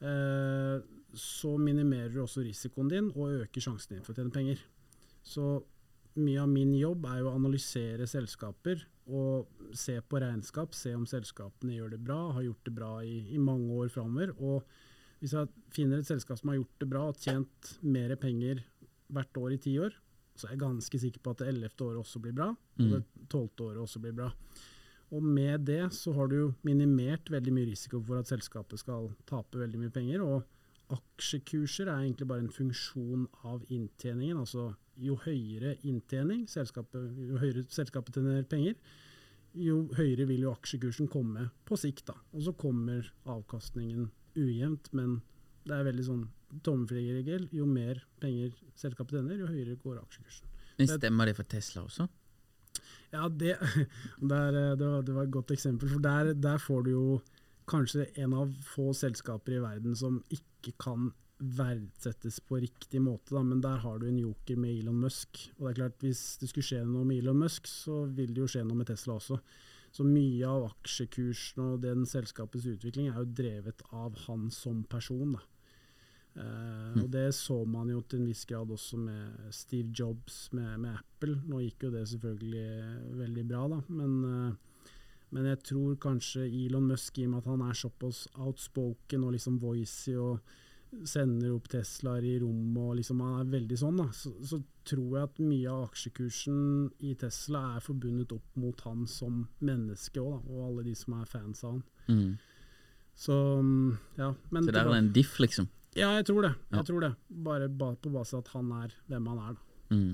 eh, 0.05 0.79
så 1.13 1.57
minimerer 1.61 2.13
du 2.15 2.23
også 2.23 2.45
risikoen 2.47 2.89
din 2.93 3.11
og 3.13 3.43
øker 3.43 3.65
sjansen 3.65 3.97
din 3.97 4.07
for 4.07 4.15
å 4.15 4.21
tjene 4.21 4.35
penger. 4.35 4.63
Så 5.23 5.63
mye 6.21 6.43
av 6.43 6.51
min 6.51 6.75
jobb 6.77 7.07
er 7.09 7.23
jo 7.23 7.31
å 7.31 7.37
analysere 7.39 8.07
selskaper 8.11 8.83
og 9.13 9.49
se 9.77 9.97
på 10.05 10.21
regnskap, 10.23 10.75
se 10.77 10.93
om 10.95 11.07
selskapene 11.09 11.75
gjør 11.75 11.95
det 11.95 12.01
bra, 12.05 12.21
har 12.37 12.45
gjort 12.47 12.69
det 12.69 12.75
bra 12.77 12.91
i, 13.03 13.17
i 13.35 13.41
mange 13.41 13.73
år 13.81 13.91
framover. 13.93 14.35
Og 14.39 14.67
hvis 15.23 15.33
jeg 15.37 15.49
finner 15.71 16.01
et 16.03 16.09
selskap 16.09 16.41
som 16.41 16.51
har 16.51 16.59
gjort 16.59 16.81
det 16.83 16.89
bra 16.91 17.05
og 17.13 17.21
tjent 17.23 17.73
mer 17.87 18.15
penger 18.19 18.65
hvert 19.13 19.39
år 19.39 19.55
i 19.55 19.61
ti 19.63 19.77
år, 19.79 19.95
så 20.35 20.49
er 20.49 20.55
jeg 20.57 20.63
ganske 20.65 20.99
sikker 20.99 21.23
på 21.23 21.31
at 21.31 21.43
det 21.43 21.49
ellevte 21.53 21.85
året 21.87 22.01
også 22.03 22.21
blir 22.25 22.35
bra, 22.35 22.49
og 22.51 22.83
Mm. 22.83 22.91
det 22.91 23.29
tolvte 23.31 23.67
året 23.69 23.83
også 23.85 24.01
blir 24.03 24.17
bra. 24.17 24.33
Og 25.13 25.23
med 25.23 25.67
det 25.69 25.93
så 25.93 26.15
har 26.17 26.27
du 26.29 26.35
jo 26.37 26.55
minimert 26.65 27.29
veldig 27.31 27.53
mye 27.53 27.69
risiko 27.71 28.01
for 28.03 28.19
at 28.19 28.27
selskapet 28.27 28.79
skal 28.81 29.11
tape 29.29 29.59
veldig 29.61 29.79
mye 29.79 29.93
penger. 29.93 30.23
Og 30.25 30.43
aksjekurser 30.91 31.87
er 31.87 32.01
egentlig 32.01 32.27
bare 32.29 32.41
en 32.41 32.49
funksjon 32.53 33.27
av 33.45 33.63
inntjeningen. 33.69 34.39
Altså 34.41 34.75
jo 34.97 35.17
høyere 35.17 35.77
inntjening, 35.85 36.47
selskapet, 36.49 37.13
jo 37.29 37.37
høyere 37.43 37.65
selskapet 37.69 38.15
tjener 38.15 38.43
penger, 38.49 38.75
jo 39.55 39.83
høyere 39.99 40.27
vil 40.27 40.47
jo 40.47 40.55
aksjekursen 40.57 41.09
komme 41.13 41.51
på 41.69 41.77
sikt. 41.77 42.07
da. 42.07 42.15
Og 42.33 42.43
så 42.43 42.57
kommer 42.57 43.13
avkastningen 43.27 44.11
ujevnt, 44.39 44.91
men 44.97 45.21
det 45.67 45.77
er 45.77 45.87
veldig 45.87 46.07
sånn 46.07 46.25
tommelfingerregel. 46.67 47.47
Jo 47.55 47.67
mer 47.69 48.03
penger 48.23 48.53
selskapet 48.79 49.19
tjener, 49.19 49.39
jo 49.41 49.51
høyere 49.51 49.79
går 49.83 50.01
aksjekursen. 50.03 50.51
Men 50.79 50.91
stemmer 50.91 51.29
det 51.29 51.37
for 51.39 51.49
Tesla 51.49 51.85
også? 51.87 52.09
Ja, 53.13 53.29
det, 53.29 53.57
der, 54.33 54.59
eh, 54.59 54.75
det, 54.77 54.87
var, 54.87 55.03
det 55.07 55.17
var 55.17 55.27
et 55.27 55.35
godt 55.35 55.55
eksempel. 55.55 55.91
For 55.93 56.05
der, 56.05 56.33
der 56.35 56.61
får 56.63 56.87
du 56.87 56.93
jo 56.95 57.07
kanskje 57.71 58.09
en 58.21 58.35
av 58.37 58.53
få 58.67 58.91
selskaper 58.97 59.57
i 59.57 59.63
verden 59.63 59.97
som 59.97 60.21
ikke 60.33 60.75
kan 60.83 61.13
verdsettes 61.43 62.39
på 62.47 62.61
riktig 62.63 63.01
måte, 63.03 63.35
da. 63.35 63.43
men 63.43 63.61
der 63.63 63.81
har 63.83 63.99
du 63.99 64.07
en 64.07 64.21
joker 64.21 64.59
med 64.63 64.77
Elon 64.79 65.01
Musk. 65.03 65.41
Og 65.59 65.67
det 65.67 65.73
er 65.73 65.79
klart, 65.81 65.99
hvis 66.05 66.23
det 66.39 66.51
skulle 66.51 66.67
skje 66.67 66.83
noe 66.87 67.07
med 67.09 67.23
Elon 67.23 67.41
Musk, 67.43 67.67
så 67.71 68.05
vil 68.07 68.31
det 68.31 68.45
jo 68.45 68.51
skje 68.51 68.63
noe 68.67 68.79
med 68.79 68.91
Tesla 68.93 69.17
også. 69.19 69.41
Så 69.93 70.05
mye 70.09 70.49
av 70.49 70.71
aksjekursen 70.71 71.65
og 71.67 71.83
den 71.85 72.07
selskapets 72.09 72.65
utvikling 72.71 73.11
er 73.11 73.19
jo 73.21 73.35
drevet 73.43 73.83
av 73.93 74.17
han 74.27 74.49
som 74.55 74.83
person. 74.89 75.35
da. 75.37 75.43
Eh, 76.35 77.03
og 77.03 77.11
Det 77.13 77.29
så 77.37 77.59
man 77.69 77.91
jo 77.93 78.01
til 78.01 78.23
en 78.23 78.31
viss 78.31 78.47
grad 78.49 78.71
også 78.73 78.97
med 78.97 79.53
Steve 79.53 79.93
Jobs 79.93 80.49
med, 80.57 80.79
med 80.81 80.97
Apple. 80.97 81.37
Nå 81.45 81.61
gikk 81.61 81.89
jo 81.89 81.93
det 81.93 82.07
selvfølgelig 82.09 83.19
veldig 83.21 83.47
bra, 83.49 83.67
da, 83.69 83.81
men, 83.93 84.19
eh, 84.25 84.91
men 85.33 85.49
jeg 85.51 85.63
tror 85.69 86.01
kanskje 86.01 86.49
Elon 86.49 86.89
Musk, 86.89 87.19
i 87.19 87.27
og 87.27 87.35
med 87.35 87.43
at 87.43 87.53
han 87.53 87.65
er 87.69 87.77
såpass 87.77 88.27
outspoken 88.35 89.25
og 89.25 89.37
liksom 89.37 89.61
voicy 89.61 90.17
og 90.17 90.41
sender 91.09 91.55
opp 91.55 91.69
Teslaer 91.73 92.25
i 92.29 92.37
rommet 92.43 92.83
og 92.83 92.97
liksom 92.99 93.21
han 93.25 93.41
er 93.41 93.53
veldig 93.55 93.79
sånn, 93.81 94.01
da, 94.03 94.09
så, 94.17 94.33
så 94.45 94.59
tror 94.89 95.17
jeg 95.17 95.29
at 95.29 95.43
mye 95.43 95.73
av 95.73 95.85
aksjekursen 95.89 96.59
i 97.07 97.15
Tesla 97.21 97.63
er 97.77 97.85
forbundet 97.85 98.35
opp 98.37 98.59
mot 98.61 98.83
han 98.87 99.07
som 99.11 99.45
menneske 99.65 100.21
òg, 100.23 100.49
og 100.51 100.65
alle 100.69 100.87
de 100.91 100.97
som 100.99 101.17
er 101.21 101.31
fans 101.31 101.63
av 101.65 101.77
han. 101.77 101.85
Mm. 102.09 102.33
Så 103.23 103.39
mm, 103.63 103.89
ja. 104.19 104.33
Men 104.51 104.67
Så 104.67 104.75
der 104.75 104.83
er 104.85 104.93
det 104.93 105.01
en 105.05 105.15
diff, 105.17 105.39
liksom? 105.43 105.71
ja, 105.95 106.15
jeg 106.19 106.27
tror 106.29 106.49
det. 106.49 106.53
Ja. 106.71 106.81
Jeg 106.81 106.89
tror 106.89 107.05
det. 107.05 107.13
Bare 107.45 107.69
ba 107.69 107.93
på 108.01 108.13
base 108.13 108.37
av 108.37 108.45
at 108.45 108.53
han 108.57 108.71
er 108.81 108.95
hvem 109.13 109.27
han 109.33 109.43
er. 109.47 109.57
da. 109.57 109.97
Mm. 109.97 110.13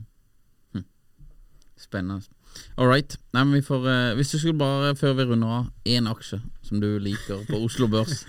Spennende. 1.79 2.27
All 2.77 2.89
right. 2.89 3.17
Nei, 3.37 3.43
men 3.45 3.59
vi 3.59 3.63
får, 3.63 3.85
eh, 3.87 4.15
hvis 4.19 4.33
du 4.33 4.39
skulle 4.39 4.59
bare, 4.59 4.95
før 4.99 5.15
vi 5.19 5.27
runder 5.29 5.53
av, 5.61 5.67
én 5.87 6.09
aksje 6.11 6.41
som 6.65 6.81
du 6.83 6.89
liker 7.03 7.45
på 7.49 7.61
Oslo 7.65 7.87
Børs 7.93 8.25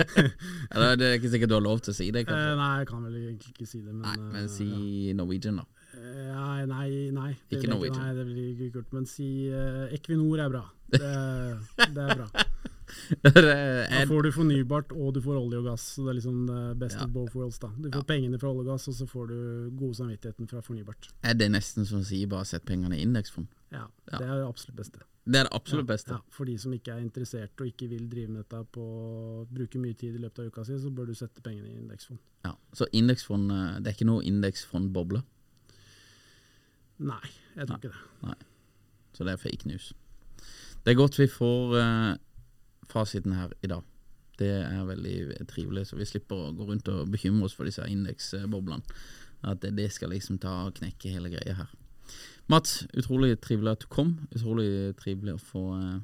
Eller 0.72 0.96
Det 0.98 1.06
er 1.06 1.18
ikke 1.18 1.30
sikkert 1.32 1.52
du 1.52 1.56
har 1.58 1.64
lov 1.64 1.82
til 1.84 1.92
å 1.94 1.96
si 1.96 2.08
det, 2.10 2.24
Eh, 2.26 2.54
nei, 2.56 2.70
jeg 2.80 2.88
kan 2.90 3.04
vel 3.04 3.18
egentlig 3.20 3.52
ikke 3.54 3.68
si 3.68 3.82
det, 3.84 3.92
men, 3.92 4.02
Nei, 4.08 4.16
men 4.32 4.42
eh, 4.44 4.50
si 4.50 5.14
Norwegian, 5.16 5.60
da. 5.62 5.68
ja. 5.68 5.76
Ja, 6.30 6.66
nei, 6.66 7.10
nei. 7.14 7.30
Det 7.50 7.60
Ikke 7.60 7.70
Norwegian. 7.72 8.02
Nei, 8.02 8.14
det 8.16 8.26
blir 8.28 8.50
ikke 8.54 8.72
kult. 8.78 8.92
Men 8.96 9.06
si 9.10 9.28
eh, 9.52 9.94
Equinor 9.96 10.44
er 10.46 10.52
bra. 10.52 10.62
Det, 10.90 11.00
det 11.94 12.04
er 12.06 12.22
bra. 12.22 12.28
det 13.22 13.32
Da 13.90 14.04
får 14.08 14.22
du 14.22 14.30
fornybart, 14.32 14.92
og 14.92 15.14
du 15.14 15.20
får 15.24 15.36
olje 15.40 15.58
og 15.60 15.64
gass. 15.70 15.84
Så 15.96 16.04
det 16.06 16.10
er 16.14 16.18
liksom 16.20 16.46
det 16.48 16.78
best 16.78 16.96
Ja. 16.98 17.04
of 17.04 17.10
both 17.14 17.34
worlds. 17.36 17.58
da. 17.58 17.68
Du 17.76 17.90
får 17.90 18.02
Ja. 18.02 18.08
pengene 18.14 18.38
fra 18.40 18.48
olje 18.50 18.60
og 18.64 18.66
gass, 18.72 18.88
og 18.88 18.94
så 18.94 19.06
får 19.08 19.28
du 19.28 19.70
god 19.78 19.94
samvittigheten 19.94 20.48
fra 20.48 20.60
fornybart. 20.60 21.08
er 21.22 21.34
det 21.34 21.50
nesten 21.50 21.86
som 21.86 22.00
å 22.00 22.04
si 22.04 22.24
bare 22.26 22.44
sett 22.44 22.64
pengene 22.64 22.96
i 22.98 23.02
indeksfond? 23.02 23.46
Ja, 23.72 23.86
Ja. 24.12 24.18
Det 24.18 24.26
er 24.28 24.36
det 24.42 24.48
absolutt 24.48 24.76
beste. 24.76 24.98
Det 25.26 25.36
er 25.36 25.44
det 25.44 25.52
absolutt 25.52 25.86
ja, 25.86 25.94
beste. 25.94 26.10
Ja, 26.10 26.18
for 26.30 26.44
de 26.46 26.56
som 26.58 26.72
ikke 26.72 26.88
er 26.96 27.00
interessert 27.04 27.60
og 27.60 27.66
ikke 27.66 27.88
vil 27.88 28.08
drive 28.08 28.28
med 28.30 28.44
dette 28.48 28.64
på 28.72 29.46
bruke 29.52 29.78
mye 29.78 29.94
tid 29.94 30.14
i 30.16 30.18
løpet 30.18 30.38
av 30.40 30.46
uka 30.46 30.64
si, 30.64 30.72
så 30.78 30.90
bør 30.90 31.06
du 31.06 31.14
sette 31.14 31.40
pengene 31.42 31.68
i 31.68 31.76
indeksfond. 31.78 32.18
Ja. 32.44 32.52
Så 32.72 32.86
indeksfond 32.92 33.52
eh, 33.52 33.78
Det 33.80 33.86
er 33.86 33.92
ikke 33.92 34.06
noe 34.06 34.22
indeksfondboble, 34.24 35.22
Nei, 37.00 37.28
jeg 37.56 37.66
tror 37.66 37.76
ikke 37.80 37.92
det. 37.92 38.00
Nei. 38.28 38.34
så 39.16 39.24
det 39.24 39.32
er 39.32 39.36
fake 39.40 39.66
news. 39.66 39.92
Det 40.84 40.92
er 40.92 40.98
godt 40.98 41.16
vi 41.18 41.26
får 41.28 41.76
eh, 41.80 42.16
fasiten 42.92 43.36
her 43.36 43.52
i 43.62 43.70
dag. 43.70 43.86
Det 44.40 44.50
er 44.64 44.84
veldig 44.88 45.46
trivelig, 45.50 45.86
så 45.90 45.98
vi 45.98 46.08
slipper 46.08 46.46
å 46.48 46.54
gå 46.56 46.68
rundt 46.70 46.88
og 46.88 47.10
bekymre 47.12 47.48
oss 47.48 47.56
for 47.56 47.68
disse 47.68 47.84
indeksboblene. 47.84 48.80
At 49.44 49.60
det, 49.64 49.74
det 49.76 49.90
skal 49.92 50.12
liksom 50.12 50.38
ta 50.40 50.54
og 50.68 50.78
knekke 50.80 51.12
hele 51.12 51.32
greia 51.32 51.56
her. 51.60 51.70
Mats, 52.50 52.86
utrolig 52.96 53.36
trivelig 53.40 53.76
at 53.76 53.84
du 53.84 53.90
kom. 53.92 54.14
Utrolig 54.34 54.96
trivelig 55.00 55.36
å 55.36 55.42
få 55.52 55.64
eh, 55.76 56.00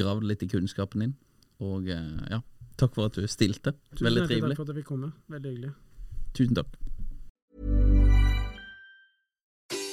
gravd 0.00 0.26
litt 0.26 0.42
i 0.42 0.50
kunnskapen 0.50 1.04
din. 1.04 1.14
Og 1.62 1.88
eh, 1.92 2.16
ja, 2.32 2.40
takk 2.80 2.96
for 2.96 3.10
at 3.10 3.16
du 3.16 3.28
stilte. 3.30 3.76
Tusen 3.94 4.08
Veldig 4.08 4.26
trivelig. 4.26 4.56
Tusen 4.56 4.56
takk 4.56 4.62
for 4.62 4.66
at 4.66 4.74
jeg 4.74 4.82
fikk 4.82 4.90
komme. 4.90 5.12
Veldig 5.36 5.54
hyggelig. 5.54 5.72
Tusen 6.36 6.60
takk. 6.60 6.82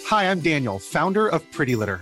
Hi, 0.09 0.29
I'm 0.29 0.41
Daniel, 0.41 0.79
founder 0.79 1.27
of 1.27 1.45
Pretty 1.51 1.75
Litter. 1.75 2.01